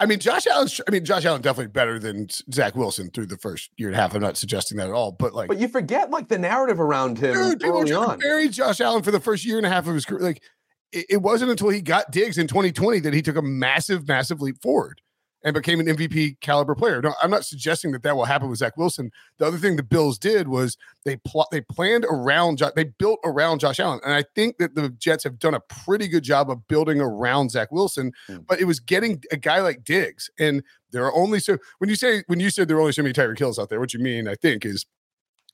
I 0.00 0.06
mean, 0.06 0.18
Josh 0.18 0.48
Allen. 0.48 0.68
I 0.88 0.90
mean, 0.90 1.04
Josh 1.04 1.24
Allen 1.24 1.42
definitely 1.42 1.70
better 1.70 2.00
than 2.00 2.28
Zach 2.52 2.74
Wilson 2.74 3.10
through 3.10 3.26
the 3.26 3.36
first 3.36 3.70
year 3.76 3.88
and 3.88 3.96
a 3.96 4.00
half. 4.00 4.16
I'm 4.16 4.20
not 4.20 4.36
suggesting 4.36 4.78
that 4.78 4.88
at 4.88 4.92
all, 4.92 5.12
but 5.12 5.32
like, 5.32 5.46
but 5.46 5.58
you 5.58 5.68
forget 5.68 6.10
like 6.10 6.26
the 6.26 6.38
narrative 6.38 6.80
around 6.80 7.16
him 7.18 7.34
dude, 7.34 7.64
early 7.64 7.92
on. 7.92 8.18
Bury 8.18 8.48
Josh 8.48 8.80
Allen 8.80 9.04
for 9.04 9.12
the 9.12 9.20
first 9.20 9.44
year 9.44 9.58
and 9.58 9.66
a 9.66 9.70
half 9.70 9.86
of 9.86 9.94
his 9.94 10.04
career. 10.04 10.22
Like, 10.22 10.42
it, 10.90 11.06
it 11.08 11.22
wasn't 11.22 11.52
until 11.52 11.68
he 11.68 11.80
got 11.80 12.10
Diggs 12.10 12.36
in 12.36 12.48
2020 12.48 12.98
that 13.00 13.14
he 13.14 13.22
took 13.22 13.36
a 13.36 13.42
massive, 13.42 14.08
massive 14.08 14.42
leap 14.42 14.60
forward 14.60 15.00
and 15.44 15.52
became 15.54 15.78
an 15.78 15.86
MVP 15.86 16.40
caliber 16.40 16.74
player. 16.74 17.02
No, 17.02 17.14
I'm 17.22 17.30
not 17.30 17.44
suggesting 17.44 17.92
that 17.92 18.02
that 18.02 18.16
will 18.16 18.24
happen 18.24 18.48
with 18.48 18.58
Zach 18.58 18.76
Wilson. 18.78 19.12
The 19.38 19.46
other 19.46 19.58
thing 19.58 19.76
the 19.76 19.82
Bills 19.82 20.18
did 20.18 20.48
was 20.48 20.78
they 21.04 21.16
pl- 21.16 21.46
they 21.52 21.60
planned 21.60 22.06
around 22.10 22.62
they 22.74 22.84
built 22.84 23.20
around 23.24 23.60
Josh 23.60 23.78
Allen, 23.78 24.00
and 24.04 24.14
I 24.14 24.24
think 24.34 24.56
that 24.56 24.74
the 24.74 24.88
Jets 24.88 25.22
have 25.24 25.38
done 25.38 25.54
a 25.54 25.60
pretty 25.60 26.08
good 26.08 26.24
job 26.24 26.50
of 26.50 26.66
building 26.66 27.00
around 27.00 27.50
Zach 27.50 27.70
Wilson. 27.70 28.12
Mm. 28.28 28.46
But 28.48 28.60
it 28.60 28.64
was 28.64 28.80
getting 28.80 29.22
a 29.30 29.36
guy 29.36 29.60
like 29.60 29.84
Diggs, 29.84 30.30
and 30.38 30.62
there 30.90 31.04
are 31.04 31.14
only 31.14 31.40
so 31.40 31.58
when 31.78 31.90
you 31.90 31.96
say 31.96 32.24
when 32.26 32.40
you 32.40 32.48
said 32.48 32.66
there 32.66 32.78
are 32.78 32.80
only 32.80 32.92
so 32.92 33.02
many 33.02 33.12
Tyreek 33.12 33.38
Hills 33.38 33.58
out 33.58 33.68
there, 33.68 33.80
what 33.80 33.92
you 33.92 34.00
mean 34.00 34.26
I 34.26 34.34
think 34.36 34.64
is 34.64 34.86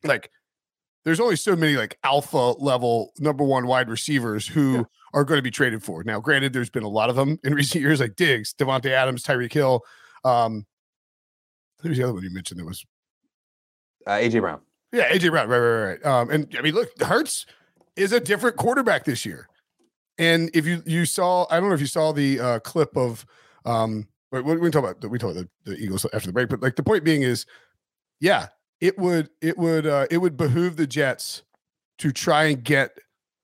like 0.04 0.30
there's 1.04 1.20
only 1.20 1.36
so 1.36 1.56
many 1.56 1.76
like 1.76 1.98
alpha 2.04 2.54
level 2.58 3.12
number 3.18 3.42
one 3.42 3.66
wide 3.66 3.88
receivers 3.88 4.46
who 4.46 4.72
yeah. 4.74 4.82
Are 5.12 5.24
going 5.24 5.38
to 5.38 5.42
be 5.42 5.50
traded 5.50 5.82
for. 5.82 6.02
Now, 6.04 6.20
granted, 6.20 6.52
there's 6.52 6.70
been 6.70 6.82
a 6.82 6.88
lot 6.88 7.10
of 7.10 7.16
them 7.16 7.38
in 7.44 7.54
recent 7.54 7.82
years, 7.82 8.00
like 8.00 8.16
Diggs, 8.16 8.54
Davante 8.54 8.90
Adams, 8.90 9.22
Tyreek 9.22 9.52
Hill. 9.52 9.82
Um, 10.24 10.66
who's 11.80 11.96
the 11.96 12.04
other 12.04 12.12
one 12.12 12.22
you 12.22 12.30
mentioned 12.30 12.60
that 12.60 12.66
was 12.66 12.84
uh, 14.06 14.12
AJ 14.12 14.40
Brown. 14.40 14.60
Yeah, 14.92 15.10
AJ 15.10 15.30
Brown. 15.30 15.48
Right, 15.48 15.58
right, 15.58 15.84
right. 15.84 16.06
Um, 16.06 16.30
and 16.30 16.56
I 16.58 16.62
mean, 16.62 16.74
look, 16.74 16.88
Hurts 17.00 17.46
is 17.96 18.12
a 18.12 18.20
different 18.20 18.56
quarterback 18.56 19.04
this 19.04 19.24
year. 19.24 19.48
And 20.18 20.50
if 20.52 20.66
you 20.66 20.82
you 20.84 21.06
saw, 21.06 21.46
I 21.50 21.58
don't 21.58 21.68
know 21.68 21.74
if 21.74 21.80
you 21.80 21.86
saw 21.86 22.12
the 22.12 22.40
uh, 22.40 22.58
clip 22.60 22.96
of 22.96 23.24
um, 23.64 24.06
we, 24.32 24.40
we 24.42 24.70
talk 24.70 24.84
about 24.84 25.10
we 25.10 25.18
talk 25.18 25.32
about 25.32 25.46
the, 25.64 25.72
the 25.72 25.78
Eagles 25.78 26.06
after 26.12 26.26
the 26.26 26.32
break, 26.32 26.48
but 26.48 26.60
like 26.60 26.76
the 26.76 26.82
point 26.82 27.04
being 27.04 27.22
is, 27.22 27.46
yeah, 28.20 28.48
it 28.80 28.98
would 28.98 29.30
it 29.40 29.56
would 29.58 29.86
uh, 29.86 30.06
it 30.10 30.18
would 30.18 30.36
behoove 30.36 30.76
the 30.76 30.86
Jets 30.86 31.42
to 31.98 32.12
try 32.12 32.44
and 32.44 32.62
get 32.62 32.98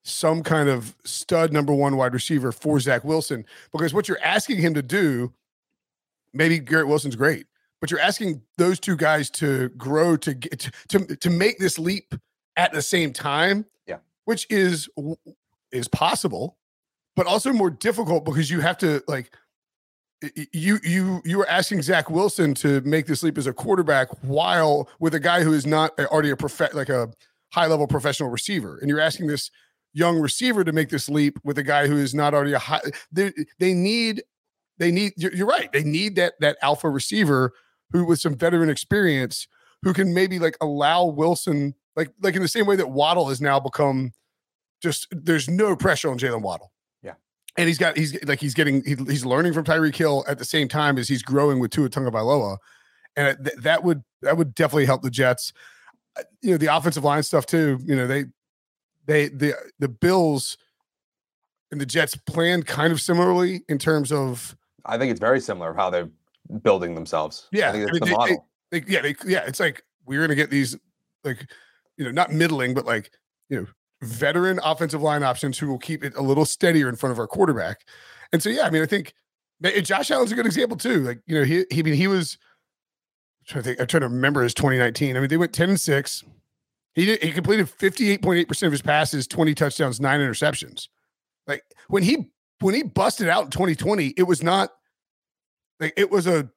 some 0.07 0.43
kind 0.43 0.69
of 0.69 0.95
stud 1.05 1.53
number 1.53 1.75
one 1.75 1.97
wide 1.97 2.15
receiver 2.15 2.53
for 2.53 2.79
Zach 2.79 3.03
Wilson 3.03 3.45
because 3.73 3.93
what 3.93 4.07
you're 4.07 4.23
asking 4.23 4.59
him 4.59 4.73
to 4.75 4.83
do, 4.83 5.33
maybe 6.33 6.61
Garrett 6.61 6.87
Wilson's 6.87 7.17
great, 7.17 7.47
but 7.81 7.91
you're 7.91 8.01
asking 8.01 8.41
those 8.57 8.79
two 8.79 8.97
guys 8.97 9.29
to 9.31 9.69
grow 9.71 10.17
to 10.19 10.35
get 10.35 10.71
to 10.89 11.01
to 11.17 11.31
make 11.31 11.59
this 11.59 11.79
leap 11.79 12.15
at 12.57 12.73
the 12.73 12.83
same 12.83 13.13
time. 13.13 13.67
Yeah, 13.87 13.99
which 14.27 14.47
is 14.49 14.89
is 15.73 15.89
possible, 15.89 16.57
but 17.17 17.27
also 17.27 17.53
more 17.53 17.71
difficult 17.71 18.25
because 18.25 18.49
you 18.49 18.61
have 18.61 18.79
to 18.79 19.03
like 19.09 19.37
you 20.53 20.79
you 20.85 21.21
you 21.25 21.37
were 21.37 21.49
asking 21.49 21.83
Zach 21.83 22.09
Wilson 22.09 22.55
to 22.55 22.81
make 22.83 23.07
this 23.07 23.25
leap 23.25 23.37
as 23.39 23.49
a 23.49 23.53
quarterback 23.53 24.09
while 24.23 24.89
with 25.01 25.15
a 25.15 25.21
guy 25.21 25.43
who 25.43 25.53
is 25.53 25.67
not 25.67 25.99
already 25.99 26.31
a 26.31 26.37
prof 26.37 26.73
like 26.75 26.91
a 26.91 27.11
high 27.53 27.67
level 27.67 27.89
professional 27.89 28.31
receiver, 28.31 28.79
and 28.79 28.89
you're 28.89 29.01
asking 29.01 29.27
this 29.27 29.51
young 29.97 30.21
receiver 30.21 30.63
to 30.63 30.73
make 30.73 30.91
this 30.91 31.09
leap 31.09 31.39
with 31.43 31.57
a 31.57 31.63
guy 31.63 31.87
who 31.87 31.97
is 31.97 32.15
not 32.15 32.35
already 32.35 32.53
a 32.53 32.59
high. 32.59 32.83
They 33.11 33.33
they 33.59 33.73
need 33.73 34.23
they 34.79 34.91
need. 34.91 35.15
You're, 35.17 35.35
you're 35.35 35.47
right. 35.47 35.73
They 35.73 35.83
need 35.83 36.17
that 36.17 36.35
that 36.41 36.59
alpha 36.63 36.91
receiver 36.91 37.53
who 37.93 38.05
with 38.05 38.21
some 38.21 38.37
veteran 38.37 38.69
experience 38.69 39.49
who 39.83 39.93
can 39.93 40.13
maybe 40.13 40.39
like 40.39 40.57
allow 40.61 41.07
Wilson 41.07 41.75
like 41.97 42.11
like 42.23 42.37
in 42.37 42.43
the 42.43 42.49
same 42.49 42.67
way 42.67 42.77
that 42.77 42.91
Waddle 42.91 43.29
has 43.29 43.41
now 43.41 43.59
become 43.59 44.13
just 44.83 45.09
there's 45.11 45.49
no 45.49 45.75
pressure 45.75 46.11
on 46.11 46.19
Jaylen 46.19 46.43
Waddle 46.43 46.73
Yeah, 47.03 47.15
and 47.57 47.67
he's 47.67 47.79
got 47.79 47.97
he's 47.97 48.23
like 48.25 48.41
he's 48.41 48.55
getting 48.55 48.85
he, 48.85 48.97
he's 49.07 49.25
learning 49.25 49.55
from 49.55 49.65
Tyreek 49.65 49.97
Hill 49.97 50.25
at 50.29 50.39
the 50.39 50.45
same 50.45 50.69
time 50.69 50.99
as 50.99 51.09
he's 51.09 51.23
growing 51.23 51.59
with 51.59 51.71
Tua 51.71 51.89
Tagovailoa, 51.89 52.59
and 53.17 53.39
th- 53.43 53.57
that 53.63 53.83
would 53.83 54.05
that 54.21 54.37
would 54.37 54.55
definitely 54.55 54.87
help 54.87 55.03
the 55.03 55.11
Jets. 55.11 55.55
Uh, 56.19 56.23
you 56.43 56.51
know 56.51 56.59
the 56.59 56.75
offensive 56.75 57.05
line 57.05 57.23
stuff 57.23 57.47
too. 57.47 57.79
You 57.85 57.97
know 57.97 58.07
they 58.07 58.27
they 59.07 59.29
the 59.29 59.55
the 59.79 59.89
Bills 59.89 60.57
and 61.71 61.81
the 61.81 61.87
Jets 61.87 62.17
planned 62.17 62.67
kind 62.67 62.93
of 62.93 63.01
similarly 63.01 63.63
in 63.69 63.79
terms 63.79 64.13
of. 64.13 64.57
I 64.85 64.99
think 64.99 65.11
it's 65.11 65.21
very 65.21 65.41
similar 65.41 65.71
of 65.71 65.77
how 65.77 65.91
they're 65.91 66.09
building 66.63 66.95
themselves. 66.95 67.49
Yeah, 67.53 67.71
I 67.71 67.73
think 67.73 67.83
it's 67.85 67.91
I 67.91 67.93
mean, 67.93 68.01
the 68.01 68.07
they, 68.07 68.13
model. 68.13 68.49
They, 68.71 68.81
they, 68.81 68.93
yeah, 68.93 69.01
they, 69.03 69.15
yeah, 69.27 69.45
it's 69.47 69.61
like 69.61 69.83
we're 70.05 70.21
gonna 70.21 70.35
get 70.35 70.51
these 70.51 70.77
like 71.25 71.51
you 71.97 72.05
know 72.05 72.11
not 72.11 72.33
middling 72.33 72.75
but 72.75 72.87
like 72.87 73.11
you 73.49 73.61
know 73.61 73.67
veteran 74.03 74.61
offensive 74.63 75.03
line 75.03 75.23
options 75.23 75.59
who 75.59 75.69
will 75.69 75.79
keep 75.79 76.05
it 76.05 76.15
a 76.17 76.23
little 76.23 76.45
steadier 76.45 76.89
in 76.89 76.97
front 76.97 77.13
of 77.13 77.19
our 77.19 77.27
quarterback. 77.27 77.87
And 78.33 78.43
so, 78.43 78.49
yeah, 78.51 78.67
I 78.67 78.71
mean, 78.71 78.83
I 78.83 78.87
think 78.87 79.15
Josh 79.83 80.11
Allen's 80.11 80.33
a 80.33 80.35
good 80.35 80.47
example 80.47 80.77
too. 80.77 81.01
Like, 81.01 81.21
you 81.27 81.35
know, 81.35 81.45
he, 81.45 81.65
he 81.71 81.81
I 81.81 81.83
mean, 81.83 81.95
he 81.95 82.09
was 82.09 82.39
I'm 83.41 83.47
trying 83.47 83.63
to 83.63 83.69
think, 83.69 83.81
I'm 83.81 83.87
trying 83.87 84.01
to 84.03 84.09
remember 84.09 84.43
his 84.43 84.55
2019. 84.55 85.17
I 85.17 85.21
mean, 85.21 85.29
they 85.29 85.37
went 85.37 85.53
10 85.53 85.71
and 85.71 85.81
6. 85.81 86.25
He 86.97 87.05
did, 87.05 87.23
he 87.23 87.31
completed 87.31 87.67
58.8% 87.67 88.63
of 88.63 88.73
his 88.73 88.81
passes, 88.81 89.27
20 89.27 89.55
touchdowns, 89.55 90.01
nine 90.01 90.19
interceptions. 90.19 90.89
Like 91.47 91.63
when 91.89 92.03
he 92.03 92.31
when 92.61 92.75
he 92.75 92.83
busted 92.83 93.29
out 93.29 93.45
in 93.45 93.51
2020, 93.51 94.15
it 94.17 94.23
was 94.23 94.43
not 94.43 94.71
like 95.79 95.93
it 95.97 96.11
was 96.11 96.27
a 96.27 96.49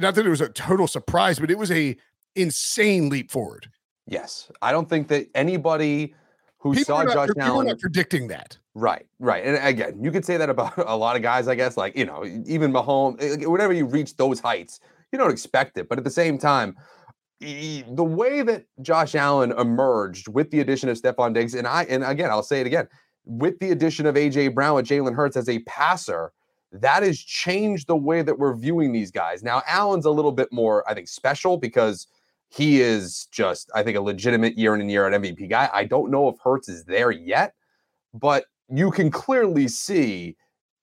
not 0.00 0.14
that 0.14 0.24
it 0.24 0.30
was 0.30 0.40
a 0.40 0.48
total 0.48 0.86
surprise, 0.86 1.40
but 1.40 1.50
it 1.50 1.58
was 1.58 1.70
a 1.72 1.96
insane 2.36 3.08
leap 3.08 3.32
forward. 3.32 3.68
Yes, 4.06 4.50
I 4.62 4.70
don't 4.70 4.88
think 4.88 5.08
that 5.08 5.26
anybody 5.34 6.14
who 6.58 6.72
people 6.72 6.84
saw 6.84 7.02
not, 7.02 7.14
Josh 7.14 7.28
Allen 7.40 7.66
not 7.66 7.80
predicting 7.80 8.28
that. 8.28 8.56
Right, 8.74 9.04
right, 9.18 9.44
and 9.44 9.56
again, 9.66 9.98
you 10.00 10.12
could 10.12 10.24
say 10.24 10.36
that 10.36 10.48
about 10.48 10.74
a 10.86 10.96
lot 10.96 11.16
of 11.16 11.22
guys. 11.22 11.48
I 11.48 11.56
guess, 11.56 11.76
like 11.76 11.96
you 11.96 12.04
know, 12.04 12.24
even 12.46 12.72
Mahomes. 12.72 13.20
Eh, 13.20 13.46
whenever 13.46 13.72
you 13.72 13.84
reach 13.84 14.16
those 14.16 14.38
heights, 14.38 14.78
you 15.10 15.18
don't 15.18 15.32
expect 15.32 15.76
it. 15.76 15.88
But 15.88 15.98
at 15.98 16.04
the 16.04 16.10
same 16.10 16.38
time, 16.38 16.76
the 17.40 18.04
way 18.04 18.42
that 18.42 18.64
Josh 18.82 19.14
Allen 19.14 19.52
emerged 19.52 20.28
with 20.28 20.50
the 20.50 20.60
addition 20.60 20.88
of 20.88 21.00
Stefon 21.00 21.34
Diggs, 21.34 21.54
and 21.54 21.66
I, 21.66 21.84
and 21.84 22.04
again, 22.04 22.30
I'll 22.30 22.42
say 22.42 22.60
it 22.60 22.66
again, 22.66 22.88
with 23.24 23.58
the 23.60 23.70
addition 23.70 24.06
of 24.06 24.14
AJ 24.14 24.54
Brown 24.54 24.74
with 24.74 24.86
Jalen 24.86 25.14
Hurts 25.14 25.36
as 25.36 25.48
a 25.48 25.60
passer, 25.60 26.32
that 26.72 27.02
has 27.02 27.18
changed 27.18 27.86
the 27.86 27.96
way 27.96 28.22
that 28.22 28.38
we're 28.38 28.54
viewing 28.54 28.92
these 28.92 29.10
guys. 29.10 29.42
Now, 29.42 29.62
Allen's 29.66 30.04
a 30.04 30.10
little 30.10 30.32
bit 30.32 30.52
more, 30.52 30.88
I 30.88 30.94
think, 30.94 31.08
special 31.08 31.56
because 31.56 32.06
he 32.50 32.80
is 32.80 33.28
just, 33.30 33.70
I 33.74 33.82
think, 33.82 33.96
a 33.96 34.00
legitimate 34.00 34.58
year 34.58 34.74
in 34.74 34.80
and 34.80 34.90
year 34.90 35.06
out 35.06 35.12
MVP 35.12 35.48
guy. 35.48 35.70
I 35.72 35.84
don't 35.84 36.10
know 36.10 36.28
if 36.28 36.36
Hurts 36.42 36.68
is 36.68 36.84
there 36.84 37.10
yet, 37.10 37.54
but 38.14 38.46
you 38.68 38.90
can 38.90 39.10
clearly 39.10 39.68
see 39.68 40.36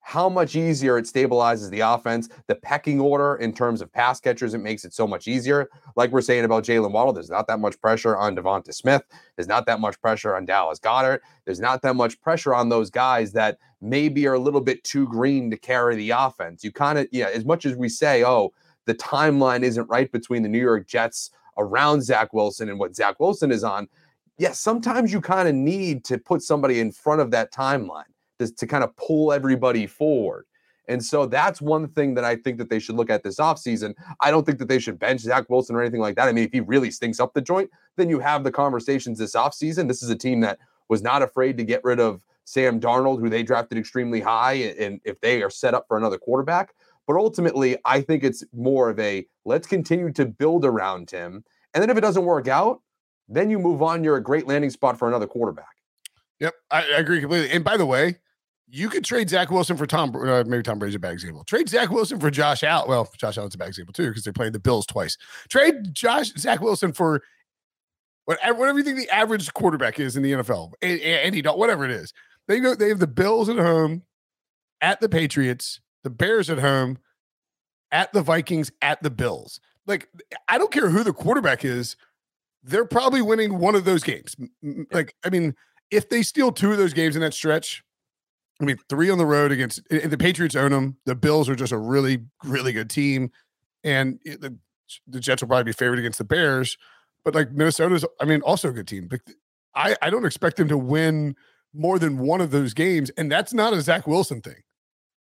how 0.06 0.28
much 0.28 0.54
easier 0.54 0.98
it 0.98 1.04
stabilizes 1.04 1.68
the 1.68 1.80
offense, 1.80 2.28
the 2.46 2.54
pecking 2.54 3.00
order 3.00 3.34
in 3.34 3.52
terms 3.52 3.80
of 3.80 3.92
pass 3.92 4.20
catchers, 4.20 4.54
it 4.54 4.58
makes 4.58 4.84
it 4.84 4.94
so 4.94 5.04
much 5.04 5.26
easier. 5.26 5.68
Like 5.96 6.12
we're 6.12 6.20
saying 6.20 6.44
about 6.44 6.62
Jaylen 6.62 6.92
Waddle, 6.92 7.12
there's 7.12 7.28
not 7.28 7.48
that 7.48 7.58
much 7.58 7.80
pressure 7.80 8.16
on 8.16 8.36
Devonta 8.36 8.72
Smith. 8.72 9.02
There's 9.34 9.48
not 9.48 9.66
that 9.66 9.80
much 9.80 10.00
pressure 10.00 10.36
on 10.36 10.44
Dallas 10.44 10.78
Goedert. 10.78 11.22
There's 11.44 11.58
not 11.58 11.82
that 11.82 11.96
much 11.96 12.20
pressure 12.20 12.54
on 12.54 12.68
those 12.68 12.88
guys 12.88 13.32
that 13.32 13.58
maybe 13.80 14.28
are 14.28 14.34
a 14.34 14.38
little 14.38 14.60
bit 14.60 14.84
too 14.84 15.08
green 15.08 15.50
to 15.50 15.56
carry 15.56 15.96
the 15.96 16.10
offense. 16.10 16.62
You 16.62 16.70
kind 16.70 17.00
of, 17.00 17.08
yeah, 17.10 17.30
as 17.34 17.44
much 17.44 17.66
as 17.66 17.74
we 17.74 17.88
say, 17.88 18.24
oh, 18.24 18.52
the 18.84 18.94
timeline 18.94 19.64
isn't 19.64 19.90
right 19.90 20.10
between 20.12 20.44
the 20.44 20.48
New 20.48 20.60
York 20.60 20.86
Jets 20.86 21.30
around 21.58 22.04
Zach 22.04 22.32
Wilson 22.32 22.68
and 22.68 22.78
what 22.78 22.94
Zach 22.94 23.18
Wilson 23.18 23.50
is 23.50 23.64
on, 23.64 23.88
yes, 24.38 24.60
sometimes 24.60 25.12
you 25.12 25.20
kind 25.20 25.48
of 25.48 25.56
need 25.56 26.04
to 26.04 26.16
put 26.16 26.42
somebody 26.42 26.78
in 26.78 26.92
front 26.92 27.20
of 27.20 27.32
that 27.32 27.52
timeline 27.52 28.04
to, 28.38 28.52
to 28.54 28.66
kind 28.66 28.84
of 28.84 28.94
pull 28.96 29.32
everybody 29.32 29.86
forward. 29.86 30.46
And 30.88 31.04
so 31.04 31.26
that's 31.26 31.60
one 31.60 31.88
thing 31.88 32.14
that 32.14 32.24
I 32.24 32.36
think 32.36 32.58
that 32.58 32.70
they 32.70 32.78
should 32.78 32.94
look 32.94 33.10
at 33.10 33.22
this 33.22 33.40
offseason. 33.40 33.94
I 34.20 34.30
don't 34.30 34.46
think 34.46 34.58
that 34.58 34.68
they 34.68 34.78
should 34.78 34.98
bench 34.98 35.20
Zach 35.20 35.50
Wilson 35.50 35.74
or 35.74 35.82
anything 35.82 36.00
like 36.00 36.14
that. 36.16 36.28
I 36.28 36.32
mean, 36.32 36.44
if 36.44 36.52
he 36.52 36.60
really 36.60 36.90
stinks 36.90 37.18
up 37.18 37.34
the 37.34 37.40
joint, 37.40 37.70
then 37.96 38.08
you 38.08 38.20
have 38.20 38.44
the 38.44 38.52
conversations 38.52 39.18
this 39.18 39.34
offseason. 39.34 39.88
This 39.88 40.02
is 40.02 40.10
a 40.10 40.16
team 40.16 40.40
that 40.40 40.58
was 40.88 41.02
not 41.02 41.22
afraid 41.22 41.56
to 41.58 41.64
get 41.64 41.82
rid 41.82 41.98
of 41.98 42.22
Sam 42.44 42.78
Darnold, 42.78 43.18
who 43.18 43.28
they 43.28 43.42
drafted 43.42 43.76
extremely 43.78 44.20
high, 44.20 44.52
and 44.52 45.00
if 45.04 45.20
they 45.20 45.42
are 45.42 45.50
set 45.50 45.74
up 45.74 45.86
for 45.88 45.96
another 45.96 46.18
quarterback. 46.18 46.74
But 47.06 47.16
ultimately, 47.16 47.76
I 47.84 48.00
think 48.00 48.22
it's 48.22 48.44
more 48.52 48.88
of 48.90 48.98
a 49.00 49.26
let's 49.44 49.66
continue 49.66 50.12
to 50.12 50.26
build 50.26 50.64
around 50.64 51.10
him. 51.10 51.44
And 51.74 51.82
then 51.82 51.90
if 51.90 51.96
it 51.96 52.00
doesn't 52.00 52.24
work 52.24 52.46
out, 52.46 52.82
then 53.28 53.50
you 53.50 53.58
move 53.58 53.82
on. 53.82 54.04
You're 54.04 54.16
a 54.16 54.22
great 54.22 54.46
landing 54.46 54.70
spot 54.70 54.98
for 54.98 55.08
another 55.08 55.26
quarterback. 55.26 55.66
Yep, 56.38 56.54
I, 56.70 56.82
I 56.82 56.98
agree 56.98 57.20
completely. 57.20 57.50
And 57.50 57.64
by 57.64 57.76
the 57.76 57.86
way, 57.86 58.16
you 58.68 58.88
could 58.88 59.04
trade 59.04 59.30
Zach 59.30 59.50
Wilson 59.50 59.76
for 59.76 59.86
Tom. 59.86 60.14
Uh, 60.14 60.44
maybe 60.44 60.62
Tom 60.62 60.78
Brady's 60.78 60.96
a 60.96 60.98
bad 60.98 61.12
example. 61.12 61.44
Trade 61.44 61.68
Zach 61.68 61.90
Wilson 61.90 62.18
for 62.18 62.30
Josh 62.30 62.62
Allen. 62.62 62.88
Well, 62.88 63.08
Josh 63.16 63.38
Allen's 63.38 63.54
a 63.54 63.58
bad 63.58 63.68
example 63.68 63.92
too 63.92 64.08
because 64.08 64.24
they 64.24 64.32
played 64.32 64.52
the 64.52 64.58
Bills 64.58 64.86
twice. 64.86 65.16
Trade 65.48 65.92
Josh 65.94 66.32
Zach 66.36 66.60
Wilson 66.60 66.92
for 66.92 67.22
whatever, 68.24 68.58
whatever 68.58 68.78
you 68.78 68.84
think 68.84 68.98
the 68.98 69.10
average 69.10 69.52
quarterback 69.54 70.00
is 70.00 70.16
in 70.16 70.22
the 70.22 70.32
NFL. 70.32 70.72
Andy 70.82 71.42
Dalton, 71.42 71.60
whatever 71.60 71.84
it 71.84 71.90
is. 71.90 72.12
They 72.48 72.60
go. 72.60 72.74
They 72.74 72.88
have 72.88 72.98
the 72.98 73.06
Bills 73.06 73.48
at 73.48 73.56
home, 73.56 74.02
at 74.80 75.00
the 75.00 75.08
Patriots, 75.08 75.80
the 76.02 76.10
Bears 76.10 76.50
at 76.50 76.58
home, 76.58 76.98
at 77.92 78.12
the 78.12 78.22
Vikings, 78.22 78.70
at 78.82 79.02
the 79.02 79.10
Bills. 79.10 79.60
Like, 79.86 80.08
I 80.48 80.58
don't 80.58 80.72
care 80.72 80.88
who 80.88 81.04
the 81.04 81.12
quarterback 81.12 81.64
is, 81.64 81.96
they're 82.62 82.84
probably 82.84 83.22
winning 83.22 83.58
one 83.58 83.76
of 83.76 83.84
those 83.84 84.02
games. 84.02 84.34
Like, 84.92 85.14
I 85.24 85.30
mean, 85.30 85.54
if 85.90 86.08
they 86.08 86.22
steal 86.22 86.50
two 86.50 86.72
of 86.72 86.78
those 86.78 86.92
games 86.92 87.14
in 87.14 87.22
that 87.22 87.34
stretch, 87.34 87.84
I 88.60 88.64
mean, 88.64 88.78
three 88.88 89.10
on 89.10 89.18
the 89.18 89.26
road 89.26 89.52
against 89.52 89.82
the 89.88 90.16
Patriots 90.18 90.56
own 90.56 90.70
them. 90.70 90.96
The 91.04 91.14
Bills 91.14 91.48
are 91.48 91.54
just 91.54 91.72
a 91.72 91.78
really, 91.78 92.24
really 92.44 92.72
good 92.72 92.88
team, 92.88 93.30
and 93.84 94.18
the, 94.24 94.56
the 95.06 95.20
Jets 95.20 95.42
will 95.42 95.48
probably 95.48 95.64
be 95.64 95.72
favored 95.72 95.98
against 95.98 96.18
the 96.18 96.24
Bears. 96.24 96.78
But 97.24 97.34
like 97.34 97.52
Minnesota's, 97.52 98.04
I 98.20 98.24
mean, 98.24 98.40
also 98.42 98.68
a 98.68 98.72
good 98.72 98.88
team. 98.88 99.08
But 99.08 99.20
I, 99.74 99.96
I 100.00 100.10
don't 100.10 100.24
expect 100.24 100.56
them 100.56 100.68
to 100.68 100.78
win 100.78 101.36
more 101.74 101.98
than 101.98 102.18
one 102.18 102.40
of 102.40 102.50
those 102.50 102.72
games, 102.72 103.10
and 103.10 103.30
that's 103.30 103.52
not 103.52 103.74
a 103.74 103.82
Zach 103.82 104.06
Wilson 104.06 104.40
thing. 104.40 104.62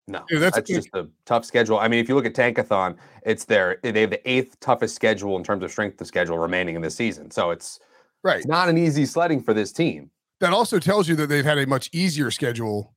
No, 0.07 0.23
yeah, 0.31 0.39
that's, 0.39 0.57
that's 0.57 0.71
just 0.71 0.89
a 0.93 1.09
tough 1.25 1.47
schedule. 1.47 1.79
I 1.79 1.89
mean, 1.89 1.99
if 1.99 2.11
you 2.11 2.15
look 2.15 2.27
at 2.27 2.35
Tankathon, 2.35 2.97
it's 3.25 3.47
their 3.47 3.79
they 3.83 4.03
have 4.03 4.11
the 4.11 4.31
eighth 4.31 4.61
toughest 4.61 4.95
schedule 4.95 5.37
in 5.39 5.45
terms 5.45 5.63
of 5.63 5.71
strength 5.71 5.99
of 6.01 6.07
schedule 6.07 6.39
remaining 6.39 6.77
in 6.77 6.83
this 6.83 6.95
season. 6.95 7.31
So 7.31 7.51
it's 7.51 7.81
right. 8.23 8.39
It's 8.39 8.47
not 8.47 8.69
an 8.69 8.77
easy 8.77 9.07
sledding 9.07 9.43
for 9.43 9.55
this 9.55 9.73
team. 9.73 10.11
That 10.41 10.53
also 10.53 10.79
tells 10.79 11.09
you 11.09 11.17
that 11.17 11.29
they've 11.29 11.45
had 11.45 11.57
a 11.57 11.67
much 11.67 11.89
easier 11.95 12.31
schedule 12.31 12.94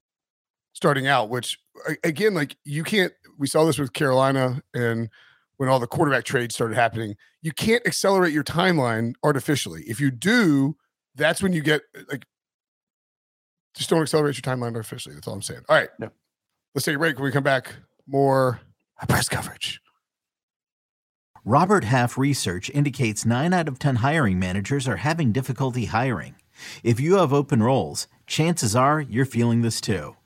starting 0.77 1.07
out. 1.07 1.29
Which 1.29 1.57
again, 2.03 2.33
like 2.33 2.55
you 2.63 2.83
can't. 2.83 3.11
We 3.37 3.47
saw 3.47 3.65
this 3.65 3.77
with 3.77 3.93
Carolina 3.93 4.61
and 4.73 5.09
when 5.57 5.69
all 5.69 5.79
the 5.79 5.87
quarterback 5.87 6.23
trades 6.23 6.55
started 6.55 6.75
happening. 6.75 7.15
You 7.41 7.51
can't 7.51 7.85
accelerate 7.85 8.31
your 8.31 8.43
timeline 8.43 9.13
artificially. 9.23 9.83
If 9.87 9.99
you 9.99 10.11
do, 10.11 10.75
that's 11.15 11.41
when 11.43 11.51
you 11.51 11.61
get 11.61 11.81
uh, 11.97 12.03
like 12.09 12.25
just 13.75 13.89
don't 13.89 14.01
accelerate 14.01 14.35
your 14.35 14.55
timeline 14.55 14.75
artificially. 14.75 15.15
That's 15.15 15.27
all 15.27 15.33
I'm 15.33 15.41
saying. 15.41 15.61
All 15.67 15.75
right. 15.75 15.89
Yeah. 15.99 16.09
Let's 16.73 16.85
take 16.85 16.95
a 16.95 16.99
break. 16.99 17.15
When 17.17 17.25
we 17.25 17.31
come 17.31 17.43
back, 17.43 17.75
more 18.07 18.59
press 19.07 19.27
coverage. 19.27 19.81
Robert 21.45 21.85
Half 21.85 22.17
research 22.17 22.69
indicates 22.71 23.25
9 23.25 23.53
out 23.53 23.67
of 23.67 23.79
10 23.79 23.97
hiring 23.97 24.37
managers 24.37 24.87
are 24.87 24.97
having 24.97 25.31
difficulty 25.31 25.85
hiring. 25.85 26.35
If 26.83 26.99
you 26.99 27.17
have 27.17 27.31
open 27.31 27.63
roles, 27.63 28.07
chances 28.25 28.75
are 28.75 28.99
you're 28.99 29.25
feeling 29.25 29.61
this 29.61 29.79
too. 29.79 30.17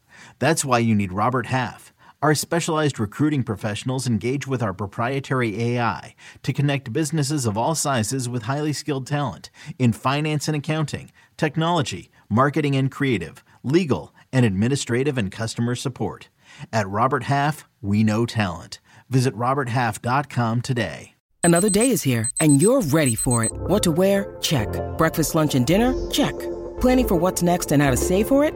That's 0.42 0.66
why 0.66 0.80
you 0.80 0.96
need 0.96 1.14
Robert 1.14 1.46
Half. 1.46 1.94
Our 2.24 2.34
specialized 2.34 3.00
recruiting 3.00 3.44
professionals 3.44 4.08
engage 4.08 4.48
with 4.48 4.64
our 4.64 4.74
proprietary 4.74 5.62
AI 5.62 6.16
to 6.42 6.52
connect 6.52 6.92
businesses 6.92 7.46
of 7.46 7.60
all 7.60 7.76
sizes 7.76 8.28
with 8.28 8.44
highly 8.44 8.74
skilled 8.74 9.06
talent 9.06 9.52
in 9.78 9.94
finance 9.94 10.48
and 10.48 10.58
accounting, 10.58 11.12
technology, 11.38 12.10
marketing 12.28 12.76
and 12.76 12.90
creative, 12.90 13.44
legal, 13.62 14.16
and 14.34 14.44
administrative 14.44 15.16
and 15.16 15.32
customer 15.32 15.76
support. 15.76 16.30
At 16.74 16.90
Robert 16.90 17.26
Half, 17.26 17.68
we 17.80 18.04
know 18.04 18.26
talent. 18.26 18.80
Visit 19.12 19.36
RobertHalf.com 19.36 20.62
today. 20.62 21.14
Another 21.44 21.70
day 21.70 21.92
is 21.92 22.02
here, 22.02 22.32
and 22.40 22.60
you're 22.60 22.82
ready 22.82 23.14
for 23.14 23.44
it. 23.44 23.52
What 23.54 23.84
to 23.84 23.92
wear? 23.92 24.38
Check. 24.42 24.70
Breakfast, 24.98 25.36
lunch, 25.36 25.54
and 25.54 25.68
dinner? 25.68 25.94
Check. 26.10 26.34
Planning 26.80 27.08
for 27.08 27.16
what's 27.16 27.44
next 27.44 27.72
and 27.72 27.80
how 27.80 27.92
to 27.92 27.98
save 27.98 28.28
for 28.28 28.44
it? 28.44 28.56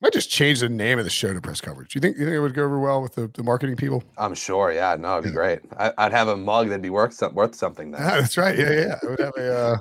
Might 0.00 0.14
just 0.14 0.30
change 0.30 0.60
the 0.60 0.68
name 0.68 0.98
of 0.98 1.04
the 1.04 1.10
show 1.10 1.34
to 1.34 1.40
press 1.42 1.60
coverage. 1.60 1.94
You 1.94 2.00
think 2.00 2.16
you 2.16 2.24
think 2.24 2.34
it 2.34 2.40
would 2.40 2.54
go 2.54 2.64
over 2.64 2.78
well 2.78 3.02
with 3.02 3.16
the, 3.16 3.30
the 3.34 3.42
marketing 3.42 3.76
people? 3.76 4.02
I'm 4.16 4.34
sure. 4.34 4.72
Yeah, 4.72 4.96
no, 4.98 5.18
it'd 5.18 5.24
be 5.24 5.30
great. 5.30 5.60
I, 5.76 5.92
would 6.04 6.12
have 6.12 6.28
a 6.28 6.36
mug 6.36 6.68
that'd 6.68 6.80
be 6.80 6.88
worth 6.88 7.12
some, 7.12 7.34
worth 7.34 7.54
something. 7.54 7.90
Then. 7.90 8.00
that's 8.02 8.38
right. 8.38 8.58
Yeah, 8.58 8.72
yeah. 8.72 8.94
I 9.02 9.06
would 9.06 9.20
have 9.20 9.34
a. 9.36 9.58
Uh, 9.58 9.76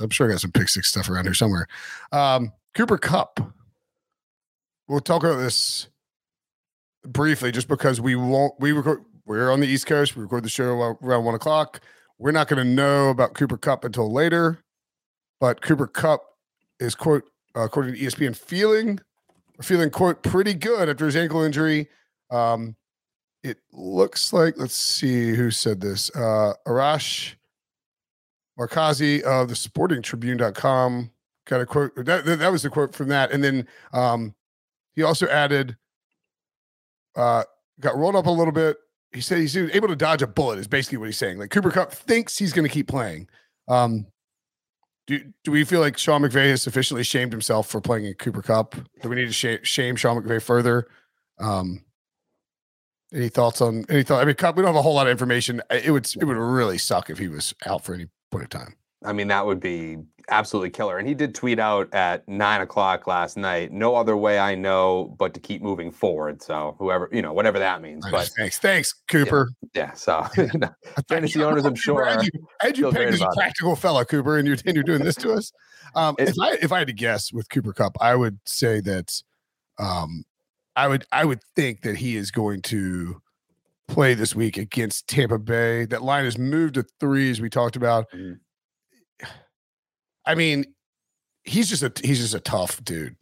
I'm 0.00 0.10
sure 0.10 0.28
I 0.28 0.32
got 0.32 0.40
some 0.40 0.50
pick 0.50 0.68
six 0.68 0.88
stuff 0.88 1.08
around 1.08 1.24
here 1.24 1.34
somewhere. 1.34 1.68
Um, 2.10 2.52
Cooper 2.74 2.98
Kupp. 2.98 3.40
We'll 4.88 5.00
talk 5.00 5.22
about 5.22 5.36
this 5.36 5.86
briefly, 7.06 7.52
just 7.52 7.68
because 7.68 8.00
we 8.00 8.16
won't. 8.16 8.54
We 8.58 8.72
record. 8.72 9.04
We're 9.24 9.52
on 9.52 9.60
the 9.60 9.68
East 9.68 9.86
Coast. 9.86 10.16
We 10.16 10.22
record 10.22 10.44
the 10.44 10.48
show 10.48 10.96
around 11.00 11.24
one 11.24 11.36
o'clock. 11.36 11.80
We're 12.18 12.32
not 12.32 12.48
going 12.48 12.58
to 12.66 12.68
know 12.68 13.10
about 13.10 13.34
Cooper 13.34 13.56
Kupp 13.56 13.84
until 13.84 14.12
later. 14.12 14.58
But 15.38 15.62
Cooper 15.62 15.86
Kupp 15.86 16.22
is 16.80 16.96
quote 16.96 17.24
uh, 17.56 17.62
according 17.62 17.94
to 17.94 18.00
ESPN 18.00 18.36
feeling 18.36 19.00
feeling 19.62 19.90
quote 19.90 20.22
pretty 20.22 20.54
good 20.54 20.88
after 20.88 21.06
his 21.06 21.16
ankle 21.16 21.42
injury. 21.42 21.88
Um, 22.30 22.76
it 23.42 23.58
looks 23.72 24.32
like 24.32 24.54
let's 24.56 24.74
see 24.74 25.34
who 25.34 25.50
said 25.50 25.80
this. 25.80 26.10
Uh, 26.14 26.54
Arash 26.66 27.34
Markazi 28.58 29.22
of 29.22 29.48
the 29.48 29.56
Sporting 29.56 30.02
Tribune.com 30.02 31.10
got 31.46 31.60
a 31.60 31.66
quote. 31.66 31.94
That, 31.96 32.24
that 32.24 32.52
was 32.52 32.62
the 32.62 32.70
quote 32.70 32.94
from 32.94 33.08
that, 33.08 33.32
and 33.32 33.42
then 33.42 33.66
um, 33.92 34.34
he 34.94 35.02
also 35.02 35.26
added 35.28 35.76
uh, 37.16 37.44
got 37.80 37.96
rolled 37.96 38.16
up 38.16 38.26
a 38.26 38.30
little 38.30 38.52
bit. 38.52 38.76
He 39.12 39.20
said 39.20 39.38
he's 39.38 39.56
able 39.56 39.88
to 39.88 39.96
dodge 39.96 40.22
a 40.22 40.26
bullet. 40.26 40.58
Is 40.58 40.68
basically 40.68 40.98
what 40.98 41.06
he's 41.06 41.18
saying. 41.18 41.38
Like 41.38 41.50
Cooper 41.50 41.70
Kupp 41.70 41.92
thinks 41.92 42.38
he's 42.38 42.52
going 42.52 42.66
to 42.66 42.72
keep 42.72 42.86
playing. 42.86 43.28
Um, 43.68 44.06
do 45.10 45.32
do 45.42 45.50
we 45.50 45.64
feel 45.64 45.80
like 45.80 45.98
Sean 45.98 46.22
McVay 46.22 46.50
has 46.50 46.62
sufficiently 46.62 47.02
shamed 47.02 47.32
himself 47.32 47.68
for 47.68 47.80
playing 47.80 48.04
in 48.04 48.14
Cooper 48.14 48.42
Kupp? 48.42 48.76
Do 49.02 49.08
we 49.08 49.16
need 49.16 49.26
to 49.26 49.32
shame, 49.32 49.58
shame 49.62 49.96
Sean 49.96 50.22
McVay 50.22 50.40
further? 50.40 50.86
Um, 51.38 51.84
any 53.12 53.28
thoughts 53.28 53.60
on 53.60 53.84
any 53.88 54.04
thought? 54.04 54.22
I 54.22 54.24
mean, 54.24 54.36
Kupp, 54.36 54.56
we 54.56 54.62
don't 54.62 54.68
have 54.68 54.78
a 54.78 54.82
whole 54.82 54.94
lot 54.94 55.08
of 55.08 55.10
information. 55.10 55.60
It 55.68 55.90
would 55.90 56.06
it 56.16 56.24
would 56.24 56.36
really 56.36 56.78
suck 56.78 57.10
if 57.10 57.18
he 57.18 57.26
was 57.26 57.54
out 57.66 57.84
for 57.84 57.92
any 57.92 58.06
point 58.30 58.44
of 58.44 58.50
time. 58.50 58.76
I 59.04 59.12
mean, 59.12 59.28
that 59.28 59.46
would 59.46 59.60
be 59.60 59.98
absolutely 60.28 60.70
killer. 60.70 60.98
And 60.98 61.08
he 61.08 61.14
did 61.14 61.34
tweet 61.34 61.58
out 61.58 61.92
at 61.92 62.26
nine 62.28 62.60
o'clock 62.60 63.06
last 63.06 63.36
night. 63.36 63.72
No 63.72 63.94
other 63.94 64.16
way 64.16 64.38
I 64.38 64.54
know 64.54 65.14
but 65.18 65.34
to 65.34 65.40
keep 65.40 65.62
moving 65.62 65.90
forward. 65.90 66.42
So 66.42 66.76
whoever 66.78 67.08
you 67.12 67.22
know, 67.22 67.32
whatever 67.32 67.58
that 67.58 67.82
means. 67.82 68.06
But 68.10 68.28
thanks, 68.36 68.58
thanks, 68.58 68.92
Cooper. 69.08 69.50
Yeah. 69.74 69.86
yeah 69.86 69.92
so 69.94 70.26
fantasy 71.08 71.42
owners, 71.44 71.64
I'm 71.64 71.74
sure. 71.76 72.06
I 72.06 72.12
had 72.12 72.24
you, 72.24 72.30
I 72.62 72.66
had 72.66 72.78
you 72.78 72.90
pegged 72.92 73.14
as 73.14 73.20
a 73.20 73.28
practical 73.34 73.76
fellow, 73.76 74.04
Cooper, 74.04 74.38
and 74.38 74.46
you're 74.46 74.58
and 74.64 74.74
you're 74.74 74.84
doing 74.84 75.04
this 75.04 75.16
to 75.16 75.32
us. 75.32 75.52
Um, 75.94 76.14
if 76.18 76.34
I 76.40 76.52
if 76.54 76.72
I 76.72 76.78
had 76.78 76.88
to 76.88 76.94
guess 76.94 77.32
with 77.32 77.48
Cooper 77.48 77.72
Kupp, 77.72 77.96
I 78.00 78.14
would 78.14 78.38
say 78.44 78.80
that 78.80 79.22
um, 79.78 80.24
I 80.76 80.88
would 80.88 81.06
I 81.10 81.24
would 81.24 81.42
think 81.56 81.82
that 81.82 81.96
he 81.96 82.16
is 82.16 82.30
going 82.30 82.62
to 82.62 83.20
play 83.88 84.14
this 84.14 84.36
week 84.36 84.56
against 84.56 85.08
Tampa 85.08 85.38
Bay. 85.38 85.84
That 85.86 86.02
line 86.02 86.24
has 86.24 86.38
moved 86.38 86.74
to 86.74 86.84
three, 87.00 87.30
as 87.30 87.40
we 87.40 87.50
talked 87.50 87.76
about. 87.76 88.10
Mm-hmm 88.10 88.34
I 90.30 90.36
mean, 90.36 90.64
he's 91.42 91.68
just 91.68 91.82
a 91.82 91.92
he's 92.04 92.20
just 92.20 92.34
a 92.34 92.40
tough 92.40 92.82
dude. 92.84 93.16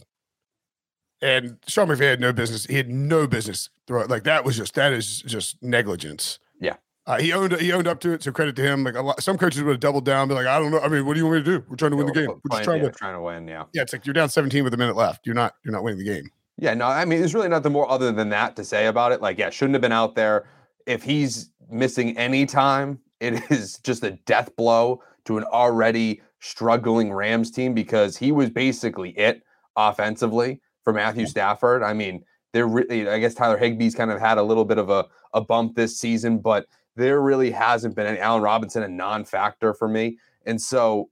And 1.23 1.57
Sean 1.66 1.88
McVay 1.88 2.11
had 2.11 2.21
no 2.21 2.35
business. 2.35 2.66
He 2.66 2.77
had 2.77 2.90
no 2.90 3.27
business 3.27 3.71
throw 3.87 4.05
like 4.05 4.25
that 4.25 4.44
was 4.44 4.59
just 4.59 4.75
that 4.75 4.92
is 4.92 5.23
just 5.23 5.61
negligence. 5.62 6.38
Yeah. 6.61 6.77
Uh, 7.07 7.18
he 7.18 7.33
owned 7.33 7.59
he 7.59 7.73
owned 7.73 7.88
up 7.88 8.01
to 8.01 8.12
it, 8.12 8.23
so 8.23 8.31
credit 8.31 8.55
to 8.57 8.62
him. 8.62 8.85
Like 8.85 8.94
a 8.94 9.01
lot, 9.01 9.23
some 9.23 9.38
coaches 9.38 9.62
would 9.62 9.71
have 9.71 9.81
doubled 9.81 10.05
down, 10.05 10.29
be 10.29 10.35
like, 10.35 10.47
I 10.47 10.59
don't 10.59 10.71
know. 10.71 10.81
I 10.81 10.88
mean, 10.88 11.07
what 11.07 11.14
do 11.14 11.21
you 11.21 11.27
want 11.27 11.38
me 11.38 11.44
to 11.44 11.59
do? 11.59 11.64
We're 11.66 11.77
trying 11.77 11.92
to 11.92 11.97
win 11.97 12.07
the 12.07 12.12
game. 12.12 12.29
We're 12.29 12.51
just 12.51 12.64
trying 12.64 12.83
to 12.83 12.90
trying 12.90 13.14
to 13.14 13.23
win. 13.23 13.49
Yeah. 13.49 13.64
Yeah, 13.73 13.83
it's 13.83 13.94
like 13.94 14.05
you're 14.05 14.12
down 14.12 14.29
17 14.29 14.62
with 14.62 14.75
a 14.75 14.77
minute 14.77 14.97
left. 14.97 15.27
You're 15.27 15.35
not 15.35 15.55
you're 15.64 15.73
not 15.73 15.83
winning 15.83 15.99
the 15.99 16.05
game. 16.05 16.31
Yeah, 16.59 16.75
no, 16.75 16.87
I 16.87 17.05
mean, 17.05 17.21
there's 17.21 17.35
really 17.35 17.49
nothing 17.49 17.73
more 17.73 17.88
other 17.90 18.12
than 18.12 18.29
that 18.31 18.55
to 18.57 18.64
say 18.64 18.87
about 18.87 19.12
it. 19.12 19.23
Like, 19.23 19.38
yeah, 19.38 19.49
shouldn't 19.49 19.75
have 19.75 19.81
been 19.81 19.92
out 19.92 20.16
there. 20.16 20.49
If 20.87 21.05
he's 21.05 21.51
missing 21.71 22.18
any 22.18 22.44
time, 22.47 22.99
it 23.21 23.42
is 23.51 23.79
just 23.79 24.05
a 24.05 24.12
death 24.27 24.55
blow 24.57 25.03
to 25.25 25.38
an 25.38 25.44
already 25.44 26.21
struggling 26.40 27.12
Rams 27.12 27.51
team 27.51 27.74
because 27.74 28.16
he 28.16 28.33
was 28.33 28.51
basically 28.51 29.11
it 29.11 29.42
offensively 29.77 30.61
for 30.83 30.92
Matthew 30.92 31.27
Stafford. 31.27 31.83
I 31.83 31.92
mean, 31.92 32.24
there 32.53 32.66
really, 32.66 33.09
eh, 33.09 33.14
I 33.14 33.18
guess 33.18 33.35
Tyler 33.35 33.59
Higbee's 33.59 33.94
kind 33.94 34.11
of 34.11 34.20
had 34.20 34.38
a 34.38 34.42
little 34.42 34.64
bit 34.64 34.79
of 34.79 34.90
a, 34.90 35.07
a 35.35 35.40
bump 35.40 35.74
this 35.74 35.98
season, 35.98 36.38
but 36.38 36.66
there 36.96 37.20
really 37.20 37.51
hasn't 37.51 37.94
been 37.94 38.07
any 38.07 38.18
Allen 38.18 38.42
Robinson 38.42 38.83
a 38.83 38.88
non-factor 38.88 39.74
for 39.74 39.88
me. 39.88 40.18
And 40.46 40.61
so 40.61 41.11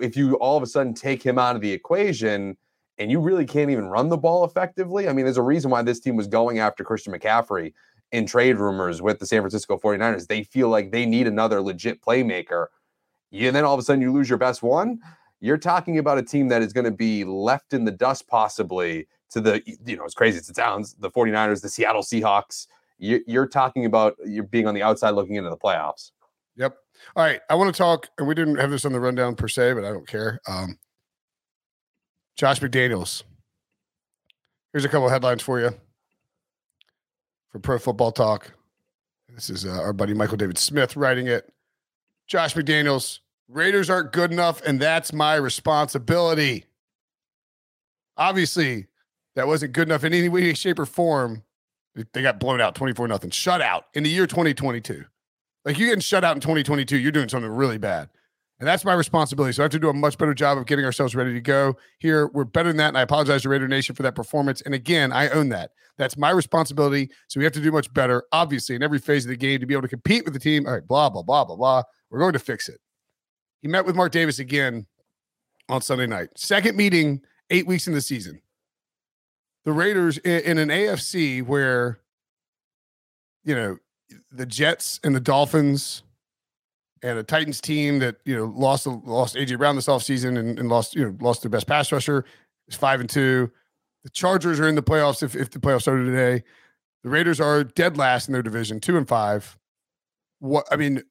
if 0.00 0.16
you 0.16 0.34
all 0.36 0.56
of 0.56 0.62
a 0.62 0.66
sudden 0.66 0.94
take 0.94 1.22
him 1.22 1.38
out 1.38 1.56
of 1.56 1.62
the 1.62 1.72
equation 1.72 2.56
and 2.98 3.10
you 3.10 3.20
really 3.20 3.44
can't 3.44 3.70
even 3.70 3.86
run 3.86 4.08
the 4.08 4.16
ball 4.16 4.44
effectively, 4.44 5.08
I 5.08 5.12
mean, 5.12 5.24
there's 5.24 5.36
a 5.36 5.42
reason 5.42 5.70
why 5.70 5.82
this 5.82 6.00
team 6.00 6.16
was 6.16 6.26
going 6.26 6.58
after 6.58 6.84
Christian 6.84 7.12
McCaffrey 7.12 7.72
in 8.12 8.26
trade 8.26 8.58
rumors 8.58 9.02
with 9.02 9.18
the 9.18 9.26
San 9.26 9.40
Francisco 9.40 9.76
49ers. 9.76 10.28
They 10.28 10.44
feel 10.44 10.68
like 10.68 10.92
they 10.92 11.06
need 11.06 11.26
another 11.26 11.60
legit 11.60 12.00
playmaker 12.00 12.66
and 13.34 13.54
then 13.56 13.64
all 13.64 13.74
of 13.74 13.80
a 13.80 13.82
sudden 13.82 14.00
you 14.00 14.12
lose 14.12 14.28
your 14.28 14.38
best 14.38 14.62
one, 14.62 15.00
you're 15.40 15.58
talking 15.58 15.98
about 15.98 16.18
a 16.18 16.22
team 16.22 16.48
that 16.48 16.62
is 16.62 16.72
going 16.72 16.84
to 16.84 16.90
be 16.90 17.24
left 17.24 17.74
in 17.74 17.84
the 17.84 17.90
dust 17.90 18.28
possibly 18.28 19.06
to 19.30 19.40
the, 19.40 19.62
you 19.84 19.96
know, 19.96 20.04
as 20.04 20.14
crazy 20.14 20.38
as 20.38 20.48
it 20.48 20.56
sounds, 20.56 20.94
the 20.94 21.10
49ers, 21.10 21.60
the 21.60 21.68
Seattle 21.68 22.02
Seahawks. 22.02 22.66
You're 22.98 23.46
talking 23.46 23.84
about 23.84 24.16
you're 24.24 24.44
being 24.44 24.66
on 24.66 24.74
the 24.74 24.82
outside 24.82 25.10
looking 25.10 25.34
into 25.34 25.50
the 25.50 25.56
playoffs. 25.56 26.12
Yep. 26.56 26.76
All 27.16 27.24
right. 27.24 27.40
I 27.50 27.56
want 27.56 27.74
to 27.74 27.76
talk, 27.76 28.08
and 28.18 28.28
we 28.28 28.34
didn't 28.34 28.56
have 28.56 28.70
this 28.70 28.84
on 28.84 28.92
the 28.92 29.00
rundown 29.00 29.34
per 29.34 29.48
se, 29.48 29.74
but 29.74 29.84
I 29.84 29.90
don't 29.90 30.06
care. 30.06 30.40
Um, 30.46 30.78
Josh 32.36 32.60
McDaniels. 32.60 33.24
Here's 34.72 34.84
a 34.84 34.88
couple 34.88 35.08
headlines 35.08 35.42
for 35.42 35.60
you 35.60 35.70
for 37.50 37.58
Pro 37.58 37.78
Football 37.78 38.12
Talk. 38.12 38.52
This 39.28 39.50
is 39.50 39.66
uh, 39.66 39.70
our 39.70 39.92
buddy 39.92 40.14
Michael 40.14 40.36
David 40.36 40.58
Smith 40.58 40.96
writing 40.96 41.26
it. 41.26 41.52
Josh 42.26 42.54
McDaniels 42.54 43.18
Raiders 43.48 43.90
aren't 43.90 44.12
good 44.12 44.32
enough, 44.32 44.62
and 44.62 44.80
that's 44.80 45.12
my 45.12 45.34
responsibility. 45.36 46.64
Obviously, 48.16 48.86
that 49.36 49.46
wasn't 49.46 49.72
good 49.72 49.88
enough 49.88 50.04
in 50.04 50.14
any 50.14 50.28
way, 50.28 50.54
shape, 50.54 50.78
or 50.78 50.86
form. 50.86 51.42
They 52.12 52.22
got 52.22 52.40
blown 52.40 52.60
out 52.60 52.74
24 52.74 53.06
nothing, 53.08 53.30
shut 53.30 53.60
out 53.60 53.86
in 53.94 54.02
the 54.02 54.10
year 54.10 54.26
2022. 54.26 55.04
Like 55.64 55.78
you 55.78 55.86
getting 55.86 56.00
shut 56.00 56.24
out 56.24 56.36
in 56.36 56.40
2022, 56.40 56.98
you're 56.98 57.12
doing 57.12 57.28
something 57.28 57.50
really 57.50 57.78
bad. 57.78 58.08
And 58.60 58.68
that's 58.68 58.84
my 58.84 58.94
responsibility. 58.94 59.52
So 59.52 59.62
I 59.62 59.64
have 59.64 59.72
to 59.72 59.78
do 59.78 59.88
a 59.88 59.94
much 59.94 60.16
better 60.16 60.34
job 60.34 60.58
of 60.58 60.66
getting 60.66 60.84
ourselves 60.84 61.14
ready 61.14 61.32
to 61.32 61.40
go. 61.40 61.76
Here, 61.98 62.28
we're 62.28 62.44
better 62.44 62.68
than 62.68 62.76
that. 62.78 62.88
And 62.88 62.98
I 62.98 63.02
apologize 63.02 63.42
to 63.42 63.48
Raider 63.48 63.66
Nation 63.66 63.94
for 63.94 64.02
that 64.04 64.14
performance. 64.14 64.60
And 64.60 64.74
again, 64.74 65.12
I 65.12 65.28
own 65.30 65.48
that. 65.50 65.72
That's 65.98 66.16
my 66.16 66.30
responsibility. 66.30 67.10
So 67.28 67.40
we 67.40 67.44
have 67.44 67.52
to 67.54 67.60
do 67.60 67.72
much 67.72 67.92
better, 67.92 68.24
obviously, 68.32 68.74
in 68.74 68.82
every 68.82 68.98
phase 68.98 69.24
of 69.24 69.30
the 69.30 69.36
game 69.36 69.60
to 69.60 69.66
be 69.66 69.74
able 69.74 69.82
to 69.82 69.88
compete 69.88 70.24
with 70.24 70.34
the 70.34 70.40
team. 70.40 70.66
All 70.66 70.72
right, 70.72 70.86
blah, 70.86 71.10
blah, 71.10 71.22
blah, 71.22 71.44
blah, 71.44 71.56
blah. 71.56 71.82
We're 72.10 72.20
going 72.20 72.32
to 72.32 72.38
fix 72.38 72.68
it. 72.68 72.80
He 73.64 73.68
met 73.68 73.86
with 73.86 73.96
Mark 73.96 74.12
Davis 74.12 74.40
again 74.40 74.84
on 75.70 75.80
Sunday 75.80 76.06
night. 76.06 76.28
Second 76.36 76.76
meeting, 76.76 77.22
eight 77.48 77.66
weeks 77.66 77.86
in 77.86 77.94
the 77.94 78.02
season. 78.02 78.42
The 79.64 79.72
Raiders 79.72 80.18
in, 80.18 80.40
in 80.40 80.58
an 80.58 80.68
AFC 80.68 81.42
where, 81.42 81.98
you 83.42 83.54
know, 83.54 83.78
the 84.30 84.44
Jets 84.44 85.00
and 85.02 85.16
the 85.16 85.20
Dolphins 85.20 86.02
and 87.02 87.18
a 87.18 87.22
Titans 87.22 87.62
team 87.62 88.00
that 88.00 88.16
you 88.26 88.36
know 88.36 88.52
lost 88.54 88.86
lost 88.86 89.34
AJ 89.34 89.56
Brown 89.56 89.76
this 89.76 89.86
offseason 89.86 90.38
and, 90.38 90.58
and 90.58 90.68
lost 90.68 90.94
you 90.94 91.02
know 91.06 91.16
lost 91.20 91.40
their 91.40 91.50
best 91.50 91.66
pass 91.66 91.90
rusher 91.90 92.26
is 92.68 92.74
five 92.74 93.00
and 93.00 93.08
two. 93.08 93.50
The 94.02 94.10
Chargers 94.10 94.60
are 94.60 94.68
in 94.68 94.74
the 94.74 94.82
playoffs 94.82 95.22
if, 95.22 95.34
if 95.34 95.50
the 95.50 95.58
playoffs 95.58 95.82
started 95.82 96.04
today. 96.04 96.44
The 97.02 97.08
Raiders 97.08 97.40
are 97.40 97.64
dead 97.64 97.96
last 97.96 98.28
in 98.28 98.34
their 98.34 98.42
division, 98.42 98.78
two 98.78 98.98
and 98.98 99.08
five. 99.08 99.56
What 100.40 100.66
I 100.70 100.76
mean, 100.76 101.02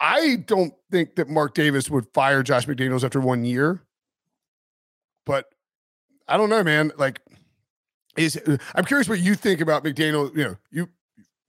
I 0.00 0.36
don't 0.36 0.72
think 0.90 1.16
that 1.16 1.28
Mark 1.28 1.54
Davis 1.54 1.90
would 1.90 2.06
fire 2.14 2.42
Josh 2.42 2.66
McDaniels 2.66 3.04
after 3.04 3.20
one 3.20 3.44
year, 3.44 3.82
but 5.26 5.46
I 6.26 6.36
don't 6.36 6.50
know, 6.50 6.62
man. 6.62 6.92
Like, 6.96 7.20
is 8.16 8.40
I'm 8.74 8.84
curious 8.84 9.08
what 9.08 9.20
you 9.20 9.34
think 9.34 9.60
about 9.60 9.84
McDaniel. 9.84 10.34
You 10.36 10.44
know, 10.44 10.56
you 10.70 10.88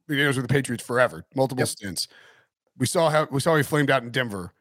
McDaniels 0.09 0.35
with 0.35 0.47
the 0.47 0.53
Patriots 0.53 0.83
forever, 0.83 1.25
multiple 1.35 1.61
yep. 1.61 1.67
stints 1.67 2.07
we 2.79 2.85
saw 2.85 3.09
how 3.09 3.27
we 3.29 3.39
saw 3.39 3.55
he 3.55 3.63
flamed 3.63 3.91
out 3.91 4.01
in 4.01 4.09
Denver. 4.09 4.53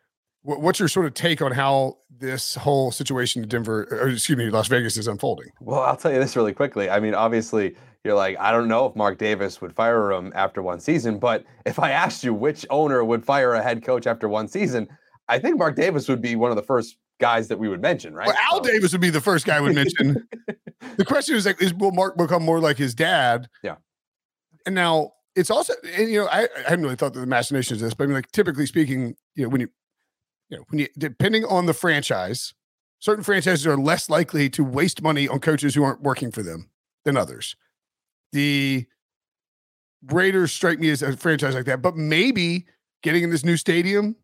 What's 0.43 0.79
your 0.79 0.89
sort 0.89 1.07
of 1.07 1.15
take 1.15 1.43
on 1.43 1.53
how 1.53 1.99
this 2.11 2.55
whole 2.55 2.91
situation 2.91 3.43
in 3.43 3.49
Denver, 3.49 3.87
or 3.91 4.09
excuse 4.09 4.39
me, 4.39 4.51
Las 4.51 4.69
Vegas 4.69 4.97
is 4.97 5.07
unfolding? 5.07 5.51
Well, 5.61 5.81
I'll 5.81 5.97
tell 5.97 6.13
you 6.13 6.19
this 6.19 6.37
really 6.37 6.53
quickly. 6.53 6.89
I 6.89 7.01
mean, 7.01 7.15
obviously, 7.15 7.77
you're 8.05 8.15
like, 8.15 8.37
I 8.39 8.53
don't 8.53 8.69
know 8.69 8.87
if 8.87 8.97
Mark 8.97 9.19
Davis 9.19 9.61
would 9.61 9.75
fire 9.75 10.13
him 10.13 10.33
after 10.35 10.63
one 10.63 10.81
season, 10.81 11.19
but 11.19 11.45
if 11.67 11.79
I 11.79 11.91
asked 11.91 12.23
you 12.25 12.33
which 12.33 12.65
owner 12.71 13.05
would 13.05 13.25
fire 13.25 13.55
a 13.55 13.63
head 13.63 13.85
coach 13.85 14.07
after 14.07 14.29
one 14.29 14.49
season, 14.49 14.89
I 15.29 15.39
think 15.39 15.59
Mark 15.59 15.77
Davis 15.77 16.09
would 16.09 16.23
be 16.23 16.37
one 16.37 16.51
of 16.51 16.57
the 16.57 16.63
first 16.63 16.97
guys 17.21 17.49
that 17.49 17.59
we 17.59 17.69
would 17.69 17.83
mention, 17.83 18.15
right? 18.15 18.27
Well, 18.27 18.37
Al 18.51 18.65
so. 18.65 18.71
Davis 18.71 18.93
would 18.93 19.01
be 19.01 19.11
the 19.11 19.21
first 19.21 19.45
guy 19.45 19.61
would 19.61 19.75
mention. 19.75 20.27
the 20.97 21.05
question 21.05 21.37
is 21.37 21.45
like, 21.45 21.61
is 21.61 21.75
will 21.75 21.93
Mark 21.93 22.17
become 22.17 22.43
more 22.43 22.61
like 22.61 22.79
his 22.79 22.95
dad? 22.95 23.49
Yeah. 23.63 23.77
And 24.65 24.75
now 24.75 25.13
it's 25.35 25.51
also, 25.51 25.75
and, 25.97 26.09
you 26.11 26.21
know, 26.21 26.29
I, 26.29 26.45
I 26.45 26.69
hadn't 26.69 26.83
really 26.83 26.97
thought 26.97 27.15
that 27.15 27.21
the 27.21 27.27
machination 27.27 27.77
is 27.77 27.83
this, 27.83 27.95
but 27.95 28.05
I 28.05 28.07
mean, 28.07 28.15
like 28.15 28.31
typically 28.33 28.67
speaking, 28.67 29.15
you 29.35 29.45
know, 29.45 29.49
when 29.49 29.61
you, 29.61 29.69
you 30.51 30.57
know, 30.57 30.65
when 30.69 30.79
you 30.81 30.89
depending 30.97 31.45
on 31.45 31.67
the 31.67 31.75
franchise, 31.75 32.55
certain 33.01 33.25
franchises 33.25 33.67
are 33.67 33.77
less 33.77 34.09
likely 34.09 34.49
to 34.51 34.65
waste 34.65 35.03
money 35.03 35.29
on 35.29 35.41
coaches 35.41 35.75
who 35.75 35.83
aren't 35.83 36.03
working 36.03 36.31
for 36.31 36.43
them 36.43 36.71
than 37.05 37.17
others. 37.17 37.57
The 38.33 38.87
Raiders 40.07 40.53
strike 40.53 40.79
me 40.79 40.91
as 40.91 41.03
a 41.03 41.17
franchise 41.17 41.55
like 41.55 41.65
that, 41.67 41.83
but 41.83 41.97
maybe 41.97 42.67
getting 43.03 43.23
in 43.23 43.31
this 43.31 43.45
new 43.45 43.57
stadium, 43.57 44.17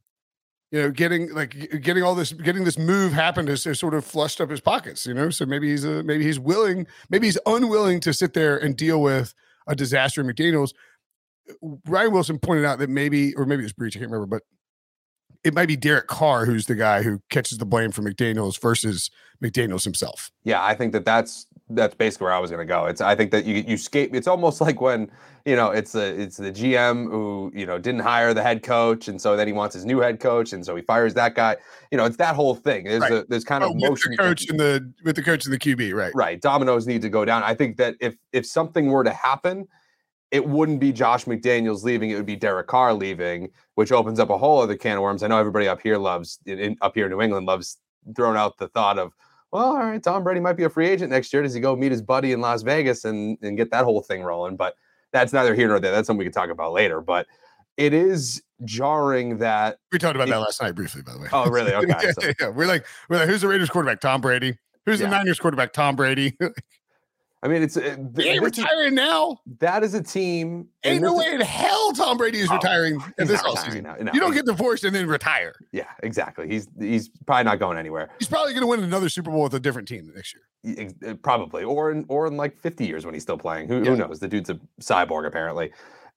you 0.71 0.83
know, 0.83 0.91
getting 0.91 1.33
like 1.33 1.81
getting 1.83 2.03
all 2.03 2.15
this, 2.15 2.33
getting 2.33 2.65
this 2.65 2.79
move 2.79 3.13
happened 3.13 3.49
has, 3.49 3.65
has 3.65 3.79
sort 3.79 3.95
of 3.95 4.05
flushed 4.05 4.41
up 4.41 4.51
his 4.51 4.61
pockets, 4.61 5.07
you 5.07 5.15
know. 5.15 5.31
So 5.31 5.47
maybe 5.47 5.69
he's 5.71 5.85
a, 5.85 6.03
maybe 6.03 6.25
he's 6.25 6.39
willing, 6.39 6.87
maybe 7.11 7.27
he's 7.27 7.39
unwilling 7.47 8.01
to 8.01 8.13
sit 8.13 8.35
there 8.35 8.57
and 8.57 8.77
deal 8.77 9.01
with 9.01 9.35
a 9.67 9.75
disaster 9.75 10.21
in 10.21 10.27
McDaniel's. 10.27 10.75
Ryan 11.87 12.13
Wilson 12.13 12.39
pointed 12.39 12.65
out 12.65 12.79
that 12.79 12.91
maybe, 12.91 13.35
or 13.35 13.45
maybe 13.47 13.63
it 13.63 13.67
was 13.67 13.73
Breech, 13.73 13.97
I 13.97 14.01
can't 14.01 14.11
remember, 14.11 14.27
but 14.27 14.43
it 15.45 15.55
might 15.55 15.69
be 15.69 15.77
Derek 15.77 16.07
Carr 16.07 16.47
who's 16.47 16.67
the 16.67 16.75
guy 16.75 17.03
who 17.03 17.21
catches 17.31 17.59
the 17.59 17.67
blame 17.67 17.93
for 17.93 18.03
McDaniel's 18.03 18.57
versus 18.57 19.11
McDaniel's 19.43 19.85
himself. 19.85 20.31
Yeah, 20.43 20.65
I 20.65 20.75
think 20.75 20.93
that 20.93 21.05
that's 21.05 21.47
that's 21.71 21.95
basically 21.95 22.27
where 22.27 22.35
I 22.35 22.39
was 22.39 22.51
going 22.51 22.67
to 22.67 22.71
go. 22.71 22.87
It's 22.87 23.01
I 23.01 23.15
think 23.15 23.31
that 23.31 23.45
you 23.45 23.65
you 23.67 23.77
skate. 23.77 24.15
It's 24.15 24.27
almost 24.27 24.61
like 24.61 24.81
when 24.81 25.11
you 25.45 25.57
know 25.57 25.71
it's 25.71 25.93
the 25.93 26.21
it's 26.21 26.37
the 26.37 26.53
GM 26.53 27.11
who 27.11 27.51
you 27.55 27.67
know 27.67 27.79
didn't 27.79 28.01
hire 28.01 28.35
the 28.35 28.43
head 28.43 28.63
coach, 28.63 29.09
and 29.09 29.21
so 29.21 29.37
then 29.37 29.47
he 29.47 29.53
wants 29.53 29.75
his 29.75 29.85
new 29.85 29.99
head 29.99 30.21
coach, 30.21 30.53
and 30.53 30.65
so 30.65 30.77
he 30.77 30.83
fires 30.83 31.15
that 31.15 31.35
guy. 31.35 31.57
You 31.91 31.99
know, 31.99 32.05
it's 32.05 32.17
that 32.19 32.35
whole 32.35 32.55
thing. 32.55 32.85
There's 32.85 33.01
right. 33.01 33.13
a, 33.13 33.27
there's 33.29 33.45
kind 33.45 33.65
of 33.65 33.71
oh, 33.71 33.75
motion. 33.75 34.13
The 34.13 34.19
coach 34.19 34.49
and 34.49 34.61
the 34.61 34.93
with 35.05 35.17
the 35.17 35.23
coach 35.23 35.45
and 35.45 35.55
the 35.55 35.59
QB, 35.59 35.95
right? 35.95 36.13
Right. 36.15 36.41
Dominoes 36.41 36.87
need 36.87 37.03
to 37.03 37.09
go 37.09 37.25
down. 37.25 37.43
I 37.43 37.55
think 37.55 37.77
that 37.79 37.95
if 38.01 38.17
if 38.33 38.47
something 38.47 38.89
were 38.89 39.05
to 39.05 39.13
happen 39.13 39.67
it 40.35 40.45
wouldn't 40.45 40.81
be 40.81 40.93
Josh 40.93 41.27
McDaniels 41.27 41.85
leaving; 41.85 42.11
it 42.11 42.17
would 42.17 42.27
be 42.27 42.35
Derek 42.35 42.67
Carr 42.67 42.93
leaving, 42.93 43.51
which 43.77 43.93
opens 43.93 44.19
up 44.19 44.31
a 44.31 44.37
whole 44.37 44.61
other 44.61 44.77
can 44.77 44.97
of 44.97 45.03
worms. 45.05 45.23
I 45.23 45.29
know 45.29 45.39
everybody 45.39 45.69
up 45.69 45.81
here 45.81 45.97
loves, 45.97 46.41
in, 46.45 46.77
up 46.81 46.97
here 46.97 47.05
in 47.05 47.13
New 47.13 47.23
England, 47.23 47.47
loves 47.47 47.79
throwing 48.17 48.37
out 48.37 48.59
the 48.59 48.67
thought 48.67 48.99
of, 48.99 49.13
well, 49.55 49.67
all 49.67 49.79
right, 49.79 50.03
Tom 50.03 50.25
Brady 50.25 50.41
might 50.41 50.57
be 50.57 50.65
a 50.65 50.69
free 50.69 50.89
agent 50.89 51.11
next 51.11 51.33
year. 51.33 51.41
Does 51.41 51.55
he 51.55 51.61
go 51.61 51.77
meet 51.77 51.93
his 51.93 52.03
buddy 52.03 52.33
in 52.33 52.41
Las 52.41 52.63
Vegas 52.63 53.05
and 53.05 53.39
and 53.41 53.57
get 53.57 53.71
that 53.71 53.85
whole 53.85 54.03
thing 54.03 54.23
rolling? 54.23 54.57
But 54.57 54.75
that's 55.13 55.33
neither 55.33 55.55
here 55.55 55.69
nor 55.69 55.79
there. 55.79 55.93
That's 55.93 56.09
something 56.09 56.19
we 56.19 56.25
can 56.25 56.33
talk 56.33 56.51
about 56.51 56.73
later. 56.73 57.01
But 57.01 57.29
it 57.77 57.95
is 57.95 58.43
jarring 58.65 59.39
that 59.39 59.79
we 59.93 59.99
talked 60.01 60.17
about 60.17 60.27
it, 60.27 60.33
that 60.33 60.41
last 60.41 60.61
night 60.61 60.75
briefly, 60.75 61.03
by 61.03 61.13
the 61.13 61.21
way. 61.21 61.29
Oh, 61.33 61.49
really? 61.49 61.73
Okay. 61.75 61.95
yeah, 62.03 62.13
so. 62.19 62.33
yeah, 62.41 62.49
We're 62.49 62.67
like, 62.67 62.85
we're 63.09 63.19
like, 63.19 63.29
who's 63.29 63.43
the 63.43 63.49
Raiders 63.49 63.71
quarterback? 63.71 64.01
Tom 64.01 64.21
Brady. 64.21 64.59
Who's 64.87 65.01
yeah. 65.01 65.07
the 65.07 65.17
Niners 65.17 65.39
quarterback? 65.39 65.73
Tom 65.73 65.95
Brady. 65.95 66.37
I 67.45 67.49
mean, 67.49 67.63
it's 67.63 67.77
uh, 67.77 67.97
he 68.17 68.31
ain't 68.31 68.43
retiring 68.43 68.95
now. 68.95 69.39
That 69.59 69.85
is 69.85 69.93
a 69.93 70.03
team. 70.03 70.67
Ain't 70.83 71.03
no 71.03 71.15
way 71.15 71.31
in 71.31 71.43
hell 71.43 71.93
Tom 71.93 72.17
Brady 72.17 72.39
is 72.39 72.49
oh, 72.51 72.55
retiring 72.55 72.99
in 73.19 73.27
this 73.27 73.43
offseason. 73.43 73.83
No, 73.83 73.95
no, 74.01 74.13
you 74.15 74.21
don't 74.21 74.33
get 74.33 74.47
divorced 74.47 74.83
and 74.85 74.97
then 74.97 75.07
retire. 75.07 75.55
Yeah, 75.71 75.85
exactly. 76.03 76.49
He's 76.49 76.69
he's 76.79 77.11
probably 77.27 77.45
not 77.45 77.59
going 77.59 77.77
anywhere. 77.77 78.09
He's 78.19 78.29
probably 78.29 78.55
going 78.55 78.63
to 78.63 78.67
win 78.67 78.83
another 78.83 79.11
Super 79.11 79.31
Bowl 79.31 79.43
with 79.43 79.53
a 79.53 79.61
different 79.61 79.87
team 79.87 80.11
next 80.15 80.35
year. 80.35 80.89
Uh, 81.07 81.15
probably, 81.23 81.65
or 81.65 81.91
in 81.91 82.07
or 82.09 82.27
in 82.27 82.39
like 82.39 82.59
50 82.59 82.87
years 82.87 83.05
when 83.05 83.13
he's 83.13 83.25
still 83.25 83.37
playing. 83.37 83.69
Who, 83.69 83.81
yeah. 83.81 83.91
who 83.91 83.97
knows? 83.97 84.21
The 84.21 84.29
dude's 84.29 84.49
a 84.49 84.59
cyborg 84.81 85.27
apparently. 85.27 85.71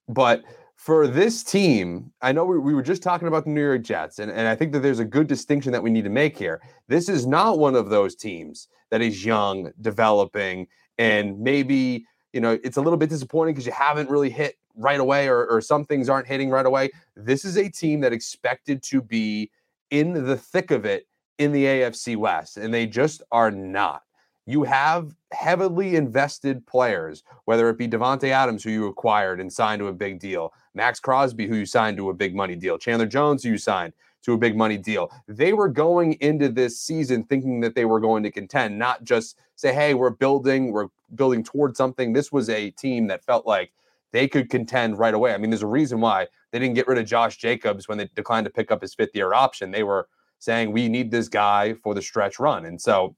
But 0.07 0.45
for 0.77 1.07
this 1.07 1.43
team, 1.43 2.13
I 2.21 2.31
know 2.31 2.45
we, 2.45 2.57
we 2.57 2.73
were 2.73 2.81
just 2.81 3.03
talking 3.03 3.27
about 3.27 3.43
the 3.43 3.49
New 3.49 3.63
York 3.63 3.81
Jets, 3.81 4.19
and, 4.19 4.31
and 4.31 4.47
I 4.47 4.55
think 4.55 4.71
that 4.71 4.79
there's 4.79 4.99
a 4.99 5.05
good 5.05 5.27
distinction 5.27 5.73
that 5.73 5.83
we 5.83 5.89
need 5.89 6.05
to 6.05 6.09
make 6.09 6.37
here. 6.37 6.61
This 6.87 7.09
is 7.09 7.27
not 7.27 7.59
one 7.59 7.75
of 7.75 7.89
those 7.89 8.15
teams 8.15 8.69
that 8.91 9.01
is 9.01 9.25
young, 9.25 9.71
developing, 9.81 10.67
and 10.97 11.39
maybe 11.39 12.05
you 12.33 12.41
know 12.41 12.57
it's 12.63 12.77
a 12.77 12.81
little 12.81 12.97
bit 12.97 13.09
disappointing 13.09 13.53
because 13.53 13.65
you 13.65 13.71
haven't 13.71 14.09
really 14.09 14.29
hit 14.29 14.57
right 14.75 14.99
away 14.99 15.27
or, 15.27 15.45
or 15.47 15.59
some 15.59 15.85
things 15.85 16.07
aren't 16.07 16.27
hitting 16.27 16.49
right 16.49 16.65
away. 16.65 16.91
This 17.15 17.43
is 17.45 17.57
a 17.57 17.69
team 17.69 18.01
that 18.01 18.13
expected 18.13 18.83
to 18.83 19.01
be 19.01 19.49
in 19.89 20.13
the 20.25 20.37
thick 20.37 20.71
of 20.71 20.85
it 20.85 21.07
in 21.39 21.51
the 21.51 21.65
afc 21.65 22.15
west 22.17 22.57
and 22.57 22.73
they 22.73 22.85
just 22.85 23.21
are 23.31 23.51
not. 23.51 24.03
You 24.45 24.63
have 24.63 25.13
heavily 25.33 25.97
invested 25.97 26.65
players, 26.67 27.23
whether 27.45 27.69
it 27.69 27.77
be 27.77 27.87
Davante 27.87 28.29
Adams, 28.29 28.63
who 28.63 28.69
you 28.69 28.87
acquired 28.87 29.41
and 29.41 29.51
signed 29.51 29.79
to 29.79 29.87
a 29.87 29.93
big 29.93 30.19
deal, 30.19 30.53
Maxx 30.73 31.01
Crosby, 31.01 31.47
who 31.47 31.55
you 31.55 31.65
signed 31.65 31.97
to 31.97 32.09
a 32.09 32.13
big 32.13 32.33
money 32.33 32.55
deal, 32.55 32.77
Chandler 32.77 33.07
Jones, 33.07 33.43
who 33.43 33.49
you 33.49 33.57
signed 33.57 33.93
to 34.27 34.33
a 34.33 34.37
big 34.37 34.57
money 34.57 34.77
deal. 34.77 35.09
They 35.29 35.53
were 35.53 35.69
going 35.69 36.13
into 36.19 36.49
this 36.49 36.77
season 36.77 37.23
thinking 37.23 37.61
that 37.61 37.75
they 37.75 37.85
were 37.85 38.01
going 38.01 38.23
to 38.23 38.31
contend, 38.31 38.77
not 38.77 39.05
just 39.05 39.39
say, 39.55 39.73
hey, 39.73 39.93
we're 39.93 40.09
building, 40.09 40.73
we're 40.73 40.89
building 41.15 41.45
towards 41.45 41.77
something. 41.77 42.11
This 42.11 42.29
was 42.29 42.49
a 42.49 42.71
team 42.71 43.07
that 43.07 43.23
felt 43.23 43.47
like 43.47 43.71
they 44.11 44.27
could 44.27 44.49
contend 44.49 44.99
right 44.99 45.13
away. 45.13 45.33
I 45.33 45.37
mean, 45.37 45.49
there's 45.49 45.63
a 45.63 45.67
reason 45.67 46.01
why 46.01 46.27
they 46.51 46.59
didn't 46.59 46.75
get 46.75 46.89
rid 46.89 46.97
of 46.97 47.05
Josh 47.05 47.37
Jacobs 47.37 47.87
when 47.87 47.97
they 47.97 48.09
declined 48.15 48.43
to 48.43 48.51
pick 48.51 48.69
up 48.69 48.81
his 48.81 48.93
fifth 48.93 49.15
year 49.15 49.33
option. 49.33 49.71
They 49.71 49.83
were 49.83 50.09
saying, 50.39 50.73
we 50.73 50.89
need 50.89 51.09
this 51.09 51.29
guy 51.29 51.75
for 51.75 51.95
the 51.95 52.01
stretch 52.01 52.37
run. 52.37 52.65
And 52.65 52.81
so, 52.81 53.15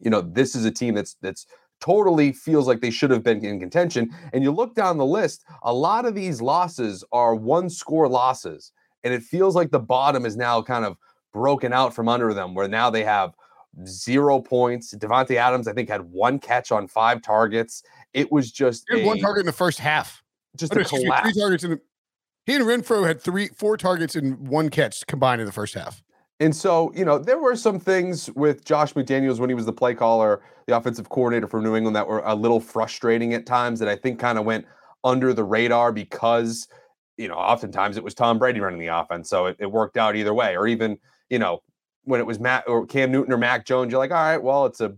you 0.00 0.08
know, 0.08 0.22
this 0.22 0.54
is 0.54 0.64
a 0.64 0.70
team 0.70 0.94
that's, 0.94 1.16
that's, 1.20 1.46
totally 1.80 2.30
feels 2.30 2.66
like 2.68 2.82
they 2.82 2.90
should 2.90 3.10
have 3.10 3.22
been 3.22 3.42
in 3.42 3.58
contention. 3.58 4.10
And 4.34 4.42
you 4.42 4.50
look 4.50 4.74
down 4.74 4.98
the 4.98 5.06
list, 5.06 5.44
a 5.62 5.72
lot 5.72 6.04
of 6.04 6.14
these 6.14 6.42
losses 6.42 7.02
are 7.10 7.34
one 7.34 7.70
score 7.70 8.06
losses. 8.06 8.72
And 9.04 9.14
it 9.14 9.22
feels 9.22 9.54
like 9.54 9.70
the 9.70 9.80
bottom 9.80 10.26
is 10.26 10.36
now 10.36 10.62
kind 10.62 10.84
of 10.84 10.96
broken 11.32 11.72
out 11.72 11.94
from 11.94 12.08
under 12.08 12.34
them, 12.34 12.54
where 12.54 12.68
now 12.68 12.90
they 12.90 13.04
have 13.04 13.34
zero 13.86 14.40
points. 14.40 14.94
Davante 14.94 15.36
Adams, 15.36 15.68
I 15.68 15.72
think, 15.72 15.88
had 15.88 16.02
one 16.02 16.38
catch 16.38 16.72
on 16.72 16.88
five 16.88 17.22
targets. 17.22 17.82
It 18.12 18.30
was 18.30 18.50
just 18.50 18.84
a, 18.92 19.04
one 19.04 19.18
target 19.18 19.40
in 19.40 19.46
the 19.46 19.52
first 19.52 19.78
half. 19.78 20.22
Just 20.56 20.76
oh, 20.76 20.80
a 20.80 20.84
collapse. 20.84 21.26
Me, 21.26 21.32
three 21.32 21.40
targets 21.40 21.64
in 21.64 21.70
the, 21.70 21.80
he 22.46 22.56
and 22.56 22.64
Renfrow 22.64 23.06
had 23.06 23.20
three, 23.20 23.48
four 23.48 23.76
targets 23.76 24.16
in 24.16 24.32
one 24.44 24.70
catch 24.70 25.06
combined 25.06 25.40
in 25.40 25.46
the 25.46 25.52
first 25.52 25.74
half. 25.74 26.02
And 26.40 26.56
so, 26.56 26.90
you 26.94 27.04
know, 27.04 27.18
there 27.18 27.38
were 27.38 27.54
some 27.54 27.78
things 27.78 28.30
with 28.30 28.64
Josh 28.64 28.94
McDaniels 28.94 29.38
when 29.38 29.50
he 29.50 29.54
was 29.54 29.66
the 29.66 29.72
play 29.72 29.94
caller, 29.94 30.40
the 30.66 30.76
offensive 30.76 31.10
coordinator 31.10 31.46
for 31.46 31.60
New 31.60 31.76
England 31.76 31.94
that 31.94 32.08
were 32.08 32.22
a 32.24 32.34
little 32.34 32.60
frustrating 32.60 33.34
at 33.34 33.44
times 33.44 33.78
that 33.78 33.88
I 33.88 33.94
think 33.94 34.18
kind 34.18 34.38
of 34.38 34.46
went 34.46 34.66
under 35.04 35.34
the 35.34 35.44
radar 35.44 35.92
because 35.92 36.66
you 37.20 37.28
know, 37.28 37.34
oftentimes 37.34 37.98
it 37.98 38.02
was 38.02 38.14
Tom 38.14 38.38
Brady 38.38 38.60
running 38.60 38.80
the 38.80 38.86
offense, 38.86 39.28
so 39.28 39.46
it, 39.46 39.56
it 39.58 39.70
worked 39.70 39.98
out 39.98 40.16
either 40.16 40.32
way. 40.32 40.56
Or 40.56 40.66
even, 40.66 40.98
you 41.28 41.38
know, 41.38 41.62
when 42.04 42.18
it 42.18 42.26
was 42.26 42.40
Matt 42.40 42.64
or 42.66 42.86
Cam 42.86 43.12
Newton 43.12 43.32
or 43.32 43.36
Mac 43.36 43.66
Jones, 43.66 43.90
you're 43.92 43.98
like, 43.98 44.10
all 44.10 44.16
right, 44.16 44.42
well, 44.42 44.64
it's 44.64 44.80
a 44.80 44.94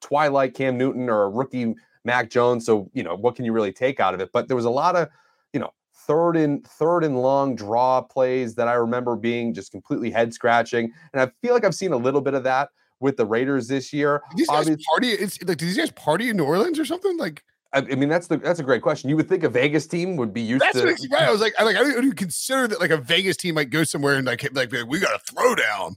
twilight 0.00 0.54
Cam 0.54 0.76
Newton 0.76 1.08
or 1.08 1.22
a 1.22 1.28
rookie 1.30 1.74
Mac 2.04 2.28
Jones, 2.28 2.66
so 2.66 2.90
you 2.92 3.04
know, 3.04 3.14
what 3.14 3.36
can 3.36 3.44
you 3.44 3.52
really 3.52 3.72
take 3.72 4.00
out 4.00 4.14
of 4.14 4.20
it? 4.20 4.30
But 4.32 4.48
there 4.48 4.56
was 4.56 4.64
a 4.64 4.70
lot 4.70 4.96
of, 4.96 5.08
you 5.52 5.60
know, 5.60 5.70
third 5.94 6.36
and 6.36 6.66
third 6.66 7.04
and 7.04 7.22
long 7.22 7.54
draw 7.54 8.00
plays 8.00 8.56
that 8.56 8.66
I 8.66 8.72
remember 8.72 9.14
being 9.14 9.54
just 9.54 9.70
completely 9.70 10.10
head 10.10 10.34
scratching, 10.34 10.92
and 11.12 11.22
I 11.22 11.30
feel 11.40 11.54
like 11.54 11.64
I've 11.64 11.74
seen 11.74 11.92
a 11.92 11.96
little 11.96 12.20
bit 12.20 12.34
of 12.34 12.42
that 12.44 12.70
with 12.98 13.16
the 13.16 13.26
Raiders 13.26 13.68
this 13.68 13.92
year. 13.92 14.22
These 14.34 14.48
guys 14.48 14.68
party? 14.90 15.10
It's 15.10 15.40
like, 15.44 15.58
do 15.58 15.66
these 15.66 15.76
guys 15.76 15.92
party 15.92 16.30
in 16.30 16.36
New 16.36 16.44
Orleans 16.44 16.78
or 16.78 16.84
something? 16.84 17.16
Like, 17.16 17.44
I, 17.72 17.82
mean, 17.82 18.08
that's 18.08 18.26
the 18.26 18.36
that's 18.36 18.58
a 18.58 18.64
great 18.64 18.82
question. 18.82 19.10
You 19.10 19.16
would 19.16 19.28
think 19.28 19.44
a 19.44 19.48
Vegas 19.48 19.86
team 19.86 20.16
would 20.16 20.34
be 20.34 20.40
used 20.40 20.62
that's 20.62 20.80
to. 20.80 20.86
right. 20.86 21.22
I 21.22 21.30
was 21.30 21.40
like, 21.40 21.54
I 21.58 21.62
like, 21.62 21.76
I 21.76 21.82
don't 21.82 22.16
consider 22.16 22.66
that 22.66 22.80
like 22.80 22.90
a 22.90 22.96
Vegas 22.96 23.36
team 23.36 23.54
might 23.54 23.70
go 23.70 23.84
somewhere 23.84 24.16
and 24.16 24.26
like, 24.26 24.48
like 24.54 24.72
we 24.88 24.98
got 24.98 25.14
a 25.14 25.32
throwdown. 25.32 25.94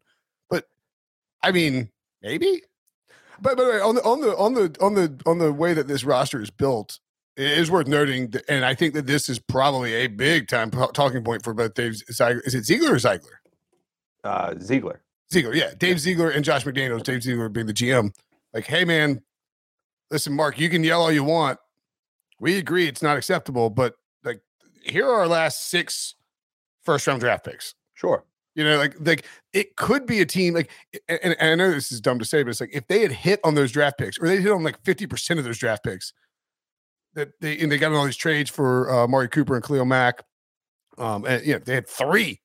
But 0.50 0.66
I 1.42 1.52
mean, 1.52 1.90
maybe. 2.22 2.62
But 3.42 3.58
by 3.58 3.64
the 3.64 3.70
way, 3.72 3.80
on 3.82 3.96
the 3.96 4.04
on 4.04 4.22
the 4.22 4.38
on 4.38 4.54
the 4.54 4.76
on 4.80 4.94
the 4.94 5.20
on 5.26 5.40
the 5.40 5.52
way 5.52 5.74
that 5.74 5.88
this 5.88 6.04
roster 6.04 6.40
is 6.42 6.52
built, 6.52 7.00
it 7.36 7.58
is 7.58 7.72
worth 7.72 7.88
noting, 7.88 8.30
that, 8.30 8.46
and 8.48 8.64
I 8.64 8.76
think 8.76 8.94
that 8.94 9.08
this 9.08 9.28
is 9.28 9.40
probably 9.40 9.94
a 9.94 10.08
big 10.08 10.48
time 10.48 10.70
talking 10.70 11.24
point 11.24 11.44
for 11.44 11.54
both 11.54 11.74
Dave. 11.74 11.94
Is 12.08 12.22
it 12.56 12.66
Ziegler 12.66 12.94
or 12.94 13.00
Ziegler? 13.00 13.42
Uh, 14.24 14.54
Ziegler. 14.60 15.02
Ziegler, 15.32 15.56
yeah, 15.56 15.72
Dave 15.76 16.00
Ziegler 16.00 16.30
and 16.30 16.46
Josh 16.46 16.64
McDaniels. 16.64 17.04
Dave 17.04 17.24
Ziegler 17.24 17.50
being 17.50 17.66
the 17.66 17.74
GM. 17.74 18.14
Like, 18.54 18.68
hey 18.68 18.86
man, 18.86 19.24
listen, 20.12 20.34
Mark, 20.34 20.60
you 20.60 20.70
can 20.70 20.84
yell 20.84 21.02
all 21.02 21.12
you 21.12 21.24
want. 21.24 21.60
We 22.44 22.58
agree 22.58 22.90
it's 22.90 23.02
not 23.02 23.16
acceptable, 23.16 23.70
but 23.70 23.96
like, 24.26 24.42
here 24.84 25.08
are 25.08 25.22
our 25.22 25.28
last 25.30 25.70
six 25.70 26.16
first 26.84 27.08
round 27.08 27.22
draft 27.22 27.46
picks. 27.46 27.74
Sure. 27.94 28.26
You 28.54 28.66
know, 28.66 28.78
like 28.78 28.96
like 29.00 29.26
it 29.54 29.78
could 29.78 30.06
be 30.06 30.20
a 30.20 30.26
team 30.26 30.54
like, 30.54 30.70
and, 31.08 31.20
and, 31.24 31.38
I 31.40 31.56
know 31.56 31.72
this 31.72 31.90
is 31.90 32.02
dumb 32.02 32.20
to 32.20 32.26
say, 32.26 32.44
but 32.44 32.50
it's 32.50 32.60
like 32.60 32.76
if 32.76 32.86
they 32.88 33.00
had 33.00 33.14
hit 33.14 33.40
on 33.46 33.56
those 33.56 33.72
draft 33.72 33.98
picks, 33.98 34.20
or 34.20 34.28
they 34.28 34.42
hit 34.42 34.52
on 34.52 34.62
like 34.62 34.78
fifty 34.84 35.08
percent 35.08 35.40
of 35.40 35.46
those 35.46 35.58
draft 35.58 35.86
picks, 35.86 36.12
that 37.14 37.30
they 37.40 37.58
and 37.60 37.72
they 37.72 37.78
got 37.78 37.94
all 37.94 38.04
these 38.04 38.18
trades 38.18 38.50
for 38.50 38.92
uh, 38.92 39.08
Mari 39.08 39.30
Cooper 39.30 39.56
and 39.56 39.64
Khalil 39.64 39.86
Mack, 39.86 40.22
um, 40.98 41.24
and 41.26 41.46
you 41.46 41.54
know 41.54 41.60
they 41.60 41.76
had 41.76 41.88
three 41.88 42.42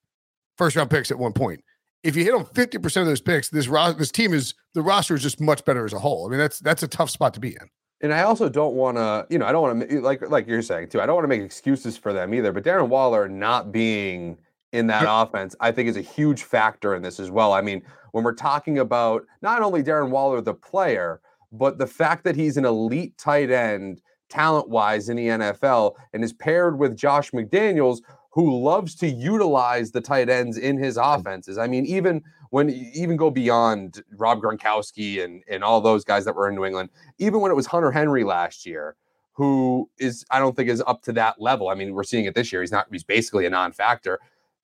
first 0.57 0.77
round 0.77 0.91
picks 0.91 1.11
at 1.11 1.19
one 1.19 1.33
point. 1.33 1.65
If 2.05 2.15
you 2.15 2.23
hit 2.23 2.35
on 2.35 2.47
fifty 2.47 2.79
percent 2.79 3.03
of 3.03 3.09
those 3.09 3.21
picks, 3.21 3.49
this 3.49 3.67
ro- 3.67 3.95
this 3.95 4.13
team 4.13 4.33
is 4.33 4.55
the 4.75 4.83
roster 4.83 5.17
is 5.17 5.25
just 5.25 5.41
much 5.41 5.65
better 5.65 5.85
as 5.85 5.93
a 5.93 5.99
whole. 5.99 6.29
I 6.29 6.31
mean, 6.31 6.39
that's 6.39 6.61
that's 6.61 6.85
a 6.85 6.89
tough 6.89 7.11
spot 7.11 7.35
to 7.35 7.41
be 7.41 7.49
in. 7.49 7.69
And 8.01 8.15
I 8.15 8.23
also 8.23 8.49
don't 8.49 8.75
want 8.75 8.97
to, 8.97 9.27
you 9.29 9.39
know, 9.39 9.47
I 9.47 9.53
don't 9.53 9.63
want 9.63 9.89
to 9.89 9.97
eh, 9.97 10.01
like 10.01 10.29
like 10.29 10.47
you're 10.47 10.63
saying 10.63 10.89
too. 10.89 11.01
I 11.01 11.07
don't 11.07 11.17
want 11.17 11.25
to 11.25 11.29
make 11.29 11.43
excuses 11.43 11.97
for 11.97 12.13
them 12.13 12.33
either. 12.33 12.53
But 12.53 12.65
Darren 12.65 12.89
Waller 12.89 13.29
not 13.29 13.73
being 13.73 14.39
in 14.73 14.87
that 14.89 15.07
offense, 15.09 15.57
I 15.61 15.73
think 15.73 15.89
is 15.89 15.97
a 15.97 16.03
huge 16.03 16.43
factor 16.43 16.95
in 16.95 17.03
this 17.03 17.19
as 17.19 17.31
well. 17.31 17.53
I 17.53 17.61
mean, 17.61 17.83
when 18.13 18.23
we're 18.23 18.35
talking 18.35 18.79
about 18.79 19.25
not 19.43 19.63
only 19.63 19.83
Darren 19.83 20.11
Waller, 20.11 20.41
the 20.41 20.55
player, 20.55 21.21
but 21.53 21.79
the 21.79 21.87
fact 21.87 22.25
that 22.25 22.37
he's 22.37 22.57
an 22.57 22.65
elite 22.65 23.17
tight 23.19 23.51
end 23.51 24.03
talent 24.29 24.69
wise 24.69 25.09
in 25.09 25.17
the 25.17 25.29
NFL 25.29 25.95
and 26.13 26.23
is 26.23 26.33
paired 26.33 26.79
with 26.79 26.97
Josh 26.97 27.31
McDaniels, 27.31 28.01
who 28.31 28.63
loves 28.63 28.95
to 28.97 29.09
utilize 29.09 29.91
the 29.91 30.01
tight 30.01 30.29
ends 30.29 30.59
in 30.59 30.79
his 30.79 30.97
offenses. 30.97 31.59
I 31.59 31.67
mean, 31.67 31.87
even 31.87 32.23
when 32.51 32.71
even 32.71 33.17
go 33.17 33.31
beyond 33.31 34.03
Rob 34.17 34.41
Gronkowski 34.41 35.25
and, 35.25 35.43
and 35.49 35.63
all 35.63 35.81
those 35.81 36.05
guys 36.05 36.25
that 36.25 36.35
were 36.35 36.49
in 36.49 36.55
New 36.55 36.65
England, 36.65 36.91
even 37.19 37.41
when 37.41 37.51
it 37.51 37.55
was 37.55 37.67
Hunter 37.67 37.91
Henry 37.91 38.25
last 38.25 38.65
year, 38.67 38.97
who 39.33 39.89
is, 39.99 40.25
I 40.31 40.39
don't 40.39 40.57
think 40.57 40.69
is 40.69 40.83
up 40.87 41.03
to 41.03 41.13
that 41.13 41.41
level. 41.41 41.69
I 41.69 41.75
mean, 41.75 41.95
we're 41.95 42.05
seeing 42.05 42.25
it 42.25 42.35
this 42.35 42.53
year. 42.53 42.61
He's 42.61 42.73
not, 42.73 42.87
he's 42.91 43.05
basically 43.05 43.47
a 43.47 43.51
non 43.51 43.73
factor 43.73 44.19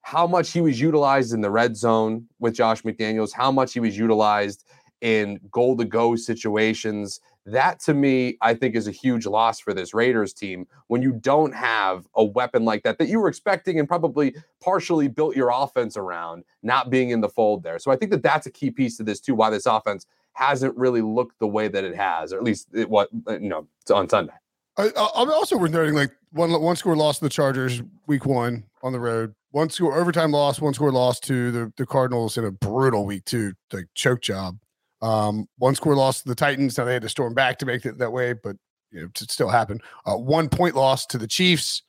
how 0.04 0.26
much 0.26 0.52
he 0.52 0.60
was 0.60 0.78
utilized 0.78 1.32
in 1.32 1.40
the 1.40 1.50
red 1.50 1.74
zone 1.74 2.28
with 2.38 2.54
Josh 2.54 2.82
McDaniels, 2.82 3.32
how 3.32 3.50
much 3.50 3.72
he 3.72 3.80
was 3.80 3.96
utilized 3.96 4.66
in 5.00 5.40
goal 5.50 5.78
to 5.78 5.86
go 5.86 6.14
situations. 6.14 7.20
That 7.46 7.78
to 7.80 7.94
me, 7.94 8.38
I 8.40 8.54
think 8.54 8.74
is 8.74 8.88
a 8.88 8.92
huge 8.92 9.26
loss 9.26 9.60
for 9.60 9.74
this 9.74 9.92
Raiders 9.92 10.32
team 10.32 10.66
when 10.86 11.02
you 11.02 11.12
don't 11.12 11.54
have 11.54 12.06
a 12.14 12.24
weapon 12.24 12.64
like 12.64 12.82
that 12.84 12.98
that 12.98 13.08
you 13.08 13.20
were 13.20 13.28
expecting 13.28 13.78
and 13.78 13.86
probably 13.86 14.34
partially 14.62 15.08
built 15.08 15.36
your 15.36 15.50
offense 15.52 15.96
around 15.96 16.44
not 16.62 16.88
being 16.88 17.10
in 17.10 17.20
the 17.20 17.28
fold 17.28 17.62
there. 17.62 17.78
So 17.78 17.90
I 17.90 17.96
think 17.96 18.10
that 18.12 18.22
that's 18.22 18.46
a 18.46 18.50
key 18.50 18.70
piece 18.70 18.96
to 18.96 19.02
this 19.02 19.20
too, 19.20 19.34
why 19.34 19.50
this 19.50 19.66
offense 19.66 20.06
hasn't 20.32 20.74
really 20.76 21.02
looked 21.02 21.38
the 21.38 21.46
way 21.46 21.68
that 21.68 21.84
it 21.84 21.94
has, 21.94 22.32
or 22.32 22.38
at 22.38 22.44
least 22.44 22.68
it, 22.72 22.88
what 22.88 23.08
uh, 23.28 23.38
you 23.38 23.48
know 23.48 23.66
on 23.92 24.08
Sunday. 24.08 24.32
I, 24.76 24.90
I'm 25.14 25.30
also 25.30 25.56
worth 25.56 25.70
noting 25.70 25.94
like 25.94 26.12
one 26.32 26.50
one 26.60 26.76
score 26.76 26.96
loss 26.96 27.18
to 27.18 27.24
the 27.24 27.30
Chargers 27.30 27.82
week 28.06 28.24
one 28.24 28.64
on 28.82 28.92
the 28.92 29.00
road 29.00 29.34
one 29.54 29.70
score 29.70 29.96
overtime 29.96 30.32
loss, 30.32 30.60
one 30.60 30.74
score 30.74 30.90
loss 30.90 31.20
to 31.20 31.52
the, 31.52 31.72
the 31.76 31.86
Cardinals 31.86 32.36
in 32.36 32.44
a 32.44 32.50
brutal 32.50 33.06
week 33.06 33.24
two, 33.24 33.52
like 33.72 33.86
choke 33.94 34.20
job. 34.20 34.58
Um, 35.04 35.48
one 35.58 35.74
score 35.74 35.94
loss 35.94 36.22
to 36.22 36.28
the 36.28 36.34
Titans. 36.34 36.78
Now 36.78 36.84
they 36.84 36.94
had 36.94 37.02
to 37.02 37.08
storm 37.10 37.34
back 37.34 37.58
to 37.58 37.66
make 37.66 37.84
it 37.84 37.98
that 37.98 38.10
way, 38.10 38.32
but 38.32 38.56
you 38.90 39.02
know, 39.02 39.08
it 39.20 39.30
still 39.30 39.50
happened. 39.50 39.82
Uh, 40.06 40.16
one 40.16 40.48
point 40.48 40.74
loss 40.74 41.04
to 41.06 41.18
the 41.18 41.26
Chiefs, 41.26 41.82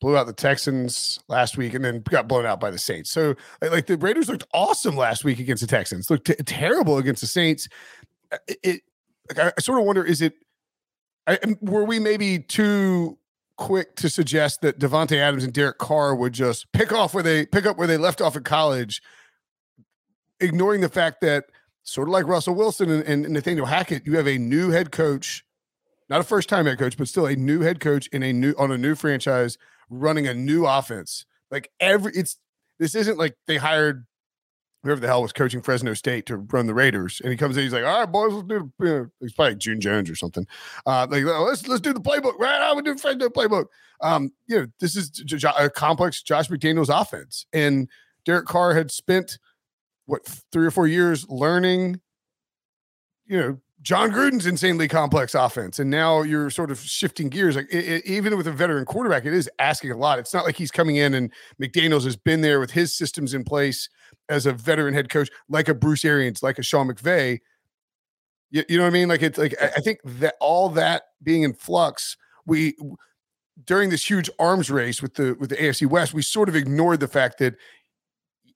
blew 0.00 0.16
out 0.16 0.26
the 0.26 0.32
Texans 0.32 1.20
last 1.28 1.58
week, 1.58 1.74
and 1.74 1.84
then 1.84 2.00
got 2.00 2.26
blown 2.26 2.46
out 2.46 2.60
by 2.60 2.70
the 2.70 2.78
Saints. 2.78 3.10
So 3.10 3.34
like 3.60 3.86
the 3.86 3.98
Raiders 3.98 4.28
looked 4.28 4.46
awesome 4.54 4.96
last 4.96 5.22
week 5.22 5.38
against 5.38 5.60
the 5.60 5.66
Texans, 5.66 6.10
looked 6.10 6.26
t- 6.26 6.34
terrible 6.46 6.96
against 6.96 7.20
the 7.20 7.26
Saints. 7.26 7.68
Uh, 8.32 8.38
it, 8.48 8.58
it 8.62 8.80
like, 9.28 9.54
I, 9.58 9.60
sort 9.60 9.78
of 9.78 9.84
wonder, 9.84 10.04
is 10.04 10.22
it 10.22 10.34
I, 11.26 11.38
were 11.60 11.84
we 11.84 11.98
maybe 11.98 12.38
too 12.38 13.18
quick 13.56 13.96
to 13.96 14.08
suggest 14.08 14.62
that 14.62 14.78
Davante 14.78 15.16
Adams 15.16 15.44
and 15.44 15.52
Derek 15.52 15.78
Carr 15.78 16.14
would 16.14 16.32
just 16.32 16.72
pick 16.72 16.92
off 16.92 17.14
where 17.14 17.22
they 17.22 17.46
pick 17.46 17.66
up 17.66 17.76
where 17.76 17.86
they 17.86 17.96
left 17.96 18.20
off 18.20 18.36
in 18.36 18.44
college, 18.44 19.02
ignoring 20.40 20.80
the 20.80 20.88
fact 20.88 21.20
that 21.20 21.44
sort 21.84 22.08
of 22.08 22.12
like 22.12 22.26
Russell 22.26 22.54
Wilson 22.54 22.90
and, 22.90 23.04
and 23.04 23.28
Nathaniel 23.32 23.66
Hackett, 23.66 24.06
you 24.06 24.16
have 24.16 24.26
a 24.26 24.38
new 24.38 24.70
head 24.70 24.90
coach, 24.90 25.44
not 26.08 26.20
a 26.20 26.24
first 26.24 26.48
time 26.48 26.66
head 26.66 26.78
coach, 26.78 26.96
but 26.96 27.08
still 27.08 27.26
a 27.26 27.36
new 27.36 27.60
head 27.60 27.78
coach 27.78 28.08
in 28.08 28.22
a 28.22 28.32
new 28.32 28.54
on 28.58 28.72
a 28.72 28.78
new 28.78 28.94
franchise 28.94 29.56
running 29.90 30.26
a 30.26 30.34
new 30.34 30.66
offense. 30.66 31.24
Like 31.50 31.70
every 31.78 32.12
it's 32.14 32.38
this 32.78 32.94
isn't 32.94 33.18
like 33.18 33.36
they 33.46 33.56
hired 33.56 34.06
whoever 34.82 35.00
the 35.00 35.06
hell 35.06 35.22
was 35.22 35.32
coaching 35.32 35.62
Fresno 35.62 35.94
State 35.94 36.26
to 36.26 36.36
run 36.36 36.66
the 36.66 36.74
Raiders, 36.74 37.20
and 37.22 37.30
he 37.30 37.36
comes 37.36 37.56
in, 37.56 37.62
he's 37.62 37.72
like, 37.72 37.84
"All 37.84 38.00
right, 38.00 38.10
boys, 38.10 38.32
let's 38.32 38.48
do." 38.48 38.72
You 38.80 38.86
know, 38.86 39.06
he's 39.20 39.32
probably 39.32 39.56
June 39.56 39.80
Jones 39.80 40.10
or 40.10 40.14
something. 40.14 40.46
Uh, 40.86 41.06
like, 41.10 41.24
let's 41.24 41.66
let's 41.66 41.80
do 41.80 41.92
the 41.92 42.00
playbook 42.00 42.38
right 42.38 42.58
now. 42.58 42.74
We 42.74 42.82
do 42.82 42.96
Fresno 42.96 43.28
playbook. 43.28 43.66
Um, 44.00 44.32
you 44.46 44.60
know, 44.60 44.66
this 44.80 44.96
is 44.96 45.24
a 45.58 45.70
complex 45.70 46.22
Josh 46.22 46.48
McDaniels 46.48 46.90
offense, 46.90 47.46
and 47.52 47.88
Derek 48.24 48.46
Carr 48.46 48.74
had 48.74 48.90
spent 48.90 49.38
what 50.06 50.24
three 50.52 50.66
or 50.66 50.70
four 50.70 50.86
years 50.86 51.28
learning. 51.28 52.00
You 53.26 53.38
know, 53.38 53.58
Jon 53.84 54.10
Gruden's 54.10 54.46
insanely 54.46 54.88
complex 54.88 55.34
offense, 55.34 55.78
and 55.78 55.90
now 55.90 56.22
you're 56.22 56.48
sort 56.48 56.70
of 56.70 56.80
shifting 56.80 57.28
gears. 57.28 57.54
Like 57.54 57.68
it, 57.70 57.84
it, 57.86 58.06
even 58.06 58.36
with 58.36 58.46
a 58.46 58.52
veteran 58.52 58.86
quarterback, 58.86 59.26
it 59.26 59.34
is 59.34 59.48
asking 59.58 59.90
a 59.90 59.96
lot. 59.96 60.18
It's 60.18 60.32
not 60.32 60.46
like 60.46 60.56
he's 60.56 60.70
coming 60.70 60.96
in 60.96 61.12
and 61.12 61.30
McDaniel's 61.60 62.04
has 62.04 62.16
been 62.16 62.40
there 62.40 62.60
with 62.60 62.70
his 62.70 62.94
systems 62.94 63.34
in 63.34 63.44
place 63.44 63.88
as 64.30 64.46
a 64.46 64.52
veteran 64.52 64.94
head 64.94 65.10
coach, 65.10 65.28
like 65.50 65.68
a 65.68 65.74
Bruce 65.74 66.02
Arians, 66.02 66.42
like 66.42 66.58
a 66.58 66.62
Sean 66.62 66.88
McVay. 66.88 67.40
You, 68.50 68.64
you 68.70 68.78
know 68.78 68.84
what 68.84 68.88
I 68.88 68.92
mean? 68.92 69.08
Like 69.08 69.22
it's 69.22 69.38
like 69.38 69.54
I 69.60 69.80
think 69.80 69.98
that 70.04 70.36
all 70.40 70.70
that 70.70 71.02
being 71.22 71.42
in 71.42 71.52
flux, 71.52 72.16
we 72.46 72.74
during 73.64 73.90
this 73.90 74.08
huge 74.08 74.30
arms 74.38 74.70
race 74.70 75.02
with 75.02 75.14
the 75.14 75.36
with 75.38 75.50
the 75.50 75.56
AFC 75.56 75.86
West, 75.86 76.14
we 76.14 76.22
sort 76.22 76.48
of 76.48 76.56
ignored 76.56 77.00
the 77.00 77.08
fact 77.08 77.38
that 77.38 77.54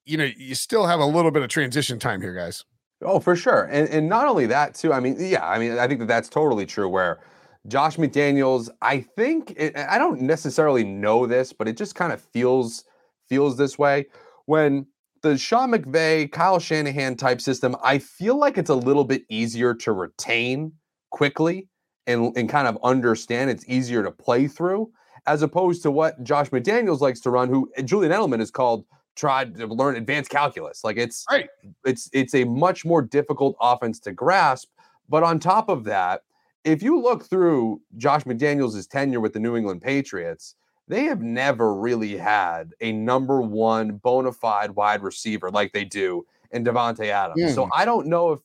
you 0.08 0.16
know 0.16 0.28
you 0.36 0.54
still 0.54 0.86
have 0.86 1.00
a 1.00 1.06
little 1.06 1.30
bit 1.30 1.42
of 1.42 1.48
transition 1.48 1.98
time 1.98 2.20
here, 2.20 2.34
guys. 2.34 2.64
Oh, 3.02 3.20
for 3.20 3.36
sure. 3.36 3.64
And 3.70 3.88
and 3.88 4.08
not 4.08 4.26
only 4.26 4.46
that 4.46 4.74
too. 4.74 4.92
I 4.92 5.00
mean, 5.00 5.16
yeah, 5.18 5.46
I 5.46 5.58
mean, 5.58 5.78
I 5.78 5.86
think 5.86 6.00
that 6.00 6.08
that's 6.08 6.28
totally 6.28 6.66
true 6.66 6.88
where 6.88 7.20
Josh 7.66 7.96
McDaniels, 7.96 8.70
I 8.80 9.00
think 9.00 9.52
it, 9.56 9.76
I 9.76 9.98
don't 9.98 10.22
necessarily 10.22 10.84
know 10.84 11.26
this, 11.26 11.52
but 11.52 11.68
it 11.68 11.76
just 11.76 11.94
kind 11.94 12.12
of 12.12 12.20
feels 12.20 12.84
feels 13.28 13.56
this 13.56 13.78
way 13.78 14.06
when 14.46 14.86
the 15.22 15.36
Sean 15.36 15.72
McVay, 15.72 16.30
Kyle 16.30 16.58
Shanahan 16.58 17.16
type 17.16 17.40
system, 17.40 17.76
I 17.82 17.98
feel 17.98 18.38
like 18.38 18.56
it's 18.56 18.70
a 18.70 18.74
little 18.74 19.04
bit 19.04 19.22
easier 19.28 19.74
to 19.74 19.92
retain 19.92 20.72
quickly 21.10 21.68
and, 22.06 22.34
and 22.36 22.48
kind 22.48 22.66
of 22.66 22.78
understand. 22.82 23.50
It's 23.50 23.68
easier 23.68 24.02
to 24.02 24.10
play 24.10 24.46
through 24.46 24.90
as 25.26 25.42
opposed 25.42 25.82
to 25.82 25.90
what 25.90 26.22
Josh 26.22 26.48
McDaniels 26.48 27.00
likes 27.00 27.20
to 27.20 27.30
run, 27.30 27.48
who 27.48 27.70
Julian 27.84 28.12
Edelman 28.12 28.38
has 28.38 28.50
called 28.50 28.84
tried 29.18 29.56
to 29.56 29.66
learn 29.66 29.96
advanced 29.96 30.30
calculus. 30.30 30.84
Like 30.84 30.96
it's 30.96 31.26
right. 31.30 31.48
it's 31.84 32.08
it's 32.12 32.34
a 32.34 32.44
much 32.44 32.84
more 32.84 33.02
difficult 33.02 33.56
offense 33.60 33.98
to 34.00 34.12
grasp. 34.12 34.68
But 35.08 35.22
on 35.22 35.38
top 35.38 35.68
of 35.68 35.84
that, 35.84 36.22
if 36.64 36.82
you 36.82 37.00
look 37.00 37.24
through 37.24 37.80
Josh 37.96 38.24
McDaniels' 38.24 38.88
tenure 38.88 39.20
with 39.20 39.32
the 39.32 39.40
New 39.40 39.56
England 39.56 39.82
Patriots, 39.82 40.54
they 40.86 41.04
have 41.04 41.22
never 41.22 41.74
really 41.74 42.16
had 42.16 42.72
a 42.80 42.92
number 42.92 43.40
one 43.40 43.96
bona 43.96 44.32
fide 44.32 44.70
wide 44.70 45.02
receiver 45.02 45.50
like 45.50 45.72
they 45.72 45.84
do 45.84 46.24
in 46.52 46.64
Davante 46.64 47.06
Adams. 47.06 47.52
Mm. 47.52 47.54
So 47.54 47.68
I 47.74 47.84
don't 47.84 48.06
know 48.06 48.32
if 48.32 48.40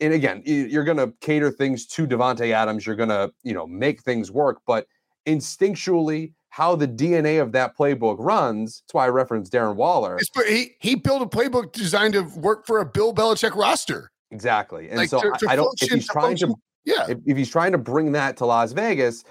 and 0.00 0.12
again, 0.12 0.42
you're 0.44 0.82
going 0.82 0.96
to 0.96 1.12
cater 1.20 1.50
things 1.52 1.86
to 1.86 2.08
Davante 2.08 2.50
Adams, 2.50 2.84
you're 2.84 2.96
going 2.96 3.08
to, 3.08 3.32
you 3.44 3.54
know, 3.54 3.68
make 3.68 4.02
things 4.02 4.32
work, 4.32 4.58
but 4.66 4.88
instinctually 5.26 6.32
how 6.52 6.76
the 6.76 6.86
DNA 6.86 7.40
of 7.40 7.50
that 7.52 7.74
playbook 7.74 8.16
runs. 8.18 8.82
That's 8.82 8.92
why 8.92 9.06
I 9.06 9.08
referenced 9.08 9.50
Darren 9.50 9.74
Waller. 9.74 10.18
He, 10.46 10.72
he 10.80 10.94
built 10.96 11.22
a 11.22 11.26
playbook 11.26 11.72
designed 11.72 12.12
to 12.12 12.24
work 12.36 12.66
for 12.66 12.80
a 12.80 12.84
Bill 12.84 13.14
Belichick 13.14 13.56
roster. 13.56 14.12
Exactly. 14.30 14.90
And 14.90 14.98
like 14.98 15.08
so 15.08 15.22
to, 15.22 15.30
to 15.38 15.48
I, 15.48 15.54
I, 15.54 15.56
don't, 15.56 15.82
if 15.82 15.90
he's 15.90 16.06
trying 16.06 16.26
function, 16.26 16.50
to, 16.50 16.54
yeah, 16.84 17.06
if, 17.08 17.18
if, 17.24 17.38
he's 17.38 17.48
trying 17.48 17.72
to 17.72 17.78
bring 17.78 18.12
that 18.12 18.36
to 18.36 18.44
Las 18.44 18.72
Vegas, 18.72 19.24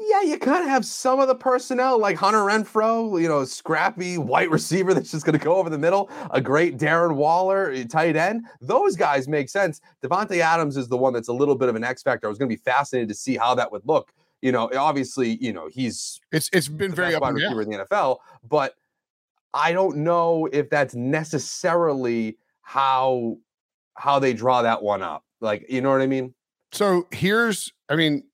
yeah, 0.00 0.22
you 0.22 0.38
kind 0.38 0.62
of 0.62 0.70
have 0.70 0.86
some 0.86 1.20
of 1.20 1.28
the 1.28 1.34
personnel 1.34 1.98
like 1.98 2.16
Hunter 2.16 2.38
Renfrow, 2.38 3.20
you 3.20 3.28
know, 3.28 3.44
scrappy 3.44 4.16
white 4.16 4.48
receiver 4.58 4.94
that's 4.94 5.10
just 5.10 5.26
going 5.26 5.38
to 5.38 5.44
go 5.44 5.56
over 5.56 5.68
the 5.68 5.76
middle, 5.76 6.10
a 6.30 6.40
great 6.40 6.78
Darren 6.78 7.16
Waller 7.16 7.84
tight 7.84 8.16
end. 8.16 8.46
Those 8.62 8.96
guys 8.96 9.28
make 9.28 9.50
sense. 9.50 9.82
Davante 10.02 10.38
Adams 10.38 10.78
is 10.78 10.88
the 10.88 10.96
one 10.96 11.12
that's 11.12 11.28
a 11.28 11.34
little 11.34 11.56
bit 11.56 11.68
of 11.68 11.76
an 11.76 11.84
X 11.84 12.02
factor. 12.02 12.26
I 12.26 12.30
was 12.30 12.38
going 12.38 12.48
to 12.48 12.56
be 12.56 12.62
fascinated 12.62 13.10
to 13.10 13.14
see 13.14 13.36
how 13.36 13.54
that 13.54 13.70
would 13.70 13.82
look 13.84 14.14
you 14.44 14.52
know, 14.52 14.66
eh, 14.66 14.76
obviously, 14.76 15.38
you 15.40 15.54
know, 15.54 15.68
he's 15.72 16.20
it's 16.30 16.50
it's 16.52 16.68
been 16.68 16.94
very 16.94 17.14
up 17.14 17.22
wide 17.22 17.32
receiver 17.32 17.62
in 17.62 17.70
the 17.70 17.78
NFL, 17.78 18.18
but 18.46 18.74
I 19.54 19.72
don't 19.72 19.96
know 19.96 20.46
if 20.52 20.68
that's 20.68 20.94
necessarily 20.94 22.36
how 22.60 23.38
how 23.94 24.18
they 24.18 24.34
draw 24.34 24.60
that 24.60 24.82
one 24.82 25.02
up. 25.02 25.24
Like, 25.40 25.64
you 25.70 25.80
know 25.80 25.90
what 25.90 26.02
I 26.02 26.06
mean? 26.06 26.34
So 26.72 27.06
here's, 27.10 27.72
I 27.88 27.96
mean, 27.96 28.24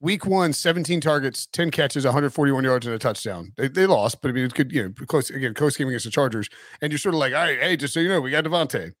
week 0.00 0.26
one, 0.26 0.52
17 0.52 1.00
targets, 1.00 1.46
10 1.52 1.72
catches, 1.72 2.04
141 2.04 2.62
yards, 2.62 2.86
and 2.86 2.94
a 2.94 2.98
touchdown. 2.98 3.52
They, 3.56 3.66
they 3.66 3.86
lost, 3.86 4.22
but 4.22 4.28
I 4.28 4.32
mean, 4.32 4.44
it's 4.44 4.54
good, 4.54 4.70
you 4.70 4.84
know, 4.84 5.06
close 5.06 5.28
again, 5.30 5.54
close 5.54 5.76
game 5.76 5.88
against 5.88 6.04
the 6.04 6.12
Chargers. 6.12 6.48
And 6.80 6.92
you're 6.92 6.98
sort 6.98 7.14
of 7.14 7.18
like, 7.18 7.32
all 7.32 7.40
right, 7.40 7.58
hey, 7.58 7.76
just 7.76 7.94
so 7.94 8.00
you 8.00 8.08
know, 8.08 8.20
we 8.20 8.30
got 8.30 8.44
Davante. 8.44 8.92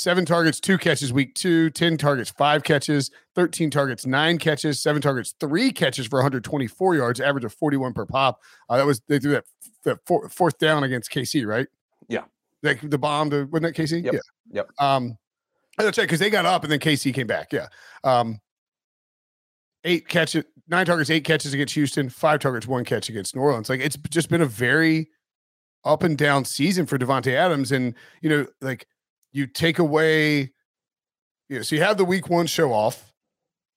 Seven 0.00 0.24
targets, 0.24 0.60
two 0.60 0.78
catches 0.78 1.12
week 1.12 1.34
two, 1.34 1.68
10 1.68 1.98
targets, 1.98 2.30
five 2.30 2.62
catches, 2.62 3.10
13 3.34 3.70
targets, 3.70 4.06
nine 4.06 4.38
catches, 4.38 4.80
seven 4.80 5.02
targets, 5.02 5.34
three 5.38 5.70
catches 5.70 6.06
for 6.06 6.16
124 6.20 6.94
yards, 6.94 7.20
average 7.20 7.44
of 7.44 7.52
41 7.52 7.92
per 7.92 8.06
pop. 8.06 8.40
Uh, 8.70 8.78
that 8.78 8.86
was, 8.86 9.02
they 9.08 9.18
threw 9.18 9.32
that, 9.32 9.44
that 9.84 9.98
four, 10.06 10.26
fourth 10.30 10.56
down 10.56 10.84
against 10.84 11.12
KC, 11.12 11.46
right? 11.46 11.66
Yeah. 12.08 12.22
Like 12.62 12.80
the 12.80 12.96
bomb 12.96 13.28
to, 13.28 13.44
wasn't 13.44 13.76
that 13.76 13.82
KC? 13.82 14.02
Yep. 14.02 14.14
Yeah. 14.14 14.20
Yep. 14.52 14.70
Um, 14.78 15.18
that's 15.76 15.98
right, 15.98 16.04
because 16.04 16.18
they 16.18 16.30
got 16.30 16.46
up 16.46 16.62
and 16.62 16.72
then 16.72 16.80
KC 16.80 17.12
came 17.12 17.26
back. 17.26 17.52
Yeah. 17.52 17.66
Um, 18.02 18.40
eight 19.84 20.08
catches, 20.08 20.44
nine 20.66 20.86
targets, 20.86 21.10
eight 21.10 21.24
catches 21.24 21.52
against 21.52 21.74
Houston, 21.74 22.08
five 22.08 22.40
targets, 22.40 22.66
one 22.66 22.86
catch 22.86 23.10
against 23.10 23.36
New 23.36 23.42
Orleans. 23.42 23.68
Like 23.68 23.80
it's 23.80 23.98
just 24.08 24.30
been 24.30 24.40
a 24.40 24.46
very 24.46 25.10
up 25.84 26.02
and 26.02 26.16
down 26.16 26.46
season 26.46 26.86
for 26.86 26.98
Davante 26.98 27.34
Adams. 27.34 27.70
And, 27.70 27.94
you 28.22 28.30
know, 28.30 28.46
like 28.62 28.86
you 29.32 29.46
take 29.46 29.78
away, 29.78 30.52
you 31.48 31.56
know, 31.56 31.62
so 31.62 31.76
you 31.76 31.82
have 31.82 31.96
the 31.96 32.04
week 32.04 32.28
one 32.28 32.46
show 32.46 32.72
off, 32.72 33.12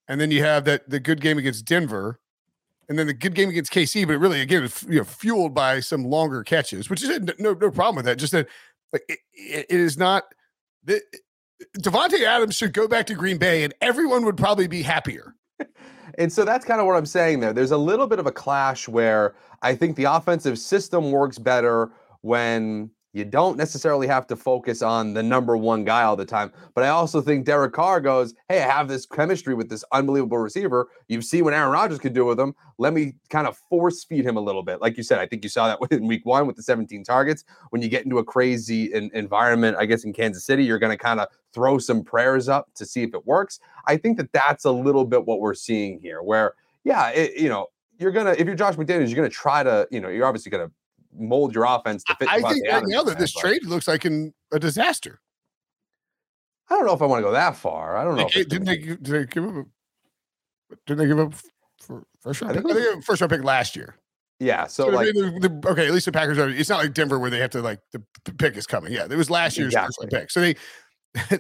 and 0.07 0.19
then 0.19 0.31
you 0.31 0.43
have 0.43 0.65
that 0.65 0.89
the 0.89 0.99
good 0.99 1.21
game 1.21 1.37
against 1.37 1.65
Denver, 1.65 2.19
and 2.89 2.97
then 2.97 3.07
the 3.07 3.13
good 3.13 3.35
game 3.35 3.49
against 3.49 3.71
KC, 3.71 4.07
but 4.07 4.17
really 4.17 4.41
again, 4.41 4.69
you 4.87 4.99
know, 4.99 5.03
fueled 5.03 5.53
by 5.53 5.79
some 5.79 6.03
longer 6.03 6.43
catches, 6.43 6.89
which 6.89 7.03
is 7.03 7.19
no 7.39 7.53
no 7.53 7.71
problem 7.71 7.97
with 7.97 8.05
that. 8.05 8.17
Just 8.17 8.33
that 8.33 8.47
like 8.91 9.03
it, 9.07 9.19
it 9.33 9.79
is 9.79 9.97
not 9.97 10.23
the 10.83 11.01
Davante 11.77 12.23
Adams 12.23 12.55
should 12.55 12.73
go 12.73 12.87
back 12.87 13.05
to 13.07 13.15
Green 13.15 13.37
Bay, 13.37 13.63
and 13.63 13.73
everyone 13.81 14.25
would 14.25 14.37
probably 14.37 14.67
be 14.67 14.81
happier. 14.81 15.35
And 16.17 16.31
so 16.31 16.45
that's 16.45 16.65
kind 16.65 16.79
of 16.79 16.85
what 16.85 16.95
I'm 16.95 17.05
saying 17.05 17.39
there. 17.39 17.53
There's 17.53 17.71
a 17.71 17.77
little 17.77 18.07
bit 18.07 18.19
of 18.19 18.27
a 18.27 18.31
clash 18.31 18.87
where 18.87 19.33
I 19.61 19.75
think 19.75 19.95
the 19.95 20.03
offensive 20.03 20.59
system 20.59 21.11
works 21.11 21.39
better 21.39 21.91
when 22.21 22.91
you 23.13 23.23
don't 23.23 23.57
necessarily 23.57 24.07
have 24.07 24.25
to 24.27 24.35
focus 24.35 24.81
on 24.81 25.13
the 25.13 25.21
number 25.21 25.55
one 25.55 25.83
guy 25.83 26.01
all 26.01 26.15
the 26.15 26.25
time. 26.25 26.51
But 26.73 26.83
I 26.83 26.89
also 26.89 27.21
think 27.21 27.45
Derek 27.45 27.71
Carr 27.71 28.01
goes, 28.01 28.33
Hey, 28.49 28.61
I 28.61 28.65
have 28.65 28.87
this 28.87 29.05
chemistry 29.05 29.53
with 29.53 29.69
this 29.69 29.85
unbelievable 29.91 30.39
receiver. 30.39 30.89
You've 31.07 31.23
seen 31.23 31.43
what 31.43 31.53
Aaron 31.53 31.71
Rodgers 31.71 31.99
could 31.99 32.13
do 32.13 32.25
with 32.25 32.39
him. 32.39 32.55
Let 32.79 32.93
me 32.93 33.13
kind 33.29 33.45
of 33.45 33.55
force 33.69 34.03
feed 34.03 34.25
him 34.25 34.35
a 34.35 34.41
little 34.41 34.63
bit. 34.63 34.81
Like 34.81 34.97
you 34.97 35.03
said, 35.03 35.19
I 35.19 35.27
think 35.27 35.43
you 35.43 35.49
saw 35.49 35.67
that 35.67 35.91
in 35.95 36.07
week 36.07 36.25
one 36.25 36.47
with 36.47 36.55
the 36.55 36.63
17 36.63 37.03
targets. 37.03 37.43
When 37.69 37.83
you 37.83 37.87
get 37.87 38.03
into 38.03 38.17
a 38.17 38.23
crazy 38.23 38.91
in- 38.91 39.11
environment, 39.13 39.77
I 39.79 39.85
guess 39.85 40.03
in 40.03 40.11
Kansas 40.11 40.43
City, 40.43 40.65
you're 40.65 40.79
going 40.79 40.95
to 40.95 41.01
kind 41.01 41.19
of 41.19 41.27
throw 41.53 41.77
some 41.77 42.03
prayers 42.03 42.49
up 42.49 42.73
to 42.73 42.85
see 42.85 43.03
if 43.03 43.13
it 43.13 43.27
works. 43.27 43.59
I 43.85 43.95
think 43.95 44.17
that 44.17 44.33
that's 44.33 44.65
a 44.65 44.71
little 44.71 45.05
bit 45.05 45.25
what 45.25 45.39
we're 45.39 45.53
seeing 45.53 45.99
here, 45.99 46.23
where, 46.23 46.55
yeah, 46.83 47.09
it, 47.09 47.39
you 47.39 47.47
know, 47.47 47.67
you're 47.99 48.11
to, 48.11 48.39
if 48.41 48.47
you're 48.47 48.55
Josh 48.55 48.73
McDaniels, 48.73 49.13
you're 49.13 49.23
to 49.23 49.29
try 49.29 49.61
to, 49.61 49.87
you 49.91 50.01
know, 50.01 50.09
you're 50.09 50.25
obviously 50.25 50.49
to 50.65 50.71
mold 51.17 51.53
your 51.55 51.65
offense 51.65 52.03
to 52.05 52.15
fit. 52.15 52.27
I 52.29 52.41
think 52.41 52.67
right 52.69 52.83
now 52.85 53.03
that 53.03 53.19
this 53.19 53.33
trade 53.33 53.65
looks 53.65 53.87
like 53.87 54.05
an, 54.05 54.33
a 54.51 54.59
disaster. 54.59 55.19
I 56.69 56.75
don't 56.75 56.85
know 56.85 56.93
if 56.93 57.01
I 57.01 57.05
want 57.05 57.19
to 57.19 57.23
go 57.23 57.31
that 57.33 57.55
far. 57.55 57.97
I 57.97 58.03
don't 58.03 58.15
know. 58.15 58.25
It's 58.33 58.49
didn't 58.49 58.65
they, 58.65 58.77
give- 58.77 59.03
did 59.03 59.13
they 59.13 59.25
give 59.25 59.45
up? 59.45 59.65
Didn't 60.87 60.99
they 60.99 61.07
give 61.07 61.19
up 61.19 61.33
for 61.81 62.03
first 62.21 62.41
round? 62.41 62.57
I 62.57 62.61
Pick? 62.61 62.73
they 62.73 63.01
first 63.01 63.21
round 63.21 63.31
pick 63.31 63.43
last 63.43 63.75
year. 63.75 63.95
yeah. 64.39 64.65
So, 64.65 64.85
So 64.85 64.89
like, 64.89 65.07
the, 65.07 65.49
the- 65.61 65.69
okay, 65.69 65.85
at 65.87 65.93
least 65.93 66.05
the 66.05 66.11
Packers 66.11 66.37
are. 66.39 66.49
It's 66.49 66.69
not 66.69 66.79
like 66.79 66.93
Denver 66.93 67.19
where 67.19 67.29
they 67.29 67.39
have 67.39 67.51
to 67.51 67.61
like 67.61 67.79
the, 67.91 68.01
the 68.25 68.33
pick 68.33 68.55
is 68.57 68.65
coming. 68.65 68.91
Yeah, 68.93 69.05
it 69.09 69.15
was 69.15 69.29
last 69.29 69.57
year's 69.57 69.73
first 69.75 69.99
round 69.99 70.11
pick. 70.11 70.31
So 70.31 70.41
they, 70.41 70.55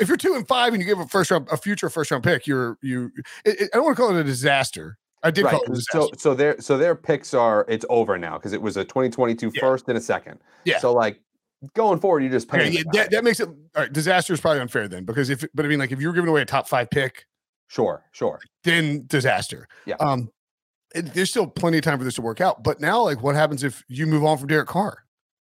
if 0.00 0.08
you're 0.08 0.16
two 0.16 0.34
and 0.34 0.48
five 0.48 0.72
and 0.72 0.82
you 0.82 0.88
give 0.88 0.98
a 0.98 1.06
first 1.06 1.30
round, 1.30 1.46
a 1.52 1.56
future 1.56 1.88
first 1.90 2.10
round 2.10 2.24
pick, 2.24 2.46
you're 2.46 2.76
you. 2.82 3.10
It, 3.44 3.60
it- 3.60 3.70
I 3.72 3.76
don't 3.76 3.84
want 3.84 3.96
to 3.96 4.02
call 4.02 4.16
it 4.16 4.20
a 4.20 4.24
disaster. 4.24 4.98
I 5.26 5.30
did 5.30 5.44
right. 5.44 5.52
call 5.52 5.72
it. 5.72 5.82
So, 5.82 6.10
so 6.16 6.34
their 6.34 6.60
so 6.60 6.78
their 6.78 6.94
picks 6.94 7.34
are 7.34 7.64
it's 7.68 7.84
over 7.88 8.16
now 8.16 8.38
because 8.38 8.52
it 8.52 8.62
was 8.62 8.76
a 8.76 8.84
2022 8.84 9.52
Yeah. 9.54 9.60
first 9.60 9.88
and 9.88 9.98
a 9.98 10.00
second. 10.00 10.38
Yeah. 10.64 10.78
So 10.78 10.92
like 10.92 11.20
going 11.74 11.98
forward, 12.00 12.22
you 12.22 12.30
just 12.30 12.48
pay. 12.48 12.60
okay, 12.60 12.70
yeah, 12.70 12.82
that, 12.92 13.10
that 13.10 13.24
makes 13.24 13.40
it 13.40 13.48
all 13.48 13.54
right. 13.74 13.92
Disaster 13.92 14.32
is 14.32 14.40
probably 14.40 14.60
unfair 14.60 14.88
then 14.88 15.04
because 15.04 15.30
if, 15.30 15.44
but 15.54 15.64
I 15.64 15.68
mean, 15.68 15.78
like 15.78 15.92
if 15.92 16.00
you 16.00 16.08
were 16.08 16.12
giving 16.14 16.30
away 16.30 16.42
a 16.42 16.44
top 16.46 16.68
five 16.68 16.90
pick, 16.90 17.26
sure, 17.68 18.04
sure. 18.12 18.40
then 18.64 19.04
disaster. 19.06 19.66
Yeah. 19.84 19.96
Um, 19.96 20.30
it, 20.94 21.12
there's 21.14 21.30
still 21.30 21.46
plenty 21.46 21.78
of 21.78 21.84
time 21.84 21.98
for 21.98 22.04
this 22.04 22.14
to 22.14 22.22
work 22.22 22.40
out. 22.40 22.62
But 22.62 22.80
now, 22.80 23.02
like, 23.02 23.22
what 23.22 23.34
happens 23.34 23.64
if 23.64 23.84
you 23.88 24.06
move 24.06 24.24
on 24.24 24.38
from 24.38 24.48
Derek 24.48 24.68
Carr? 24.68 25.02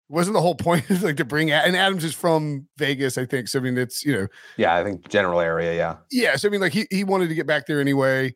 Wasn't 0.08 0.32
the 0.32 0.40
whole 0.40 0.54
point 0.54 0.88
like 1.02 1.18
to 1.18 1.24
bring 1.24 1.50
and 1.50 1.76
Adams 1.76 2.02
is 2.02 2.14
from 2.14 2.66
Vegas, 2.78 3.18
I 3.18 3.26
think. 3.26 3.48
So 3.48 3.58
I 3.58 3.62
mean, 3.62 3.76
it's 3.76 4.04
you 4.06 4.12
know, 4.14 4.26
Yeah, 4.56 4.74
I 4.74 4.82
think 4.82 5.06
general 5.08 5.40
area. 5.40 5.76
Yeah. 5.76 5.96
yeah. 6.10 6.36
So 6.36 6.48
I 6.48 6.50
mean, 6.50 6.62
like 6.62 6.72
he 6.72 6.86
he 6.90 7.04
wanted 7.04 7.28
to 7.28 7.34
get 7.34 7.46
back 7.46 7.66
there 7.66 7.80
anyway. 7.80 8.34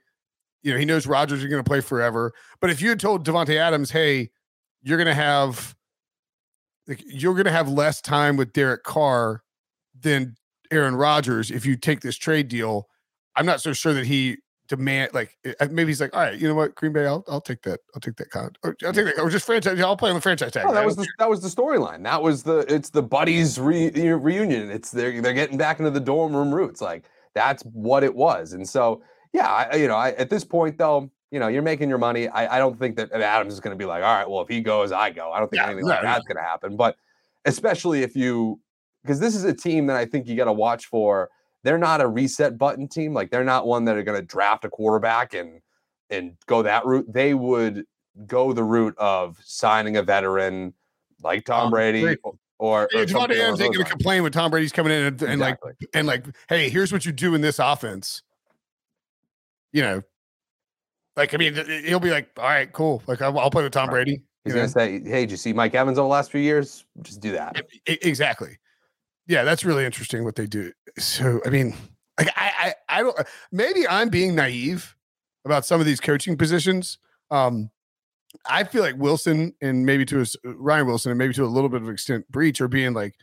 You 0.63 0.73
know, 0.73 0.79
he 0.79 0.85
knows 0.85 1.07
Rodgers 1.07 1.43
is 1.43 1.51
going 1.51 1.63
to 1.63 1.69
play 1.69 1.81
forever. 1.81 2.33
But 2.61 2.71
if 2.71 2.81
you 2.81 2.89
had 2.89 3.01
told 3.01 3.27
Davante 3.27 3.57
Adams, 3.57 3.91
hey, 3.91 4.31
you're 4.83 4.99
going 4.99 5.07
to 5.07 5.15
have 5.15 5.75
like 6.87 7.03
you're 7.07 7.35
going 7.35 7.47
to 7.47 7.53
have 7.53 7.69
less 7.69 8.01
time 8.01 8.37
with 8.37 8.53
Derek 8.53 8.83
Carr 8.83 9.43
than 10.01 10.37
Aaron 10.71 10.97
Rodgers 10.97 11.51
if 11.51 11.67
you 11.67 11.77
take 11.77 12.01
this 12.01 12.17
trade 12.17 12.49
deal, 12.49 12.89
I'm 13.37 13.47
not 13.47 13.61
so 13.61 13.73
sure 13.73 13.95
that 13.95 14.07
he 14.07 14.39
demand 14.69 15.13
like 15.13 15.37
uh, 15.61 15.69
maybe 15.71 15.91
he's 15.91 16.01
like, 16.01 16.15
all 16.15 16.23
right, 16.23 16.39
you 16.39 16.49
know 16.49 16.55
what, 16.55 16.75
Green 16.75 16.93
Bay, 16.93 17.07
I'll 17.07 17.25
I'll 17.29 17.41
take 17.41 17.63
that, 17.63 17.81
I'll 17.95 18.01
take 18.01 18.17
that 18.17 18.31
con, 18.31 18.53
or 18.65 18.77
I'll 18.85 18.93
take 18.93 19.07
that, 19.07 19.19
or 19.19 19.31
just 19.31 19.47
franchise, 19.47 19.81
I'll 19.81 19.97
play 19.97 20.11
on 20.11 20.15
the 20.15 20.21
franchise 20.21 20.53
tag. 20.53 20.65
Oh, 20.67 20.73
that 20.73 20.85
was 20.85 20.97
the 20.97 21.07
that 21.19 21.29
was 21.29 21.41
the 21.41 21.49
storyline. 21.49 22.03
That 22.03 22.23
was 22.23 22.43
the 22.43 22.61
it's 22.73 22.91
the 22.91 23.03
buddies 23.03 23.59
re, 23.59 23.91
reunion. 23.91 24.71
It's 24.71 24.91
they're 24.91 25.21
they're 25.21 25.35
getting 25.35 25.59
back 25.59 25.79
into 25.79 25.91
the 25.91 26.01
dorm 26.01 26.35
room 26.35 26.55
roots. 26.55 26.81
Like 26.81 27.05
that's 27.35 27.63
what 27.65 28.03
it 28.03 28.15
was. 28.15 28.53
And 28.55 28.69
so 28.69 29.03
yeah, 29.33 29.49
I, 29.49 29.77
you 29.77 29.89
know, 29.89 29.97
I, 29.97 30.11
at 30.13 30.31
this 30.31 30.45
point 30.45 30.79
though, 30.79 31.11
you 31.31 31.39
know, 31.41 31.49
you're 31.49 31.63
making 31.63 31.89
your 31.89 31.99
money. 31.99 32.29
I, 32.29 32.57
I 32.57 32.59
don't 32.59 32.79
think 32.79 32.97
that 32.97 33.11
Adams 33.13 33.55
is 33.55 33.61
going 33.61 33.77
to 33.77 33.79
be 33.79 33.87
like, 33.87 34.03
all 34.03 34.15
right, 34.15 34.29
well, 34.29 34.43
if 34.43 34.49
he 34.49 34.61
goes, 34.61 34.93
I 34.93 35.11
go. 35.11 35.33
I 35.33 35.39
don't 35.39 35.51
think 35.51 35.63
Yeah, 35.63 35.67
anything 35.67 35.87
no, 35.87 35.95
like 35.95 36.03
no. 36.03 36.09
that's 36.09 36.27
going 36.27 36.37
to 36.37 36.43
happen. 36.43 36.77
But 36.77 36.97
especially 37.47 38.03
if 38.03 38.15
you, 38.15 38.61
because 39.03 39.19
this 39.19 39.35
is 39.35 39.45
a 39.45 39.55
team 39.55 39.87
that 39.87 39.97
I 39.97 40.05
think 40.05 40.29
you 40.29 40.37
got 40.37 40.45
to 40.45 40.53
watch 40.53 40.87
for. 40.87 41.31
They're 41.65 41.79
not 41.79 42.01
a 42.01 42.09
reset 42.09 42.59
button 42.59 42.89
team. 42.89 43.15
Like 43.15 43.31
they're 43.31 43.45
not 43.45 43.67
one 43.67 43.85
that 43.85 43.97
are 43.97 44.03
going 44.03 44.21
to 44.21 44.27
draft 44.27 44.65
a 44.65 44.69
quarterback 44.69 45.33
and 45.33 45.61
and 46.11 46.37
go 46.47 46.63
that 46.63 46.85
route. 46.85 47.07
They 47.11 47.35
would 47.35 47.87
go 48.27 48.53
the 48.53 48.65
route 48.65 48.97
of 48.99 49.39
signing 49.43 49.97
a 49.97 50.03
veteran 50.03 50.75
like 51.23 51.45
Tom 51.45 51.63
Tom 51.63 51.71
Brady 51.71 52.03
Brady. 52.03 52.21
or, 52.25 52.35
or 52.59 52.89
Yeah, 52.93 53.05
along 53.17 53.31
Adams 53.31 53.61
ain't 53.61 53.75
going 53.75 53.85
to 53.85 53.91
complain 53.91 54.23
when 54.23 54.33
Tom 54.33 54.51
Brady's 54.51 54.73
coming 54.73 54.93
in 54.93 55.05
and, 55.05 55.23
and 55.23 55.41
like 55.41 55.59
and 55.95 56.07
like, 56.07 56.27
hey, 56.49 56.69
here's 56.69 56.93
what 56.93 57.07
you 57.07 57.13
do 57.13 57.35
in 57.35 57.41
this 57.41 57.59
offense. 57.59 58.23
You 59.73 59.83
know, 59.83 60.03
like 61.17 61.35
I 61.35 61.37
mean, 61.37 61.55
he'll 61.85 62.01
be 62.01 62.11
like, 62.11 62.31
all 62.37 62.45
right, 62.45 62.73
cool. 62.73 63.03
Like 63.07 63.23
I'll, 63.23 63.39
I'll 63.39 63.51
play 63.51 63.63
with 63.63 63.73
Tom 63.73 63.89
Right. 63.89 64.05
Brady. 64.05 64.23
He's 64.45 64.55
going 64.55 64.67
to 64.67 64.73
say, 64.73 65.01
"Hey, 65.05 65.21
did 65.21 65.31
you 65.31 65.37
see 65.37 65.53
Mike 65.53 65.73
Evans 65.75 65.99
over 65.99 66.07
the 66.07 66.11
last 66.11 66.33
few 66.33 66.41
years? 66.41 66.85
Just 67.03 67.21
do 67.21 67.31
that." 67.33 67.65
Exactly. 67.87 68.59
Yeah, 69.29 69.45
that's 69.45 69.65
really 69.65 69.85
interesting 69.85 70.25
what 70.25 70.35
they 70.35 70.47
do. 70.47 70.73
So 70.99 71.41
I 71.47 71.51
mean, 71.51 71.75
like 72.19 72.29
I, 72.37 72.75
I, 72.89 72.99
I 72.99 73.03
don't. 73.03 73.17
Maybe 73.53 73.87
I'm 73.87 74.09
being 74.09 74.35
naive 74.35 74.97
about 75.45 75.65
some 75.65 75.81
of 75.81 75.87
these 75.87 76.01
coaching 76.01 76.37
positions. 76.37 76.99
Um, 77.31 77.71
I 78.47 78.65
feel 78.65 78.83
like 78.83 78.97
Wilson 78.97 79.55
and 79.63 79.87
maybe 79.87 80.05
to 80.07 80.19
a 80.19 80.23
s- 80.23 80.37
Ryan 80.45 80.87
Wilson 80.87 81.13
and 81.13 81.19
maybe 81.19 81.35
to 81.35 81.45
a 81.45 81.47
little 81.47 81.69
bit 81.69 81.83
of 81.83 81.89
extent 81.89 82.29
Breech 82.29 82.61
are 82.61 82.69
being 82.69 82.95
like 82.95 83.15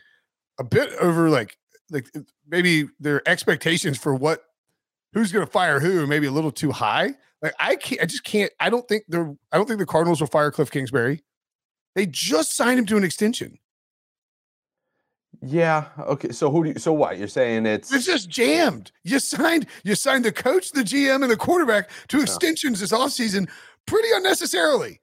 a 0.58 0.64
bit 0.64 0.90
over 1.00 1.28
like 1.28 1.58
like 1.90 2.08
maybe 2.48 2.88
their 2.98 3.26
expectations 3.28 3.98
for 3.98 4.14
what 4.14 4.42
who's 5.12 5.32
going 5.32 5.44
to 5.44 5.50
fire 5.50 5.80
who 5.80 6.06
maybe 6.06 6.26
a 6.26 6.30
little 6.30 6.52
too 6.52 6.72
high. 6.72 7.14
Like 7.42 7.54
I 7.58 7.76
can't, 7.76 8.02
I 8.02 8.06
just 8.06 8.24
can't. 8.24 8.52
I 8.60 8.70
don't 8.70 8.86
think 8.86 9.04
the 9.08 9.36
I 9.50 9.56
don't 9.56 9.66
think 9.66 9.78
the 9.78 9.86
Cardinals 9.86 10.20
will 10.20 10.28
fire 10.28 10.50
Cliff 10.50 10.70
Kingsbury. 10.70 11.22
They 11.94 12.06
just 12.06 12.54
signed 12.54 12.78
him 12.78 12.86
to 12.86 12.96
an 12.96 13.04
extension. 13.04 13.58
Yeah. 15.42 15.86
Okay. 15.98 16.32
So 16.32 16.50
who 16.50 16.64
do 16.64 16.70
you? 16.70 16.78
So 16.78 16.92
what? 16.92 17.18
You're 17.18 17.28
saying 17.28 17.64
it's 17.64 17.92
It's 17.92 18.04
just 18.04 18.28
jammed. 18.28 18.92
You 19.04 19.18
signed 19.18 19.66
you 19.84 19.94
signed 19.94 20.24
the 20.24 20.32
coach, 20.32 20.72
the 20.72 20.82
GM, 20.82 21.22
and 21.22 21.30
the 21.30 21.36
quarterback 21.36 21.90
to 22.08 22.20
extensions 22.20 22.80
this 22.80 22.92
offseason 22.92 23.48
pretty 23.86 24.08
unnecessarily. 24.12 25.00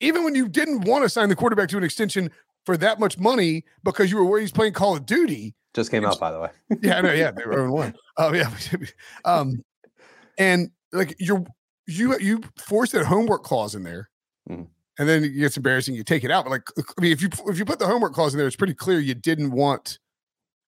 Even 0.00 0.24
when 0.24 0.34
you 0.34 0.48
didn't 0.48 0.82
want 0.82 1.04
to 1.04 1.08
sign 1.08 1.28
the 1.28 1.36
quarterback 1.36 1.68
to 1.70 1.78
an 1.78 1.84
extension 1.84 2.30
for 2.66 2.76
that 2.76 3.00
much 3.00 3.18
money 3.18 3.64
because 3.82 4.10
you 4.10 4.18
were 4.18 4.24
worried 4.24 4.42
he's 4.42 4.52
playing 4.52 4.72
Call 4.74 4.96
of 4.96 5.06
Duty. 5.06 5.54
Just 5.74 5.90
came 5.90 6.04
out 6.04 6.18
by 6.20 6.30
the 6.32 6.40
way. 6.40 6.50
Yeah, 6.82 6.98
I 6.98 7.00
know. 7.00 7.12
Yeah, 7.12 7.30
they 7.30 7.44
were 7.46 7.52
0 7.54 7.72
1. 7.72 7.94
Oh, 8.18 8.32
yeah. 8.34 8.50
um, 9.24 9.62
and 10.38 10.70
like 10.92 11.14
you're 11.18 11.44
you 11.86 12.18
you 12.18 12.40
force 12.56 12.92
that 12.92 13.06
homework 13.06 13.42
clause 13.44 13.74
in 13.74 13.82
there, 13.82 14.10
Mhm. 14.48 14.68
and 14.98 15.08
then 15.08 15.24
it 15.24 15.30
gets 15.30 15.56
embarrassing. 15.56 15.94
You 15.94 16.04
take 16.04 16.24
it 16.24 16.30
out. 16.30 16.44
But 16.44 16.50
like, 16.50 16.62
I 16.98 17.00
mean, 17.00 17.12
if 17.12 17.22
you 17.22 17.28
if 17.46 17.58
you 17.58 17.64
put 17.64 17.78
the 17.78 17.86
homework 17.86 18.12
clause 18.14 18.34
in 18.34 18.38
there, 18.38 18.46
it's 18.46 18.56
pretty 18.56 18.74
clear 18.74 18.98
you 19.00 19.14
didn't 19.14 19.50
want 19.52 19.98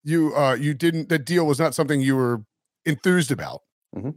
you 0.03 0.34
uh 0.34 0.55
you 0.55 0.72
didn't 0.74 1.09
the 1.11 1.18
deal 1.18 1.46
was 1.46 1.59
not 1.59 1.74
something 1.74 2.01
you 2.01 2.16
were 2.16 2.42
enthused 2.86 3.30
about. 3.30 3.61
Mhm. 3.94 4.14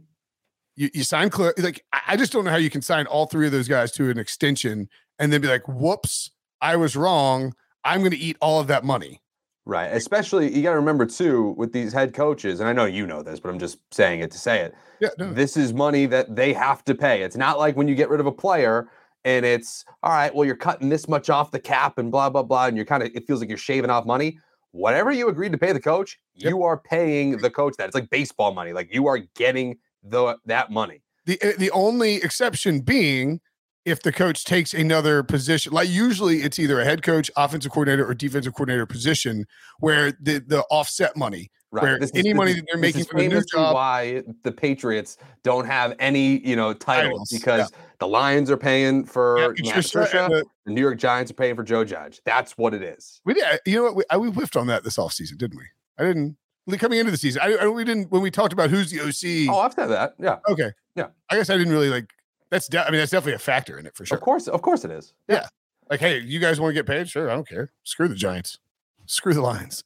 You 0.76 0.90
you 0.94 1.04
signed 1.04 1.32
clear 1.32 1.52
like 1.58 1.84
I 1.92 2.00
I 2.08 2.16
just 2.16 2.32
don't 2.32 2.44
know 2.44 2.50
how 2.50 2.56
you 2.56 2.70
can 2.70 2.82
sign 2.82 3.06
all 3.06 3.26
three 3.26 3.46
of 3.46 3.52
those 3.52 3.68
guys 3.68 3.92
to 3.92 4.10
an 4.10 4.18
extension 4.18 4.88
and 5.18 5.32
then 5.32 5.40
be 5.40 5.48
like, 5.48 5.66
whoops, 5.68 6.30
I 6.60 6.76
was 6.76 6.96
wrong. 6.96 7.54
I'm 7.84 8.00
going 8.00 8.10
to 8.12 8.16
eat 8.16 8.36
all 8.40 8.60
of 8.60 8.66
that 8.68 8.82
money. 8.82 9.20
Right. 9.66 9.86
Especially, 9.86 10.54
you 10.54 10.62
got 10.62 10.72
to 10.72 10.76
remember 10.76 11.06
too 11.06 11.54
with 11.56 11.72
these 11.72 11.92
head 11.92 12.12
coaches, 12.12 12.60
and 12.60 12.68
I 12.68 12.72
know 12.74 12.84
you 12.84 13.06
know 13.06 13.22
this, 13.22 13.40
but 13.40 13.48
I'm 13.48 13.58
just 13.58 13.78
saying 13.92 14.20
it 14.20 14.30
to 14.32 14.38
say 14.38 14.60
it. 14.60 14.74
Yeah, 15.00 15.08
no. 15.18 15.32
This 15.32 15.56
is 15.56 15.72
money 15.72 16.04
that 16.06 16.36
they 16.36 16.52
have 16.52 16.84
to 16.84 16.94
pay. 16.94 17.22
It's 17.22 17.36
not 17.36 17.58
like 17.58 17.74
when 17.76 17.88
you 17.88 17.94
get 17.94 18.10
rid 18.10 18.20
of 18.20 18.26
a 18.26 18.32
player 18.32 18.88
and 19.24 19.46
it's 19.46 19.86
all 20.02 20.12
right, 20.12 20.34
well, 20.34 20.44
you're 20.44 20.54
cutting 20.54 20.90
this 20.90 21.08
much 21.08 21.30
off 21.30 21.50
the 21.50 21.58
cap 21.58 21.96
and 21.96 22.12
blah, 22.12 22.28
blah, 22.28 22.42
blah. 22.42 22.66
And 22.66 22.76
you're 22.76 22.84
kind 22.84 23.02
of, 23.02 23.10
it 23.14 23.26
feels 23.26 23.40
like 23.40 23.48
you're 23.48 23.56
shaving 23.56 23.88
off 23.88 24.04
money. 24.04 24.38
Whatever 24.72 25.12
you 25.12 25.28
agreed 25.28 25.52
to 25.52 25.58
pay 25.58 25.72
the 25.72 25.80
coach, 25.80 26.18
Yep. 26.34 26.50
you 26.50 26.62
are 26.62 26.76
paying 26.78 27.38
the 27.38 27.48
coach 27.48 27.74
that. 27.78 27.86
It's 27.86 27.94
like 27.94 28.10
baseball 28.10 28.52
money. 28.52 28.72
Like 28.74 28.92
you 28.92 29.06
are 29.06 29.18
getting 29.34 29.78
the 30.02 30.36
that 30.44 30.70
money. 30.70 31.00
The 31.24 31.40
uh, 31.40 31.52
the 31.58 31.70
only 31.70 32.16
exception 32.16 32.80
being 32.80 33.40
if 33.84 34.02
the 34.02 34.12
coach 34.12 34.44
takes 34.44 34.72
another 34.72 35.22
position. 35.22 35.72
Like 35.72 35.88
usually 35.88 36.38
it's 36.38 36.58
either 36.58 36.80
a 36.80 36.84
head 36.84 37.02
coach, 37.02 37.30
offensive 37.36 37.70
coordinator, 37.72 38.08
or 38.08 38.14
defensive 38.14 38.54
coordinator 38.54 38.86
position 38.86 39.46
where 39.80 40.12
the 40.12 40.38
the 40.46 40.62
offset 40.70 41.16
money. 41.16 41.50
Right. 41.70 41.82
where 41.82 42.08
any 42.14 42.32
money 42.32 42.52
that 42.52 42.64
they're 42.70 42.80
making 42.80 43.00
is 43.00 43.08
from 43.08 43.18
the 43.18 43.26
new 43.26 43.42
job- 43.42 43.74
why 43.74 44.22
the 44.44 44.52
Patriots 44.52 45.16
don't 45.42 45.66
have 45.66 45.96
any, 45.98 46.38
you 46.46 46.54
know, 46.54 46.72
titles 46.72 47.28
Titles, 47.30 47.32
yeah. 47.32 47.38
because 47.38 47.72
the 47.98 48.06
Lions 48.06 48.48
are 48.48 48.56
paying 48.56 49.04
for 49.04 49.52
Yeah, 49.56 49.72
Patricia 49.74 50.28
the- 50.30 50.44
the 50.66 50.72
New 50.72 50.80
York 50.80 50.98
Giants 50.98 51.32
are 51.32 51.34
paying 51.34 51.56
for 51.56 51.64
Joe 51.64 51.84
Judge. 51.84 52.20
That's 52.24 52.56
what 52.56 52.74
it 52.74 52.82
is. 52.82 53.20
We 53.24 53.34
did, 53.34 53.44
you 53.66 53.74
know 53.74 53.82
what? 53.82 53.96
We, 53.96 54.04
I, 54.08 54.16
we 54.18 54.28
whiffed 54.28 54.56
on 54.56 54.68
that 54.68 54.84
this 54.84 54.98
offseason, 54.98 55.36
didn't 55.36 55.58
we? 55.58 55.64
I 55.98 56.04
didn't 56.04 56.36
coming 56.78 57.00
into 57.00 57.10
the 57.10 57.18
season. 57.18 57.42
I, 57.44 57.56
I 57.56 57.66
we 57.66 57.82
didn't 57.84 58.08
when 58.12 58.22
we 58.22 58.30
talked 58.30 58.52
about 58.52 58.70
who's 58.70 58.92
the 58.92 59.00
OC. 59.00 59.52
Oh, 59.52 59.58
I've 59.60 59.72
said 59.72 59.88
that. 59.88 60.14
Yeah, 60.20 60.36
okay, 60.48 60.70
yeah. 60.94 61.08
I 61.28 61.36
guess 61.36 61.50
I 61.50 61.56
didn't 61.56 61.72
really 61.72 61.90
like. 61.90 62.08
That's 62.54 62.68
de- 62.68 62.86
I 62.86 62.88
mean 62.92 63.00
that's 63.00 63.10
definitely 63.10 63.34
a 63.34 63.40
factor 63.40 63.80
in 63.80 63.84
it 63.84 63.96
for 63.96 64.06
sure. 64.06 64.16
of 64.16 64.22
course, 64.22 64.46
of 64.46 64.62
course 64.62 64.84
it 64.84 64.92
is. 64.92 65.12
Yeah. 65.26 65.48
Like, 65.90 65.98
hey, 65.98 66.20
you 66.20 66.38
guys 66.38 66.60
want 66.60 66.70
to 66.70 66.74
get 66.74 66.86
paid? 66.86 67.08
Sure, 67.08 67.28
I 67.28 67.34
don't 67.34 67.48
care. 67.48 67.72
Screw 67.82 68.06
the 68.06 68.14
Giants. 68.14 68.60
Screw 69.06 69.34
the 69.34 69.40
Lions. 69.40 69.82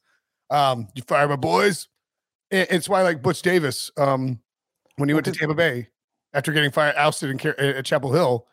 Um, 0.51 0.87
you 0.93 1.01
fire 1.07 1.27
my 1.27 1.35
boys. 1.35 1.87
It's 2.51 2.87
why 2.87 3.01
like 3.01 3.23
Butch 3.23 3.41
Davis, 3.41 3.89
um, 3.97 4.39
when 4.97 5.09
he 5.09 5.15
went 5.15 5.25
to 5.25 5.31
Tampa 5.31 5.55
Bay 5.55 5.87
after 6.31 6.51
getting 6.51 6.69
fired 6.69 6.93
ousted 6.95 7.31
in, 7.31 7.39
Car- 7.39 7.59
at 7.59 7.85
Chapel 7.85 8.13
Hill, 8.13 8.45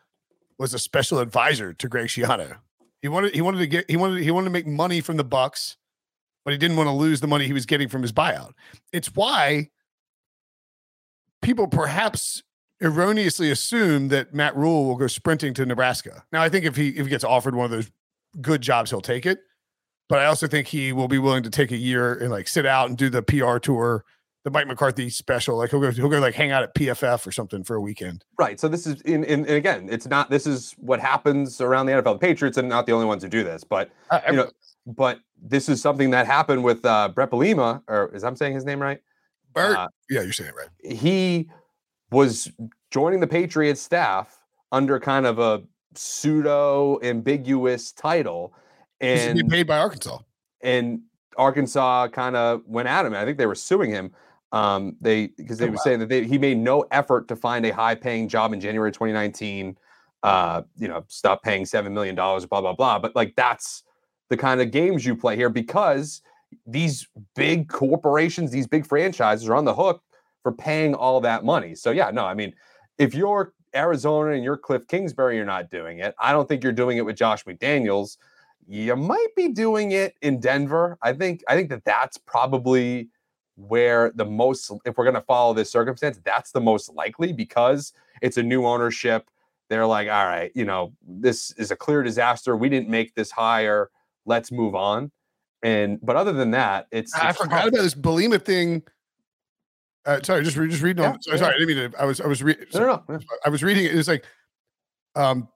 was 0.57 0.73
a 0.73 0.79
special 0.79 1.19
advisor 1.19 1.73
to 1.73 1.87
Greg 1.87 2.07
Schiano. 2.07 2.57
He 3.03 3.09
wanted 3.09 3.35
he 3.35 3.41
wanted 3.41 3.59
to 3.59 3.67
get 3.67 3.87
he 3.87 3.97
wanted 3.97 4.23
he 4.23 4.31
wanted 4.31 4.45
to 4.45 4.51
make 4.51 4.65
money 4.65 4.99
from 4.99 5.17
the 5.17 5.25
Bucs, 5.25 5.75
but 6.43 6.53
he 6.53 6.57
didn't 6.57 6.75
want 6.75 6.87
to 6.87 6.93
lose 6.93 7.21
the 7.21 7.27
money 7.27 7.45
he 7.45 7.53
was 7.53 7.67
getting 7.67 7.87
from 7.87 8.01
his 8.01 8.11
buyout. 8.11 8.53
It's 8.91 9.13
why 9.13 9.69
people 11.43 11.67
perhaps 11.67 12.41
erroneously 12.81 13.51
assume 13.51 14.09
that 14.09 14.33
Matt 14.33 14.55
Rhule 14.55 14.85
will 14.85 14.95
go 14.95 15.07
sprinting 15.07 15.53
to 15.55 15.65
Nebraska. 15.65 16.23
Now, 16.31 16.41
I 16.41 16.49
think 16.49 16.65
if 16.65 16.75
he 16.75 16.89
if 16.89 17.05
he 17.05 17.09
gets 17.09 17.23
offered 17.23 17.55
one 17.55 17.65
of 17.65 17.71
those 17.71 17.91
good 18.41 18.61
jobs, 18.61 18.89
he'll 18.89 19.01
take 19.01 19.25
it. 19.25 19.39
But 20.09 20.19
I 20.19 20.25
also 20.25 20.47
think 20.47 20.67
he 20.67 20.93
will 20.93 21.07
be 21.07 21.17
willing 21.17 21.43
to 21.43 21.49
take 21.49 21.71
a 21.71 21.77
year 21.77 22.13
and 22.13 22.31
like 22.31 22.47
sit 22.47 22.65
out 22.65 22.87
and 22.87 22.97
do 22.97 23.09
the 23.09 23.21
PR 23.21 23.57
tour, 23.57 24.05
the 24.45 24.51
Mike 24.51 24.67
McCarthy 24.67 25.09
special. 25.09 25.57
Like 25.57 25.71
he'll 25.71 25.81
go 25.81 25.91
he'll 25.91 26.09
go 26.09 26.19
like 26.19 26.35
hang 26.35 26.51
out 26.51 26.63
at 26.63 26.73
PFF 26.75 27.27
or 27.27 27.31
something 27.31 27.63
for 27.63 27.75
a 27.75 27.81
weekend. 27.81 28.23
Right. 28.39 28.59
So 28.59 28.67
this 28.67 28.87
is 28.87 29.01
in, 29.01 29.23
in 29.25 29.41
and 29.41 29.49
again, 29.49 29.89
it's 29.91 30.07
not 30.07 30.29
this 30.29 30.47
is 30.47 30.73
what 30.77 30.99
happens 30.99 31.59
around 31.59 31.87
the 31.87 31.93
NFL. 31.93 32.13
The 32.13 32.19
Patriots 32.19 32.57
are 32.57 32.63
not 32.63 32.85
the 32.85 32.93
only 32.93 33.05
ones 33.05 33.23
who 33.23 33.29
do 33.29 33.43
this, 33.43 33.63
but 33.63 33.89
I, 34.09 34.21
you 34.29 34.37
know, 34.37 34.49
but 34.85 35.19
this 35.41 35.67
is 35.67 35.81
something 35.81 36.11
that 36.11 36.25
happened 36.25 36.63
with 36.63 36.85
uh 36.85 37.09
Bret 37.09 37.29
Bielema, 37.29 37.81
or 37.87 38.09
is 38.15 38.23
I'm 38.23 38.35
saying 38.35 38.53
his 38.53 38.63
name 38.63 38.81
right? 38.81 39.01
Bert, 39.53 39.75
uh, 39.75 39.87
yeah, 40.09 40.21
you're 40.21 40.31
saying 40.31 40.51
it 40.51 40.55
right. 40.55 40.95
He 40.95 41.49
was 42.11 42.51
joining 42.91 43.19
the 43.19 43.27
Patriots 43.27 43.81
staff 43.81 44.39
under 44.71 44.99
kind 44.99 45.25
of 45.25 45.39
a 45.39 45.63
pseudo 45.95 46.99
ambiguous 47.03 47.91
title. 47.91 48.53
And 49.01 49.35
getting 49.35 49.49
paid 49.49 49.67
by 49.67 49.77
Arkansas. 49.77 50.19
and 50.61 51.01
Arkansas 51.37 52.07
kind 52.09 52.35
of 52.35 52.61
went 52.65 52.87
at 52.87 53.05
him. 53.05 53.13
I 53.13 53.25
think 53.25 53.37
they 53.37 53.45
were 53.45 53.55
suing 53.55 53.91
him. 53.91 54.11
Um, 54.51 54.95
they 55.01 55.27
because 55.27 55.57
they 55.57 55.65
Oh, 55.65 55.69
were 55.71 55.75
wow. 55.75 55.81
saying 55.83 55.99
that 55.99 56.09
they, 56.09 56.23
he 56.25 56.37
made 56.37 56.57
no 56.57 56.85
effort 56.91 57.27
to 57.27 57.35
find 57.35 57.65
a 57.65 57.73
high 57.73 57.95
paying 57.95 58.27
job 58.27 58.53
in 58.53 58.61
January 58.61 58.91
2019. 58.91 59.77
Uh, 60.23 60.63
you 60.77 60.87
know, 60.87 61.03
stop 61.09 61.43
paying 61.43 61.65
seven 61.65 61.93
million 61.93 62.15
dollars, 62.15 62.45
blah 62.45 62.61
blah 62.61 62.73
blah. 62.73 62.97
But 62.97 63.15
like 63.15 63.35
that's 63.35 63.83
the 64.29 64.37
kind 64.37 64.61
of 64.61 64.71
games 64.71 65.05
you 65.05 65.15
play 65.15 65.35
here 65.35 65.49
because 65.49 66.21
these 66.65 67.07
big 67.35 67.67
corporations, 67.69 68.51
these 68.51 68.67
big 68.67 68.85
franchises 68.87 69.47
are 69.49 69.55
on 69.55 69.65
the 69.65 69.75
hook 69.75 70.01
for 70.47 70.53
paying 70.53 70.95
all 70.95 71.19
that 71.21 71.43
money. 71.43 71.75
So 71.75 71.91
yeah, 71.91 72.09
no, 72.09 72.25
I 72.25 72.33
mean, 72.33 72.53
if 72.97 73.13
you're 73.13 73.53
Arizona 73.75 74.31
and 74.31 74.43
you're 74.43 74.57
Cliff 74.57 74.87
Kingsbury, 74.87 75.35
you're 75.35 75.45
not 75.45 75.69
doing 75.69 75.99
it. 75.99 76.15
I 76.19 76.31
don't 76.31 76.47
think 76.47 76.63
you're 76.63 76.71
doing 76.71 76.97
it 76.97 77.05
with 77.05 77.17
Josh 77.17 77.43
McDaniels 77.43 78.17
you 78.67 78.95
might 78.95 79.33
be 79.35 79.47
doing 79.47 79.91
it 79.91 80.15
in 80.21 80.39
Denver. 80.39 80.97
I 81.01 81.13
think 81.13 81.43
I 81.47 81.55
think 81.55 81.69
that 81.69 81.85
that's 81.85 82.17
probably 82.17 83.09
where 83.55 84.11
the 84.13 84.25
most 84.25 84.71
if 84.85 84.97
we're 84.97 85.05
going 85.05 85.15
to 85.15 85.21
follow 85.21 85.53
this 85.53 85.71
circumstance, 85.71 86.19
that's 86.23 86.51
the 86.51 86.59
most 86.59 86.93
likely 86.93 87.31
because 87.31 87.93
it's 88.21 88.37
a 88.37 88.43
new 88.43 88.65
ownership. 88.65 89.29
They're 89.69 89.87
like, 89.87 90.09
"All 90.09 90.25
right, 90.25 90.51
you 90.53 90.65
know, 90.65 90.93
this 91.07 91.51
is 91.51 91.71
a 91.71 91.75
clear 91.75 92.03
disaster. 92.03 92.57
We 92.57 92.69
didn't 92.69 92.89
make 92.89 93.15
this 93.15 93.31
hire. 93.31 93.89
Let's 94.25 94.51
move 94.51 94.75
on." 94.75 95.11
And 95.63 95.99
but 96.01 96.15
other 96.15 96.33
than 96.33 96.51
that, 96.51 96.87
it's, 96.91 97.15
I 97.15 97.29
it's 97.29 97.37
forgot 97.37 97.63
tough. 97.63 97.67
about 97.69 97.81
this 97.81 97.95
Bielema 97.95 98.43
thing. 98.43 98.83
Uh, 100.07 100.21
sorry, 100.23 100.43
just 100.43 100.55
re- 100.57 100.69
just 100.69 100.81
reading 100.81 101.03
on. 101.05 101.21
Sorry, 101.21 101.37
yeah. 101.37 101.43
sorry, 101.43 101.55
I 101.55 101.59
didn't 101.59 101.75
mean 101.77 101.91
to. 101.91 102.01
I 102.01 102.05
was 102.05 102.19
I 102.21 102.27
was 102.27 102.41
re- 102.41 102.55
No, 102.73 102.79
no, 102.79 103.03
no. 103.09 103.19
I 103.45 103.49
was 103.49 103.61
reading 103.61 103.85
it. 103.85 103.93
It 103.93 103.97
was 103.97 104.07
like, 104.07 104.25
um, 105.15 105.49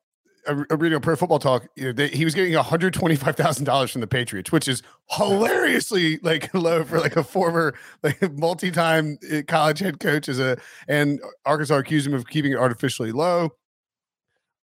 I'm 0.47 0.65
reading 0.71 0.97
a 0.97 0.99
Pro 0.99 1.15
Football 1.15 1.39
Talk. 1.39 1.67
You 1.75 1.85
know, 1.85 1.91
they, 1.93 2.07
he 2.09 2.25
was 2.25 2.35
getting 2.35 2.53
125 2.55 3.35
thousand 3.35 3.63
dollars 3.65 3.91
from 3.91 4.01
the 4.01 4.07
Patriots, 4.07 4.51
which 4.51 4.67
is 4.67 4.83
hilariously 5.11 6.19
like 6.23 6.53
low 6.53 6.83
for 6.83 6.99
like 6.99 7.15
a 7.15 7.23
former 7.23 7.75
like 8.03 8.19
multi-time 8.37 9.17
uh, 9.33 9.41
college 9.47 9.79
head 9.79 9.99
coach 9.99 10.27
as 10.27 10.39
a 10.39 10.57
and 10.87 11.21
Arkansas 11.45 11.75
accused 11.77 12.07
him 12.07 12.13
of 12.13 12.27
keeping 12.27 12.51
it 12.51 12.57
artificially 12.57 13.11
low. 13.11 13.51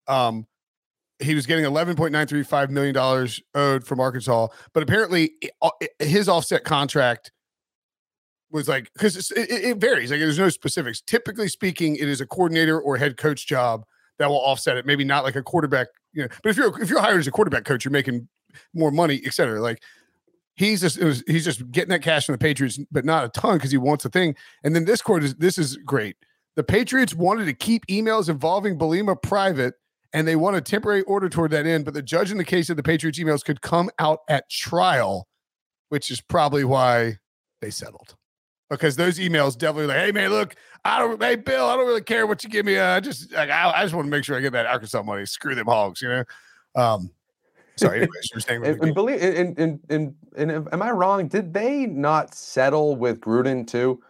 Um, 0.08 0.46
he 1.20 1.34
was 1.34 1.46
getting 1.46 1.64
11.935 1.64 2.70
million 2.70 2.94
dollars 2.94 3.40
owed 3.54 3.84
from 3.84 4.00
Arkansas, 4.00 4.48
but 4.72 4.82
apparently 4.82 5.32
i- 5.62 5.70
i- 5.82 6.04
his 6.04 6.28
offset 6.28 6.64
contract 6.64 7.32
was 8.54 8.68
like 8.68 8.90
because 8.94 9.32
it, 9.32 9.50
it 9.50 9.76
varies. 9.78 10.10
Like 10.12 10.20
there's 10.20 10.38
no 10.38 10.48
specifics. 10.48 11.02
Typically 11.02 11.48
speaking, 11.48 11.96
it 11.96 12.08
is 12.08 12.20
a 12.20 12.26
coordinator 12.26 12.80
or 12.80 12.96
head 12.96 13.16
coach 13.16 13.46
job 13.46 13.84
that 14.18 14.28
will 14.28 14.36
offset 14.36 14.76
it. 14.76 14.86
Maybe 14.86 15.04
not 15.04 15.24
like 15.24 15.34
a 15.34 15.42
quarterback. 15.42 15.88
You 16.12 16.22
know, 16.22 16.28
but 16.42 16.50
if 16.50 16.56
you're 16.56 16.80
if 16.80 16.88
you're 16.88 17.00
hired 17.00 17.18
as 17.18 17.26
a 17.26 17.32
quarterback 17.32 17.64
coach, 17.64 17.84
you're 17.84 17.92
making 17.92 18.28
more 18.72 18.92
money, 18.92 19.20
et 19.26 19.34
cetera. 19.34 19.60
Like 19.60 19.82
he's 20.54 20.80
just 20.80 21.02
was, 21.02 21.24
he's 21.26 21.44
just 21.44 21.68
getting 21.72 21.90
that 21.90 22.02
cash 22.02 22.26
from 22.26 22.34
the 22.34 22.38
Patriots, 22.38 22.78
but 22.92 23.04
not 23.04 23.24
a 23.24 23.28
ton 23.28 23.56
because 23.56 23.72
he 23.72 23.76
wants 23.76 24.04
a 24.04 24.08
thing. 24.08 24.36
And 24.62 24.74
then 24.74 24.84
this 24.84 25.02
court 25.02 25.24
is 25.24 25.34
this 25.34 25.58
is 25.58 25.76
great. 25.78 26.16
The 26.54 26.62
Patriots 26.62 27.12
wanted 27.12 27.46
to 27.46 27.54
keep 27.54 27.84
emails 27.88 28.28
involving 28.28 28.78
Bielema 28.78 29.20
private, 29.20 29.74
and 30.12 30.28
they 30.28 30.36
want 30.36 30.54
a 30.54 30.60
temporary 30.60 31.02
order 31.02 31.28
toward 31.28 31.50
that 31.50 31.66
end. 31.66 31.84
But 31.84 31.94
the 31.94 32.02
judge 32.02 32.30
in 32.30 32.38
the 32.38 32.44
case 32.44 32.70
of 32.70 32.76
the 32.76 32.84
Patriots 32.84 33.18
emails 33.18 33.44
could 33.44 33.62
come 33.62 33.90
out 33.98 34.20
at 34.28 34.48
trial, 34.48 35.26
which 35.88 36.08
is 36.12 36.20
probably 36.20 36.62
why 36.62 37.18
they 37.60 37.70
settled. 37.70 38.14
Because 38.70 38.96
those 38.96 39.18
emails 39.18 39.56
definitely 39.56 39.86
like, 39.86 39.98
hey 39.98 40.12
man, 40.12 40.30
look, 40.30 40.56
I 40.84 40.98
don't, 40.98 41.22
hey 41.22 41.36
Bill, 41.36 41.66
I 41.66 41.76
don't 41.76 41.86
really 41.86 42.00
care 42.02 42.26
what 42.26 42.42
you 42.42 42.50
give 42.50 42.64
me. 42.66 42.78
Uh, 42.78 42.96
I 42.96 43.00
just, 43.00 43.30
like, 43.32 43.50
I, 43.50 43.70
I 43.70 43.82
just 43.82 43.94
want 43.94 44.06
to 44.06 44.10
make 44.10 44.24
sure 44.24 44.36
I 44.36 44.40
get 44.40 44.52
that 44.52 44.66
Arkansas 44.66 45.02
money. 45.02 45.26
Screw 45.26 45.54
them 45.54 45.66
hogs, 45.66 46.00
you 46.00 46.08
know. 46.08 46.24
Um, 46.74 47.10
sorry, 47.76 47.98
anyways, 47.98 48.30
you're 48.32 48.40
saying 48.40 48.64
And, 48.64 48.82
and 48.82 48.94
believe 48.94 49.22
and, 49.22 49.58
and 49.58 49.80
and 49.90 50.14
and 50.36 50.50
if- 50.50 50.72
am 50.72 50.82
I 50.82 50.90
wrong? 50.90 51.28
Did 51.28 51.52
they 51.54 51.86
not 51.86 52.34
settle 52.34 52.96
with 52.96 53.20
Gruden 53.20 53.66
too? 53.66 54.02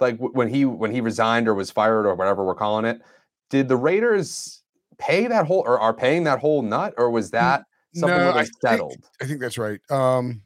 Like 0.00 0.18
when 0.18 0.48
he 0.48 0.64
when 0.66 0.90
he 0.90 1.00
resigned 1.00 1.48
or 1.48 1.54
was 1.54 1.70
fired 1.70 2.06
or 2.06 2.14
whatever 2.14 2.44
we're 2.44 2.54
calling 2.54 2.84
it, 2.84 3.00
did 3.48 3.68
the 3.68 3.76
Raiders 3.76 4.62
pay 4.98 5.26
that 5.26 5.46
whole 5.46 5.60
or 5.66 5.80
are 5.80 5.94
paying 5.94 6.24
that 6.24 6.38
whole 6.40 6.60
nut 6.60 6.92
or 6.98 7.10
was 7.10 7.30
that 7.30 7.64
something 7.94 8.18
no, 8.18 8.30
I 8.30 8.32
they 8.32 8.38
think- 8.40 8.52
settled? 8.60 8.96
I 9.22 9.26
think 9.26 9.40
that's 9.40 9.56
right. 9.56 9.80
Um, 9.90 10.42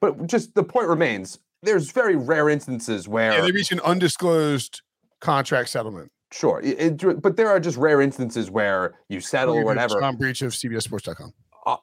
But 0.00 0.26
just 0.26 0.54
the 0.56 0.64
point 0.64 0.88
remains: 0.88 1.38
there's 1.62 1.90
very 1.92 2.16
rare 2.16 2.48
instances 2.48 3.06
where 3.08 3.32
yeah, 3.32 3.40
they 3.40 3.52
reached 3.52 3.72
an 3.72 3.80
undisclosed 3.80 4.82
contract 5.20 5.68
settlement. 5.68 6.10
sure, 6.32 6.60
it, 6.62 7.02
it- 7.02 7.22
but 7.22 7.36
there 7.36 7.48
are 7.48 7.60
just 7.60 7.76
rare 7.76 8.00
instances 8.00 8.50
where 8.50 8.94
you 9.08 9.20
settle 9.20 9.54
or 9.56 9.64
whatever. 9.64 10.00
Tom 10.00 10.16
Breech 10.16 10.42
of 10.42 10.52
CBSSports.com. 10.52 11.32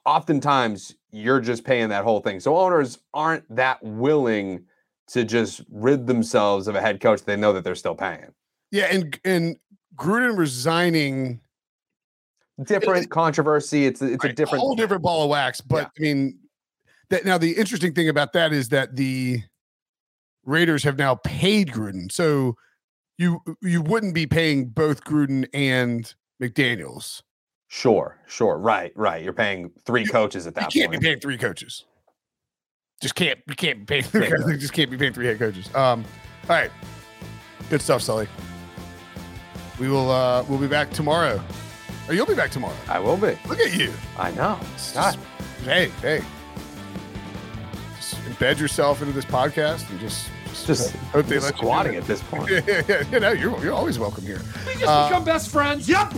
oftentimes 0.04 0.94
you're 1.10 1.40
just 1.40 1.64
paying 1.64 1.88
that 1.88 2.04
whole 2.04 2.20
thing. 2.20 2.38
So 2.40 2.56
owners 2.56 2.98
aren't 3.14 3.44
that 3.56 3.82
willing 3.82 4.64
to 5.08 5.24
just 5.24 5.62
rid 5.70 6.06
themselves 6.06 6.68
of 6.68 6.76
a 6.76 6.80
head 6.80 7.00
coach 7.00 7.22
they 7.22 7.36
know 7.36 7.52
that 7.52 7.64
they're 7.64 7.74
still 7.74 7.94
paying. 7.96 8.32
Yeah, 8.70 8.84
and 8.90 9.18
and 9.24 9.56
Gruden 9.96 10.36
resigning 10.38 11.40
Different 12.62 13.08
controversy. 13.10 13.86
It's 13.86 14.02
a- 14.02 14.12
it's 14.12 14.22
a 14.24 14.28
Right, 14.28 14.36
different 14.36 14.60
whole 14.60 14.74
different 14.76 15.02
ball 15.02 15.24
of 15.24 15.30
wax. 15.30 15.62
But 15.62 15.76
Yeah. 15.76 15.88
I 15.98 16.00
mean, 16.14 16.38
that 17.08 17.24
now 17.24 17.38
the 17.38 17.52
interesting 17.52 17.94
thing 17.94 18.08
about 18.10 18.34
that 18.34 18.52
is 18.52 18.68
that 18.68 18.96
the 18.96 19.42
Raiders 20.44 20.84
have 20.84 20.98
now 20.98 21.16
paid 21.16 21.68
Gruden, 21.70 22.10
so 22.10 22.56
you 23.18 23.40
you 23.62 23.82
wouldn't 23.82 24.14
be 24.14 24.26
paying 24.26 24.66
both 24.68 25.04
Gruden 25.04 25.46
and 25.52 26.12
McDaniel's. 26.42 27.22
Sure, 27.68 28.18
sure, 28.26 28.58
right, 28.58 28.92
right. 28.96 29.22
You're 29.22 29.32
paying 29.32 29.70
three 29.84 30.04
coaches 30.04 30.46
at 30.46 30.54
that 30.54 30.64
point. 30.64 30.74
You 30.74 30.80
can't 30.82 30.92
point. 30.92 31.02
be 31.02 31.06
paying 31.06 31.20
three 31.20 31.38
coaches. 31.38 31.84
just 33.00 33.14
can't 33.14 33.38
you 33.48 33.54
can't 33.54 33.86
be 33.86 34.02
paying 34.02 34.04
they 34.46 34.56
just 34.56 34.72
can't 34.72 34.90
be 34.90 34.96
paying 34.96 35.12
three 35.12 35.26
head 35.26 35.38
coaches. 35.38 35.72
Um, 35.74 36.04
all 36.44 36.56
right, 36.56 36.70
good 37.68 37.82
stuff, 37.82 38.02
Sully. 38.02 38.28
We 39.78 39.88
will 39.88 40.10
uh 40.10 40.44
we'll 40.48 40.58
be 40.58 40.66
back 40.66 40.90
tomorrow. 40.90 41.40
Or 42.08 42.14
you'll 42.14 42.26
be 42.26 42.34
back 42.34 42.50
tomorrow. 42.50 42.74
I 42.88 42.98
will 42.98 43.16
be. 43.16 43.38
Look 43.46 43.60
at 43.60 43.72
you. 43.72 43.92
I 44.18 44.32
know. 44.32 44.58
Just- 44.72 45.18
hey, 45.64 45.90
hey. 46.00 46.24
Just 48.30 48.40
embed 48.40 48.58
yourself 48.60 49.00
into 49.02 49.12
this 49.12 49.24
podcast 49.24 49.88
and 49.90 50.00
just 50.00 50.28
just, 50.46 50.66
Just, 50.66 50.96
hope 50.96 51.26
they 51.26 51.36
just 51.36 51.46
let 51.46 51.54
you 51.54 51.58
squatting 51.58 51.94
it. 51.94 51.98
at 51.98 52.06
this 52.06 52.22
point. 52.24 52.50
Yeah, 52.50 52.60
yeah, 52.66 52.82
yeah. 52.88 53.02
You 53.10 53.20
know, 53.20 53.30
you're 53.32 53.64
you're 53.64 53.72
always 53.74 53.98
welcome 53.98 54.24
here. 54.24 54.40
We 54.66 54.72
just 54.74 54.86
Uh, 54.86 55.08
become 55.08 55.24
best 55.24 55.50
friends. 55.50 55.88
Yep. 55.88 56.12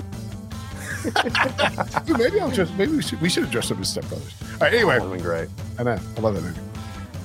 Dude, 2.07 2.19
maybe 2.19 2.41
I'll 2.41 2.51
just 2.51 2.73
maybe 2.75 2.93
we 2.93 3.03
should 3.03 3.21
we 3.21 3.29
should 3.29 3.45
address 3.45 3.69
some 3.69 3.75
of 3.77 3.79
his 3.81 3.95
stepbrothers. 3.97 4.33
All 4.55 4.59
right, 4.61 4.73
anyway. 4.75 4.99
That 4.99 5.09
would 5.09 5.17
be 5.19 5.23
great. 5.23 5.49
I 5.79 5.83
know. 5.83 5.99
I 6.17 6.21
love 6.21 6.35
that 6.35 6.43
movie. 6.43 6.61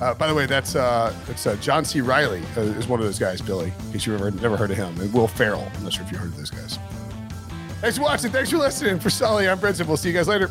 Uh, 0.00 0.14
by 0.14 0.26
the 0.26 0.34
way, 0.34 0.46
that's 0.46 0.76
uh, 0.76 1.14
it's 1.28 1.46
uh, 1.46 1.56
John 1.56 1.84
C. 1.84 2.00
Reilly 2.00 2.42
uh, 2.56 2.60
is 2.60 2.86
one 2.88 3.00
of 3.00 3.06
those 3.06 3.18
guys, 3.18 3.40
Billy. 3.40 3.72
In 3.86 3.92
case 3.92 4.06
you 4.06 4.14
ever 4.14 4.30
never 4.30 4.56
heard 4.56 4.70
of 4.70 4.76
him, 4.76 5.00
and 5.00 5.12
Will 5.12 5.28
Ferrell. 5.28 5.70
I'm 5.76 5.82
not 5.84 5.92
sure 5.92 6.04
if 6.04 6.12
you 6.12 6.18
heard 6.18 6.28
of 6.30 6.36
those 6.36 6.50
guys. 6.50 6.78
Thanks 7.80 7.96
for 7.96 8.02
watching. 8.04 8.30
Thanks 8.32 8.50
for 8.50 8.58
listening. 8.58 8.98
For 8.98 9.10
Sully, 9.10 9.48
I'm 9.48 9.58
Brenton. 9.58 9.86
We'll 9.86 9.96
see 9.96 10.08
you 10.08 10.14
guys 10.14 10.28
later. 10.28 10.50